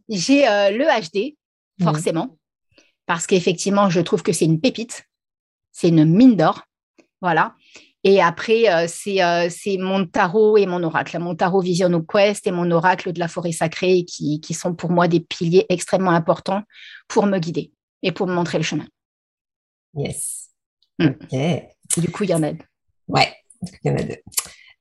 J'ai 0.09 0.47
euh, 0.47 0.71
le 0.71 0.85
HD, 0.85 1.35
forcément, 1.81 2.37
parce 3.09 3.25
qu'effectivement, 3.25 3.89
je 3.89 4.01
trouve 4.01 4.21
que 4.21 4.31
c'est 4.31 4.45
une 4.45 4.61
pépite. 4.61 5.07
C'est 5.71 5.87
une 5.89 6.05
mine 6.05 6.35
d'or. 6.35 6.61
Voilà. 7.21 7.55
Et 8.03 8.21
après, 8.21 8.69
euh, 8.69 8.85
euh, 8.85 9.49
c'est 9.49 9.77
mon 9.79 10.05
tarot 10.05 10.57
et 10.57 10.67
mon 10.67 10.83
oracle. 10.83 11.17
Mon 11.17 11.33
tarot 11.33 11.59
Vision 11.59 11.91
of 11.93 12.05
Quest 12.05 12.45
et 12.45 12.51
mon 12.51 12.69
oracle 12.69 13.11
de 13.11 13.17
la 13.17 13.27
forêt 13.27 13.51
sacrée 13.51 14.05
qui, 14.05 14.39
qui 14.41 14.53
sont 14.53 14.75
pour 14.75 14.91
moi 14.91 15.07
des 15.07 15.21
piliers 15.21 15.65
extrêmement 15.69 16.11
importants 16.11 16.61
pour 17.07 17.25
me 17.25 17.39
guider 17.39 17.71
et 18.03 18.11
pour 18.11 18.27
me 18.27 18.33
montrer 18.35 18.59
le 18.59 18.63
chemin. 18.63 18.85
Yes. 19.95 20.51
Mm. 20.99 21.07
Ok. 21.07 22.03
Du 22.03 22.11
coup, 22.11 22.25
il 22.25 22.29
y 22.29 22.35
en 22.35 22.43
a 22.43 22.53
deux. 22.53 22.65
Ouais, 23.07 23.35
il 23.83 23.89
y 23.89 23.89
en 23.89 23.97
a 23.97 24.03
deux. 24.03 24.21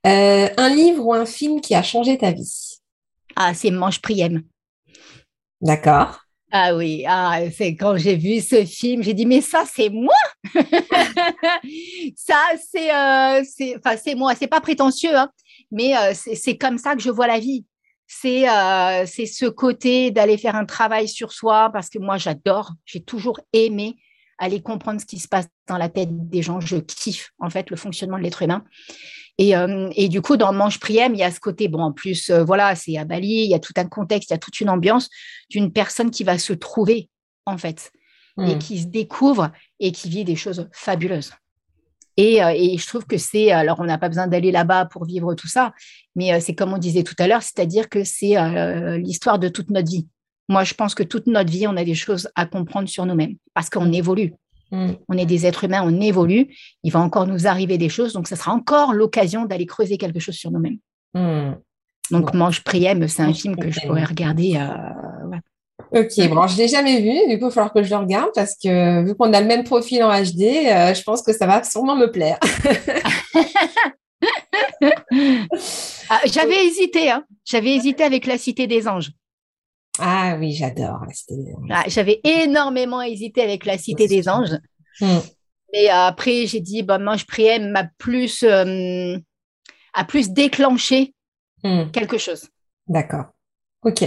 Euh, 0.06 0.50
un 0.54 0.68
livre 0.68 1.02
ou 1.02 1.14
un 1.14 1.24
film 1.24 1.62
qui 1.62 1.74
a 1.74 1.82
changé 1.82 2.18
ta 2.18 2.32
vie? 2.32 2.78
Ah, 3.36 3.54
c'est 3.54 3.70
Manche 3.70 4.02
Priem. 4.02 4.42
D'accord. 5.62 6.27
Ah 6.50 6.74
oui, 6.74 7.04
ah, 7.06 7.40
c'est 7.54 7.76
quand 7.76 7.98
j'ai 7.98 8.16
vu 8.16 8.40
ce 8.40 8.64
film, 8.64 9.02
j'ai 9.02 9.12
dit 9.12 9.26
mais 9.26 9.42
ça 9.42 9.64
c'est 9.70 9.90
moi. 9.90 10.14
ça 12.16 12.42
c'est 12.72 12.90
euh, 12.90 13.42
enfin 13.76 13.96
c'est 14.02 14.14
moi, 14.14 14.34
c'est 14.34 14.46
pas 14.46 14.62
prétentieux 14.62 15.14
hein, 15.14 15.30
mais 15.70 15.94
euh, 15.94 16.14
c'est 16.14 16.56
comme 16.56 16.78
ça 16.78 16.94
que 16.96 17.02
je 17.02 17.10
vois 17.10 17.26
la 17.26 17.38
vie. 17.38 17.66
C'est 18.06 18.48
euh, 18.48 19.04
c'est 19.06 19.26
ce 19.26 19.44
côté 19.44 20.10
d'aller 20.10 20.38
faire 20.38 20.56
un 20.56 20.64
travail 20.64 21.06
sur 21.06 21.32
soi 21.32 21.68
parce 21.70 21.90
que 21.90 21.98
moi 21.98 22.16
j'adore, 22.16 22.72
j'ai 22.86 23.02
toujours 23.02 23.40
aimé 23.52 23.96
aller 24.38 24.62
comprendre 24.62 25.00
ce 25.00 25.06
qui 25.06 25.18
se 25.18 25.28
passe 25.28 25.48
dans 25.66 25.76
la 25.76 25.90
tête 25.90 26.08
des 26.30 26.42
gens, 26.42 26.60
je 26.60 26.76
kiffe 26.76 27.32
en 27.40 27.50
fait 27.50 27.68
le 27.68 27.76
fonctionnement 27.76 28.16
de 28.16 28.22
l'être 28.22 28.40
humain. 28.40 28.64
Et, 29.38 29.56
euh, 29.56 29.88
et, 29.94 30.08
du 30.08 30.20
coup, 30.20 30.36
dans 30.36 30.52
Manche 30.52 30.80
Priem, 30.80 31.14
il 31.14 31.18
y 31.18 31.22
a 31.22 31.30
ce 31.30 31.38
côté, 31.38 31.68
bon, 31.68 31.80
en 31.80 31.92
plus, 31.92 32.28
euh, 32.28 32.42
voilà, 32.42 32.74
c'est 32.74 32.98
à 32.98 33.04
Bali, 33.04 33.44
il 33.44 33.50
y 33.50 33.54
a 33.54 33.60
tout 33.60 33.72
un 33.76 33.86
contexte, 33.86 34.30
il 34.30 34.32
y 34.32 34.36
a 34.36 34.38
toute 34.38 34.60
une 34.60 34.68
ambiance 34.68 35.08
d'une 35.48 35.72
personne 35.72 36.10
qui 36.10 36.24
va 36.24 36.38
se 36.38 36.52
trouver, 36.52 37.08
en 37.46 37.56
fait, 37.56 37.92
et 38.38 38.56
hmm. 38.56 38.58
qui 38.58 38.80
se 38.80 38.86
découvre 38.86 39.52
et 39.78 39.92
qui 39.92 40.08
vit 40.08 40.24
des 40.24 40.34
choses 40.34 40.68
fabuleuses. 40.72 41.32
Et, 42.16 42.42
euh, 42.42 42.52
et 42.52 42.76
je 42.78 42.86
trouve 42.88 43.06
que 43.06 43.16
c'est, 43.16 43.52
alors 43.52 43.78
on 43.78 43.84
n'a 43.84 43.96
pas 43.96 44.08
besoin 44.08 44.26
d'aller 44.26 44.50
là-bas 44.50 44.86
pour 44.86 45.04
vivre 45.04 45.34
tout 45.34 45.46
ça, 45.46 45.72
mais 46.16 46.40
c'est 46.40 46.56
comme 46.56 46.72
on 46.72 46.78
disait 46.78 47.04
tout 47.04 47.14
à 47.20 47.28
l'heure, 47.28 47.42
c'est-à-dire 47.42 47.88
que 47.88 48.02
c'est 48.02 48.34
l'histoire 48.98 49.38
de 49.38 49.48
toute 49.48 49.70
notre 49.70 49.88
vie. 49.88 50.08
Moi, 50.48 50.64
je 50.64 50.74
pense 50.74 50.96
que 50.96 51.04
toute 51.04 51.28
notre 51.28 51.50
vie, 51.50 51.68
on 51.68 51.76
a 51.76 51.84
des 51.84 51.94
choses 51.94 52.28
à 52.34 52.44
comprendre 52.44 52.88
sur 52.88 53.06
nous-mêmes 53.06 53.36
parce 53.54 53.70
qu'on 53.70 53.92
évolue. 53.92 54.34
Mm. 54.70 54.92
On 55.08 55.18
est 55.18 55.26
des 55.26 55.46
êtres 55.46 55.64
humains, 55.64 55.82
on 55.84 56.00
évolue. 56.00 56.54
Il 56.82 56.92
va 56.92 57.00
encore 57.00 57.26
nous 57.26 57.46
arriver 57.46 57.78
des 57.78 57.88
choses, 57.88 58.12
donc 58.12 58.28
ça 58.28 58.36
sera 58.36 58.52
encore 58.52 58.92
l'occasion 58.92 59.44
d'aller 59.44 59.66
creuser 59.66 59.98
quelque 59.98 60.20
chose 60.20 60.34
sur 60.34 60.50
nous-mêmes. 60.50 60.78
Mm. 61.14 61.56
Donc, 62.10 62.32
Mange 62.34 62.64
Priem, 62.64 63.06
c'est 63.08 63.22
un 63.22 63.34
film 63.34 63.56
que 63.56 63.70
je 63.70 63.80
pourrais 63.86 64.04
regarder. 64.04 64.56
Euh, 64.56 66.00
ok, 66.00 66.28
bon, 66.30 66.46
je 66.46 66.54
ne 66.54 66.58
l'ai 66.58 66.68
jamais 66.68 67.00
vu, 67.00 67.28
du 67.28 67.38
coup, 67.38 67.46
il 67.46 67.48
va 67.48 67.50
falloir 67.50 67.72
que 67.72 67.82
je 67.82 67.90
le 67.90 67.96
regarde 67.96 68.30
parce 68.34 68.54
que 68.54 69.04
vu 69.04 69.14
qu'on 69.14 69.32
a 69.32 69.40
le 69.40 69.46
même 69.46 69.64
profil 69.64 70.02
en 70.02 70.10
HD, 70.10 70.42
euh, 70.42 70.94
je 70.94 71.02
pense 71.02 71.22
que 71.22 71.32
ça 71.32 71.46
va 71.46 71.62
sûrement 71.62 71.96
me 71.96 72.10
plaire. 72.10 72.38
Ah, 76.10 76.20
j'avais 76.24 76.64
hésité, 76.66 77.10
hein. 77.10 77.24
j'avais 77.44 77.74
hésité 77.74 78.02
avec 78.02 78.26
La 78.26 78.38
Cité 78.38 78.66
des 78.66 78.88
Anges. 78.88 79.10
Ah 79.98 80.36
oui, 80.38 80.52
j'adore 80.52 81.04
la 81.06 81.12
Cité 81.12 81.36
des 81.36 81.54
Anges. 81.54 81.70
Ah, 81.70 81.84
j'avais 81.86 82.20
énormément 82.24 83.02
hésité 83.02 83.42
avec 83.42 83.64
la 83.64 83.78
Cité 83.78 84.06
des 84.06 84.28
Anges. 84.28 84.58
Hmm. 85.00 85.18
Mais 85.72 85.88
après, 85.88 86.46
j'ai 86.46 86.60
dit, 86.60 86.82
bon, 86.82 87.02
moi, 87.02 87.16
je 87.16 87.24
priais 87.24 87.58
m'a 87.58 87.84
plus, 87.98 88.42
euh, 88.42 89.16
a 89.94 90.04
plus 90.04 90.30
déclenché 90.30 91.14
hmm. 91.62 91.90
quelque 91.92 92.18
chose. 92.18 92.48
D'accord. 92.86 93.26
Ok. 93.82 94.04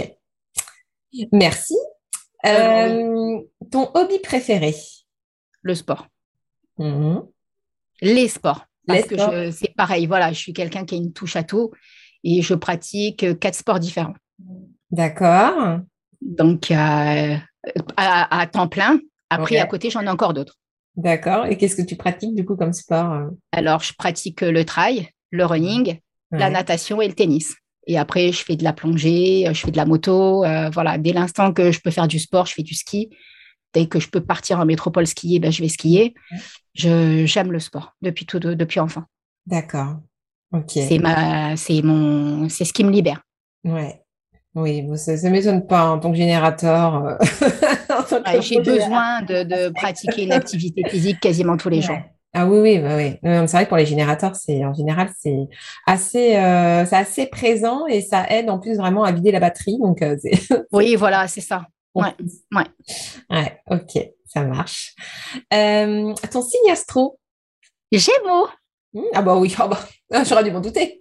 Merci. 1.32 1.76
Euh, 2.46 3.38
ton 3.70 3.90
hobby 3.94 4.18
préféré? 4.18 4.74
Le 5.62 5.74
sport. 5.74 6.06
Hmm. 6.78 7.20
Les 8.00 8.28
sports. 8.28 8.66
Parce 8.86 9.04
que 9.04 9.50
c'est 9.52 9.74
pareil, 9.76 10.06
voilà, 10.06 10.32
je 10.32 10.38
suis 10.38 10.52
quelqu'un 10.52 10.84
qui 10.84 10.96
a 10.96 10.98
une 10.98 11.12
touche 11.12 11.36
à 11.36 11.44
tout 11.44 11.70
et 12.24 12.42
je 12.42 12.54
pratique 12.54 13.38
quatre 13.38 13.54
sports 13.54 13.78
différents. 13.78 14.14
D'accord. 14.92 15.80
Donc, 16.20 16.70
euh, 16.70 17.36
à, 17.96 18.46
temps 18.46 18.68
plein. 18.68 19.00
Après, 19.30 19.56
à 19.56 19.66
côté, 19.66 19.90
j'en 19.90 20.02
ai 20.02 20.08
encore 20.08 20.34
d'autres. 20.34 20.56
D'accord. 20.94 21.46
Et 21.46 21.56
qu'est-ce 21.56 21.74
que 21.74 21.82
tu 21.82 21.96
pratiques 21.96 22.34
du 22.34 22.44
coup 22.44 22.54
comme 22.54 22.74
sport 22.74 23.12
euh? 23.12 23.30
Alors, 23.50 23.82
je 23.82 23.94
pratique 23.94 24.42
le 24.42 24.64
trail, 24.64 25.08
le 25.30 25.46
running, 25.46 25.98
la 26.30 26.50
natation 26.50 27.00
et 27.00 27.08
le 27.08 27.14
tennis. 27.14 27.54
Et 27.86 27.98
après, 27.98 28.30
je 28.30 28.44
fais 28.44 28.56
de 28.56 28.62
la 28.62 28.72
plongée, 28.72 29.46
je 29.52 29.60
fais 29.60 29.70
de 29.70 29.76
la 29.76 29.86
moto. 29.86 30.44
Euh, 30.44 30.70
voilà, 30.70 30.98
dès 30.98 31.12
l'instant 31.12 31.52
que 31.52 31.72
je 31.72 31.80
peux 31.80 31.90
faire 31.90 32.06
du 32.06 32.18
sport, 32.18 32.46
je 32.46 32.54
fais 32.54 32.62
du 32.62 32.74
ski. 32.74 33.10
Dès 33.72 33.86
que 33.86 33.98
je 33.98 34.08
peux 34.08 34.20
partir 34.20 34.60
en 34.60 34.66
métropole 34.66 35.06
skier, 35.06 35.40
ben, 35.40 35.50
je 35.50 35.62
vais 35.62 35.68
skier. 35.68 36.14
Je, 36.74 37.24
j'aime 37.26 37.50
le 37.50 37.58
sport 37.58 37.94
depuis 38.02 38.26
tout, 38.26 38.38
depuis 38.38 38.80
enfant. 38.80 39.04
D'accord. 39.46 39.96
Ok. 40.52 40.72
C'est 40.72 40.98
ma, 40.98 41.56
c'est 41.56 41.80
mon, 41.82 42.48
c'est 42.50 42.66
ce 42.66 42.72
qui 42.72 42.84
me 42.84 42.90
libère. 42.90 43.22
Ouais. 43.64 44.01
Oui, 44.54 44.86
ça 44.96 45.12
ne 45.14 45.30
m'étonne 45.30 45.66
pas 45.66 45.86
en 45.90 45.98
tant 45.98 46.10
que 46.10 46.16
générateur. 46.16 47.04
Euh, 47.04 48.40
j'ai 48.40 48.60
besoin 48.60 49.22
de, 49.22 49.70
pratiquer 49.70 50.24
une 50.24 50.32
activité 50.32 50.82
physique 50.88 51.20
quasiment 51.20 51.56
tous 51.56 51.70
les 51.70 51.80
jours. 51.80 51.96
Ah 52.34 52.46
oui, 52.46 52.58
oui, 52.60 52.78
bah 52.78 52.96
oui. 52.96 53.18
C'est 53.22 53.52
vrai 53.52 53.64
que 53.64 53.68
pour 53.68 53.78
les 53.78 53.86
générateurs, 53.86 54.36
c'est 54.36 54.64
en 54.64 54.72
général 54.74 55.10
c'est 55.18 55.48
assez, 55.86 56.36
euh, 56.36 56.84
assez 56.90 57.26
présent 57.26 57.86
et 57.86 58.00
ça 58.02 58.26
aide 58.28 58.50
en 58.50 58.58
plus 58.58 58.76
vraiment 58.76 59.04
à 59.04 59.12
vider 59.12 59.32
la 59.32 59.40
batterie. 59.40 59.78
Donc 59.78 60.02
euh, 60.02 60.16
oui, 60.72 60.96
voilà, 60.96 61.28
c'est 61.28 61.40
ça. 61.40 61.66
Ouais, 61.94 62.14
ouais. 62.54 62.64
ouais, 63.30 63.60
ok, 63.70 64.02
ça 64.26 64.44
marche. 64.44 64.94
ton 65.50 66.42
signe 66.42 66.70
astro? 66.70 67.18
Gémeaux. 67.90 68.48
Mmh, 68.94 69.02
ah 69.14 69.22
bah 69.22 69.36
oui, 69.36 69.54
ah 69.58 69.68
bah, 69.68 70.24
j'aurais 70.24 70.44
dû 70.44 70.50
m'en 70.50 70.60
douter. 70.60 70.98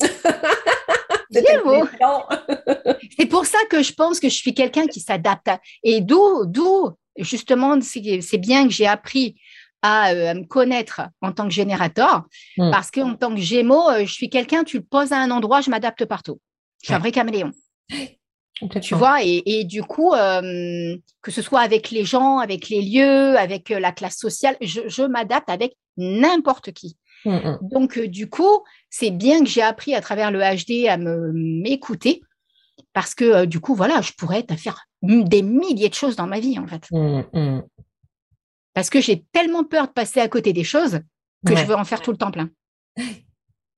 C'est 3.18 3.26
pour 3.26 3.46
ça 3.46 3.60
que 3.70 3.82
je 3.82 3.94
pense 3.94 4.20
que 4.20 4.30
je 4.30 4.36
suis 4.36 4.54
quelqu'un 4.54 4.88
qui 4.88 5.00
s'adapte. 5.00 5.50
Et 5.84 6.02
d'où, 6.02 6.46
d'où 6.46 6.92
justement, 7.18 7.80
c'est 7.82 8.38
bien 8.38 8.68
que 8.68 8.74
j'ai 8.74 8.88
appris 8.88 9.36
à, 9.82 10.12
euh, 10.12 10.34
me 10.36 10.46
connaître 10.46 11.02
en 11.22 11.32
tant 11.32 11.46
que 11.46 11.54
générateur, 11.54 12.24
hmm. 12.58 12.72
parce 12.72 12.92
qu'en 12.92 13.16
tant 13.16 13.34
que 13.34 13.42
gémeaux, 13.42 13.90
euh, 13.90 14.06
je 14.06 14.14
suis 14.14 14.30
quelqu'un, 14.30 14.64
tu 14.64 14.78
le 14.78 14.84
poses 14.84 15.12
à 15.12 15.18
un 15.18 15.32
endroit, 15.32 15.62
je 15.62 15.70
m'adapte 15.70 16.06
partout. 16.06 16.40
Je 16.82 16.88
suis 16.88 16.94
un 16.94 17.00
vrai 17.00 17.12
caméléon. 17.12 17.52
Tu 18.82 18.94
vois, 18.94 19.24
et, 19.24 19.64
du 19.64 19.82
coup, 19.82 20.14
euh, 20.14 20.96
que 21.24 21.32
ce 21.32 21.42
soit 21.42 21.62
avec 21.62 21.90
les 21.90 22.06
gens, 22.06 22.38
avec 22.38 22.70
les 22.70 22.84
lieux, 22.84 23.36
avec 23.36 23.70
la 23.70 23.92
classe 23.92 24.18
sociale, 24.18 24.56
je, 24.62 25.02
m'adapte 25.08 25.50
avec 25.50 25.76
n'importe 25.98 26.72
qui. 26.72 26.96
Mmh. 27.26 27.58
Donc, 27.62 27.98
euh, 27.98 28.08
du 28.08 28.30
coup, 28.30 28.64
c'est 28.90 29.12
bien 29.12 29.44
que 29.44 29.50
j'ai 29.50 29.62
appris 29.62 29.94
à 29.94 30.02
travers 30.02 30.32
le 30.32 30.40
HD 30.40 30.88
à 30.88 30.98
m'écouter 30.98 32.22
parce 32.94 33.16
que, 33.16 33.46
du 33.46 33.60
coup, 33.60 33.76
voilà, 33.76 34.02
je 34.02 34.12
pourrais 34.14 34.46
faire 34.58 34.86
des 35.02 35.42
milliers 35.42 35.90
de 35.90 35.94
choses 35.94 36.16
dans 36.16 36.28
ma 36.28 36.40
vie, 36.40 36.60
en 36.60 36.68
fait. 36.68 36.84
Mmh, 36.92 37.62
parce 38.74 38.90
que 38.90 39.02
j'ai 39.02 39.24
tellement 39.32 39.64
peur 39.64 39.88
de 39.88 39.92
passer 39.92 40.20
à 40.20 40.28
côté 40.28 40.54
des 40.54 40.64
choses 40.64 41.02
que 41.46 41.56
je 41.56 41.66
veux 41.66 41.76
en 41.76 41.86
faire 41.86 42.02
tout 42.02 42.12
le 42.12 42.18
temps 42.18 42.32
plein. 42.32 42.50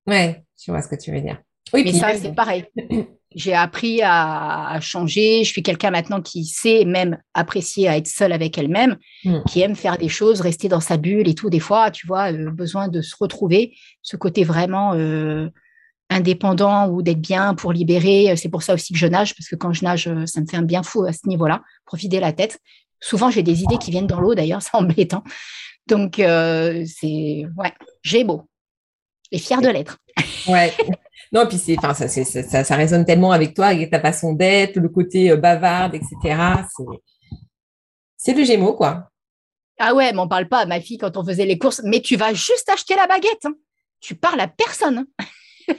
Ouais, 0.05 0.43
je 0.63 0.71
vois 0.71 0.81
ce 0.81 0.87
que 0.87 0.95
tu 0.95 1.11
veux 1.11 1.21
dire. 1.21 1.41
Oui, 1.73 1.83
mais 1.83 1.93
ça, 1.93 2.15
c'est 2.15 2.33
pareil. 2.33 2.65
J'ai 3.35 3.53
appris 3.53 4.01
à, 4.03 4.79
changer. 4.81 5.43
Je 5.43 5.49
suis 5.49 5.63
quelqu'un 5.63 5.91
maintenant 5.91 6.21
qui 6.21 6.45
sait 6.45 6.85
même 6.85 7.17
apprécier 7.33 7.87
à 7.87 7.97
être 7.97 8.07
seule 8.07 8.31
avec 8.31 8.57
elle-même, 8.57 8.97
hmm. 9.23 9.43
qui 9.47 9.61
aime 9.61 9.75
faire 9.75 9.97
des 9.97 10.09
choses, 10.09 10.41
rester 10.41 10.67
dans 10.69 10.79
sa 10.79 10.97
bulle 10.97 11.27
et 11.27 11.35
tout. 11.35 11.49
Des 11.49 11.59
fois, 11.59 11.91
tu 11.91 12.07
vois, 12.07 12.31
euh, 12.31 12.51
besoin 12.51 12.87
de 12.87 13.01
se 13.01 13.15
retrouver, 13.19 13.75
ce 14.01 14.17
côté 14.17 14.43
vraiment 14.43 14.93
euh, 14.93 15.49
indépendant 16.09 16.89
ou 16.89 17.01
d'être 17.01 17.21
bien 17.21 17.55
pour 17.55 17.73
libérer. 17.73 18.35
C'est 18.35 18.49
pour 18.49 18.63
ça 18.63 18.73
aussi 18.73 18.93
que 18.93 18.99
je 18.99 19.07
nage, 19.07 19.35
parce 19.35 19.47
que 19.47 19.55
quand 19.55 19.73
je 19.73 19.83
nage, 19.83 20.09
ça 20.25 20.41
me 20.41 20.45
fait 20.45 20.57
un 20.57 20.63
bien 20.63 20.83
fou 20.83 21.03
à 21.05 21.13
ce 21.13 21.27
niveau-là, 21.27 21.61
profiter 21.85 22.19
la 22.19 22.33
tête. 22.33 22.59
Souvent, 23.03 23.29
j'ai 23.29 23.43
des 23.43 23.63
idées 23.63 23.77
qui 23.77 23.91
viennent 23.91 24.07
dans 24.07 24.21
l'eau, 24.21 24.33
d'ailleurs, 24.33 24.61
c'est 24.63 24.75
embêtant. 24.75 25.23
Donc, 25.87 26.19
euh, 26.19 26.85
c'est, 26.87 27.45
ouais, 27.57 27.73
j'ai 28.01 28.23
beau. 28.23 28.43
Et 29.31 29.39
fière 29.39 29.61
de 29.61 29.67
l'être. 29.67 29.97
Ouais. 30.47 30.73
Non, 31.33 31.47
puis 31.47 31.57
c'est, 31.57 31.75
enfin, 31.79 31.95
ça, 31.95 32.07
ça, 32.07 32.63
ça, 32.63 32.75
résonne 32.75 33.05
tellement 33.05 33.31
avec 33.31 33.55
toi, 33.55 33.65
avec 33.67 33.89
ta 33.89 33.99
façon 33.99 34.33
d'être, 34.33 34.77
le 34.77 34.87
côté 34.87 35.31
euh, 35.31 35.35
bavarde, 35.35 35.95
etc. 35.95 36.37
C'est 38.15 38.35
le 38.35 38.43
Gémeaux, 38.43 38.75
quoi. 38.75 39.09
Ah 39.79 39.95
ouais, 39.95 40.13
m'en 40.13 40.27
parle 40.27 40.47
pas, 40.47 40.67
ma 40.67 40.79
fille, 40.79 40.99
quand 40.99 41.17
on 41.17 41.25
faisait 41.25 41.47
les 41.47 41.57
courses. 41.57 41.81
Mais 41.83 42.01
tu 42.01 42.17
vas 42.17 42.35
juste 42.35 42.69
acheter 42.69 42.95
la 42.95 43.07
baguette. 43.07 43.45
Hein. 43.45 43.55
Tu 43.99 44.13
parles 44.13 44.39
à 44.41 44.47
personne. 44.47 45.07
Hein. 45.17 45.25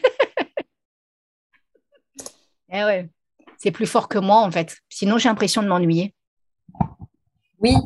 eh 2.73 2.85
ouais, 2.85 3.09
c'est 3.57 3.71
plus 3.71 3.87
fort 3.87 4.09
que 4.09 4.19
moi, 4.19 4.41
en 4.41 4.51
fait. 4.51 4.77
Sinon, 4.89 5.19
j'ai 5.19 5.29
l'impression 5.29 5.63
de 5.63 5.69
m'ennuyer. 5.69 6.13
Oui, 7.61 7.77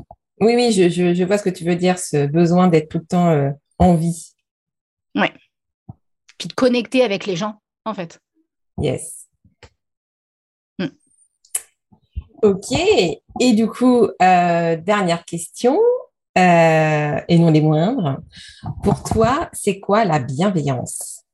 oui, 0.40 0.54
oui, 0.54 0.72
je, 0.72 0.88
je, 0.88 1.24
vois 1.24 1.36
ce 1.36 1.44
que 1.44 1.50
tu 1.50 1.64
veux 1.64 1.76
dire, 1.76 1.98
ce 1.98 2.26
besoin 2.26 2.68
d'être 2.68 2.88
tout 2.88 2.98
le 2.98 3.04
temps 3.04 3.28
euh, 3.28 3.50
en 3.78 3.94
vie. 3.94 4.32
Ouais 5.14 5.32
puis 6.38 6.48
de 6.48 6.54
connecter 6.54 7.02
avec 7.02 7.26
les 7.26 7.36
gens, 7.36 7.60
en 7.84 7.94
fait. 7.94 8.20
Yes. 8.80 9.26
Hmm. 10.78 10.86
Ok. 12.42 12.72
Et 13.40 13.52
du 13.52 13.68
coup, 13.68 14.08
euh, 14.22 14.76
dernière 14.76 15.24
question, 15.24 15.78
euh, 16.38 17.20
et 17.28 17.38
non 17.38 17.50
les 17.50 17.60
moindres. 17.60 18.18
Pour 18.82 19.02
toi, 19.02 19.48
c'est 19.52 19.80
quoi 19.80 20.04
la 20.04 20.20
bienveillance? 20.20 21.24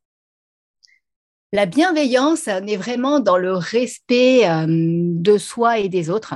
La 1.53 1.67
bienveillance, 1.67 2.49
on 2.49 2.67
est 2.67 2.77
vraiment 2.77 3.21
dans 3.21 3.37
le 3.37 3.55
respect 3.55 4.49
euh, 4.49 4.67
de 4.67 5.39
soi 5.39 5.79
et 5.79 5.89
des 5.89 6.11
autres. 6.11 6.35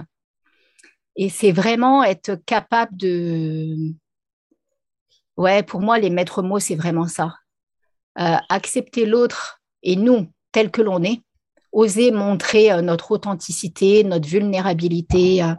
Et 1.17 1.29
c'est 1.29 1.51
vraiment 1.51 2.05
être 2.05 2.37
capable 2.47 2.97
de... 2.97 3.95
Ouais, 5.37 5.65
pour 5.65 5.81
moi, 5.81 5.99
les 5.99 6.11
maîtres 6.11 6.43
mots, 6.43 6.61
c'est 6.61 6.77
vraiment 6.77 7.09
ça. 7.09 7.35
Euh, 8.21 8.37
accepter 8.49 9.07
l'autre 9.07 9.61
et 9.85 9.95
nous, 9.95 10.27
tel 10.51 10.73
que 10.73 10.83
l'on 10.83 11.05
est, 11.05 11.21
oser 11.71 12.11
montrer 12.11 12.73
euh, 12.73 12.83
notre 12.83 13.13
authenticité, 13.13 14.03
notre 14.03 14.29
vulnérabilité, 14.29 15.41
euh, 15.41 15.55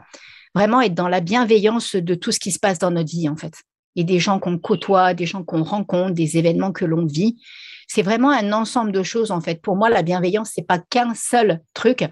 vraiment 0.53 0.82
être 0.82 0.93
dans 0.93 1.07
la 1.07 1.22
bienveillance 1.22 1.95
de 1.95 2.16
tout 2.16 2.34
ce 2.34 2.39
qui 2.39 2.51
se 2.51 2.60
passe 2.60 2.78
dans 2.78 2.91
notre 2.91 3.10
vie, 3.10 3.30
en 3.30 3.38
fait. 3.38 3.53
Et 3.95 4.03
des 4.03 4.20
gens 4.20 4.39
qu'on 4.39 4.57
côtoie, 4.57 5.14
des 5.14 5.26
gens 5.26 5.41
qu'on 5.45 5.64
rencontre, 5.64 6.12
des 6.12 6.38
événements 6.38 6.74
que 6.74 6.84
l'on 6.84 7.05
vit. 7.05 7.41
C'est 7.88 8.01
vraiment 8.01 8.30
un 8.30 8.51
ensemble 8.51 8.91
de 8.91 9.03
choses, 9.03 9.32
en 9.32 9.39
fait. 9.39 9.62
Pour 9.62 9.78
moi, 9.78 9.89
la 9.89 10.03
bienveillance, 10.03 10.51
c'est 10.53 10.68
pas 10.68 10.80
qu'un 10.80 11.14
seul 11.16 11.62
truc. 11.74 12.03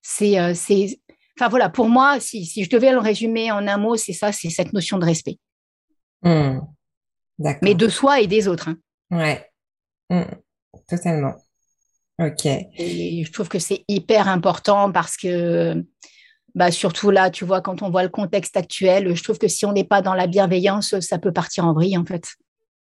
C'est, 0.00 0.54
c'est, 0.54 1.00
enfin 1.38 1.50
voilà, 1.50 1.68
pour 1.68 1.90
moi, 1.90 2.18
si, 2.18 2.46
si 2.46 2.64
je 2.64 2.70
devais 2.70 2.92
le 2.92 2.98
résumer 2.98 3.52
en 3.52 3.68
un 3.68 3.76
mot, 3.76 3.96
c'est 3.96 4.14
ça, 4.14 4.32
c'est 4.32 4.50
cette 4.50 4.72
notion 4.72 4.96
de 4.98 5.04
respect. 5.04 5.38
Mmh. 6.22 6.60
Mais 7.60 7.74
de 7.74 7.88
soi 7.88 8.20
et 8.20 8.26
des 8.26 8.48
autres. 8.48 8.68
Hein. 8.68 8.76
Ouais. 9.10 9.46
Mm. 10.10 10.22
totalement. 10.88 11.34
Ok. 12.18 12.46
Et 12.46 13.24
je 13.24 13.32
trouve 13.32 13.48
que 13.48 13.58
c'est 13.58 13.84
hyper 13.88 14.28
important 14.28 14.90
parce 14.90 15.16
que, 15.16 15.84
bah, 16.54 16.70
surtout 16.70 17.10
là, 17.10 17.30
tu 17.30 17.44
vois, 17.44 17.60
quand 17.60 17.82
on 17.82 17.90
voit 17.90 18.02
le 18.02 18.08
contexte 18.08 18.56
actuel, 18.56 19.14
je 19.14 19.22
trouve 19.22 19.38
que 19.38 19.48
si 19.48 19.66
on 19.66 19.72
n'est 19.72 19.84
pas 19.84 20.00
dans 20.00 20.14
la 20.14 20.26
bienveillance, 20.26 20.98
ça 21.00 21.18
peut 21.18 21.32
partir 21.32 21.66
en 21.66 21.74
vrille, 21.74 21.98
en 21.98 22.06
fait. 22.06 22.24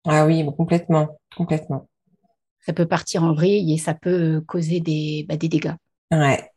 Ah 0.04 0.26
oui, 0.26 0.46
complètement, 0.56 1.18
complètement. 1.36 1.88
Ça 2.60 2.72
peut 2.72 2.86
partir 2.86 3.24
en 3.24 3.34
vrille 3.34 3.74
et 3.74 3.78
ça 3.78 3.94
peut 3.94 4.42
causer 4.46 4.80
des, 4.80 5.24
bah, 5.28 5.36
des 5.36 5.48
dégâts. 5.48 5.74
Ouais. 6.12 6.50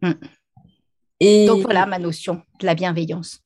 Mm. 0.00 0.12
Et... 1.20 1.46
Donc 1.46 1.62
voilà 1.62 1.86
ma 1.86 2.00
notion 2.00 2.42
de 2.60 2.66
la 2.66 2.74
bienveillance. 2.74 3.41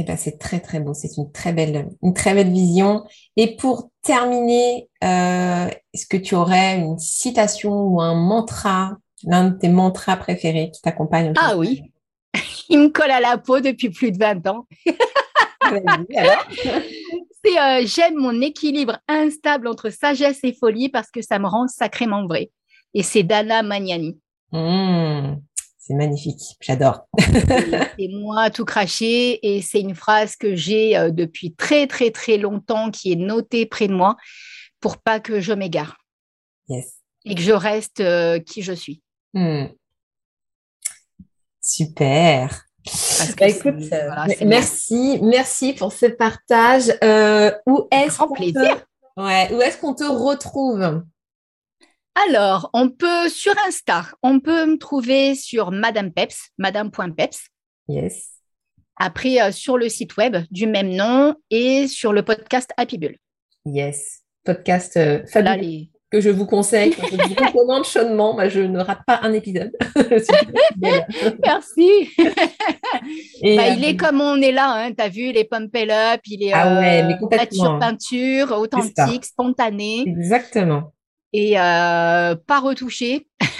Eh 0.00 0.04
ben, 0.04 0.16
c'est 0.16 0.38
très 0.38 0.60
très 0.60 0.78
beau, 0.78 0.94
c'est 0.94 1.16
une 1.16 1.32
très 1.32 1.52
belle, 1.52 1.88
une 2.04 2.14
très 2.14 2.32
belle 2.32 2.52
vision. 2.52 3.04
Et 3.36 3.56
pour 3.56 3.90
terminer, 4.02 4.88
euh, 5.02 5.68
est-ce 5.92 6.06
que 6.06 6.16
tu 6.16 6.36
aurais 6.36 6.78
une 6.78 7.00
citation 7.00 7.72
ou 7.72 8.00
un 8.00 8.14
mantra, 8.14 8.96
l'un 9.24 9.48
de 9.48 9.58
tes 9.58 9.68
mantras 9.68 10.16
préférés 10.16 10.70
qui 10.72 10.80
t'accompagne 10.82 11.32
Ah 11.36 11.56
oui, 11.56 11.82
il 12.68 12.78
me 12.78 12.88
colle 12.90 13.10
à 13.10 13.18
la 13.18 13.38
peau 13.38 13.58
depuis 13.58 13.90
plus 13.90 14.12
de 14.12 14.18
20 14.18 14.46
ans. 14.46 14.68
c'est 17.44 17.58
euh, 17.58 17.82
j'aime 17.84 18.14
mon 18.14 18.40
équilibre 18.40 19.00
instable 19.08 19.66
entre 19.66 19.90
sagesse 19.90 20.38
et 20.44 20.52
folie 20.52 20.90
parce 20.90 21.10
que 21.10 21.22
ça 21.22 21.40
me 21.40 21.48
rend 21.48 21.66
sacrément 21.66 22.24
vrai. 22.24 22.52
Et 22.94 23.02
c'est 23.02 23.24
Dana 23.24 23.64
Magnani. 23.64 24.16
Mmh. 24.52 25.38
C'est 25.88 25.94
magnifique, 25.94 26.42
j'adore. 26.60 27.06
c'est 27.18 28.08
moi 28.08 28.50
tout 28.50 28.66
craché 28.66 29.38
et 29.42 29.62
c'est 29.62 29.80
une 29.80 29.94
phrase 29.94 30.36
que 30.36 30.54
j'ai 30.54 30.98
euh, 30.98 31.10
depuis 31.10 31.54
très 31.54 31.86
très 31.86 32.10
très 32.10 32.36
longtemps 32.36 32.90
qui 32.90 33.10
est 33.10 33.16
notée 33.16 33.64
près 33.64 33.88
de 33.88 33.94
moi 33.94 34.18
pour 34.80 34.98
pas 34.98 35.18
que 35.18 35.40
je 35.40 35.54
m'égare. 35.54 35.96
Yes. 36.68 36.98
Et 37.24 37.34
que 37.34 37.40
je 37.40 37.52
reste 37.52 38.00
euh, 38.00 38.38
qui 38.38 38.60
je 38.60 38.74
suis. 38.74 39.00
Hmm. 39.32 39.68
Super. 41.62 42.66
Bah, 43.38 43.48
écoute, 43.48 43.76
merci, 44.44 45.18
merci 45.22 45.72
pour 45.72 45.94
ce 45.94 46.04
partage. 46.04 46.92
Euh, 47.02 47.50
où 47.66 47.88
est-ce 47.90 48.18
qu'on 48.18 48.34
plaisir. 48.34 48.84
ouais, 49.16 49.54
où 49.54 49.62
est-ce 49.62 49.78
qu'on 49.78 49.94
te 49.94 50.04
retrouve? 50.04 51.02
Alors, 52.26 52.70
on 52.72 52.88
peut 52.88 53.28
sur 53.28 53.54
Insta, 53.66 54.06
on 54.22 54.40
peut 54.40 54.66
me 54.66 54.78
trouver 54.78 55.34
sur 55.34 55.70
Madame 55.70 56.12
Peps, 56.12 56.50
madame.peps. 56.58 57.46
Yes. 57.88 58.30
Après, 58.96 59.40
euh, 59.40 59.52
sur 59.52 59.78
le 59.78 59.88
site 59.88 60.16
web 60.16 60.36
du 60.50 60.66
même 60.66 60.88
nom 60.88 61.34
et 61.50 61.86
sur 61.86 62.12
le 62.12 62.22
podcast 62.22 62.70
Happy 62.76 62.98
Bull. 62.98 63.16
Yes. 63.64 64.22
Podcast 64.44 64.96
euh, 64.96 65.22
que 66.10 66.20
je 66.20 66.30
vous 66.30 66.46
conseille, 66.46 66.90
que 66.90 67.06
je 67.06 67.16
vous 67.16 67.34
recommande 67.44 67.84
chaudement. 67.84 68.34
Moi, 68.34 68.48
je 68.48 68.60
ne 68.60 68.80
rate 68.80 69.02
pas 69.06 69.20
un 69.22 69.32
épisode. 69.32 69.72
Merci. 71.44 72.10
Bah, 73.40 73.68
il 73.68 73.84
est 73.84 73.94
euh, 73.94 73.96
comme 73.96 74.20
on 74.20 74.40
est 74.40 74.50
là, 74.50 74.72
hein, 74.72 74.92
tu 74.92 75.02
as 75.02 75.08
vu, 75.08 75.30
les 75.32 75.44
pump 75.44 75.74
up, 75.74 76.20
il 76.26 76.42
est 76.42 76.52
ah 76.52 76.80
ouais, 76.80 77.02
mais 77.04 77.36
nature 77.36 77.78
peinture, 77.78 78.52
authentique, 78.52 79.24
spontané. 79.24 80.04
Exactement 80.06 80.92
et 81.32 81.58
euh, 81.58 82.34
pas 82.34 82.60
retouché. 82.60 83.26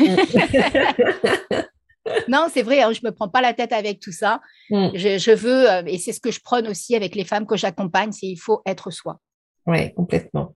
non, 2.29 2.47
c'est 2.53 2.63
vrai, 2.63 2.83
hein, 2.83 2.93
je 2.93 3.01
me 3.05 3.11
prends 3.11 3.29
pas 3.29 3.41
la 3.41 3.53
tête 3.53 3.73
avec 3.73 4.01
tout 4.01 4.13
ça. 4.13 4.41
Mm. 4.71 4.89
Je, 4.95 5.35
veux, 5.35 5.71
euh, 5.71 5.83
et 5.87 5.99
c'est 5.99 6.13
ce 6.13 6.21
que 6.21 6.31
je 6.31 6.41
prône 6.41 6.67
aussi 6.69 6.95
avec 6.97 7.15
les 7.15 7.25
femmes 7.25 7.47
que 7.47 7.57
j'accompagne, 7.57 8.13
c'est 8.13 8.27
il 8.27 8.37
faut 8.37 8.63
être 8.67 8.91
soi. 8.91 9.19
Oui, 9.67 9.93
complètement. 9.95 10.55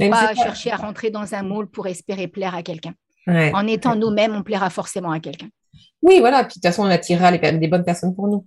Il 0.00 0.08
ne 0.08 0.14
faut 0.14 0.20
pas 0.20 0.34
chercher 0.34 0.70
à 0.70 0.76
rentrer 0.76 1.10
dans 1.10 1.34
un 1.34 1.42
moule 1.42 1.68
pour 1.68 1.86
espérer 1.86 2.28
plaire 2.28 2.54
à 2.54 2.62
quelqu'un. 2.62 2.94
En 3.26 3.66
étant 3.66 3.94
nous-mêmes, 3.94 4.34
on 4.34 4.42
plaira 4.42 4.70
forcément 4.70 5.10
à 5.10 5.20
quelqu'un. 5.20 5.48
Oui, 6.02 6.18
voilà. 6.20 6.44
Puis 6.44 6.48
de 6.48 6.54
toute 6.54 6.62
façon, 6.64 6.82
on 6.82 6.90
attirera 6.90 7.30
les, 7.30 7.68
bonnes 7.68 7.84
personnes 7.84 8.14
pour 8.14 8.28
nous. 8.28 8.46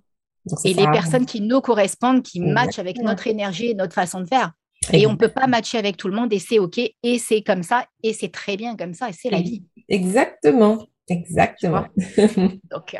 et 0.64 0.74
les 0.74 0.86
personnes 0.90 1.24
qui 1.24 1.40
nous 1.40 1.60
correspondent, 1.60 2.22
qui 2.22 2.40
matchent 2.40 2.78
avec 2.78 2.98
notre 2.98 3.26
énergie 3.26 3.70
et 3.70 3.74
notre 3.74 3.94
façon 3.94 4.20
de 4.20 4.26
faire. 4.26 4.52
Et 4.92 5.06
on 5.06 5.12
ne 5.12 5.16
peut 5.16 5.28
pas 5.28 5.46
matcher 5.46 5.78
avec 5.78 5.96
tout 5.96 6.08
le 6.08 6.14
monde 6.14 6.32
et 6.32 6.38
c'est 6.38 6.58
OK 6.58 6.78
et 6.78 7.18
c'est 7.18 7.42
comme 7.42 7.62
ça 7.62 7.86
et 8.02 8.12
c'est 8.12 8.30
très 8.30 8.56
bien 8.56 8.76
comme 8.76 8.94
ça 8.94 9.08
et 9.08 9.12
c'est 9.12 9.30
la 9.30 9.40
vie. 9.40 9.64
Exactement, 9.88 10.86
exactement. 11.08 11.86
donc, 11.96 12.94
euh, 12.94 12.98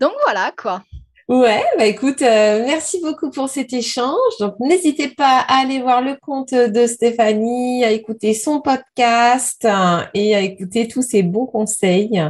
donc 0.00 0.12
voilà 0.24 0.52
quoi. 0.56 0.82
Ouais, 1.28 1.62
bah 1.78 1.86
écoute, 1.86 2.22
euh, 2.22 2.64
merci 2.66 3.00
beaucoup 3.00 3.30
pour 3.30 3.48
cet 3.48 3.72
échange. 3.72 4.32
Donc 4.40 4.58
n'hésitez 4.58 5.08
pas 5.08 5.44
à 5.46 5.60
aller 5.60 5.80
voir 5.80 6.02
le 6.02 6.16
compte 6.20 6.52
de 6.52 6.86
Stéphanie, 6.86 7.84
à 7.84 7.92
écouter 7.92 8.34
son 8.34 8.60
podcast 8.60 9.64
hein, 9.64 10.08
et 10.12 10.34
à 10.34 10.40
écouter 10.40 10.88
tous 10.88 11.02
ses 11.02 11.22
bons 11.22 11.46
conseils. 11.46 12.20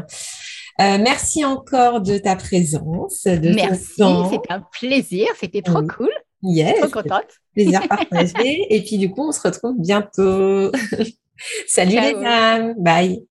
merci 0.78 1.45
encore 1.47 2.03
de 2.03 2.18
ta 2.18 2.36
présence, 2.36 3.24
de 3.24 3.55
Merci, 3.55 4.03
c'était 4.30 4.53
un 4.53 4.62
plaisir, 4.78 5.28
c'était 5.38 5.62
trop 5.62 5.82
cool. 5.82 6.11
Yes. 6.43 6.78
Trop 6.80 7.03
contente. 7.03 7.39
Plaisir 7.55 7.86
partagé. 7.88 8.66
Et 8.74 8.82
puis 8.82 8.98
du 8.98 9.11
coup, 9.11 9.28
on 9.28 9.32
se 9.32 9.40
retrouve 9.40 9.76
bientôt. 9.78 10.70
Salut 11.66 12.01
les 12.01 12.14
dames. 12.14 12.74
Bye. 12.78 13.24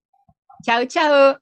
Ciao, 0.66 0.86
ciao. 0.86 1.36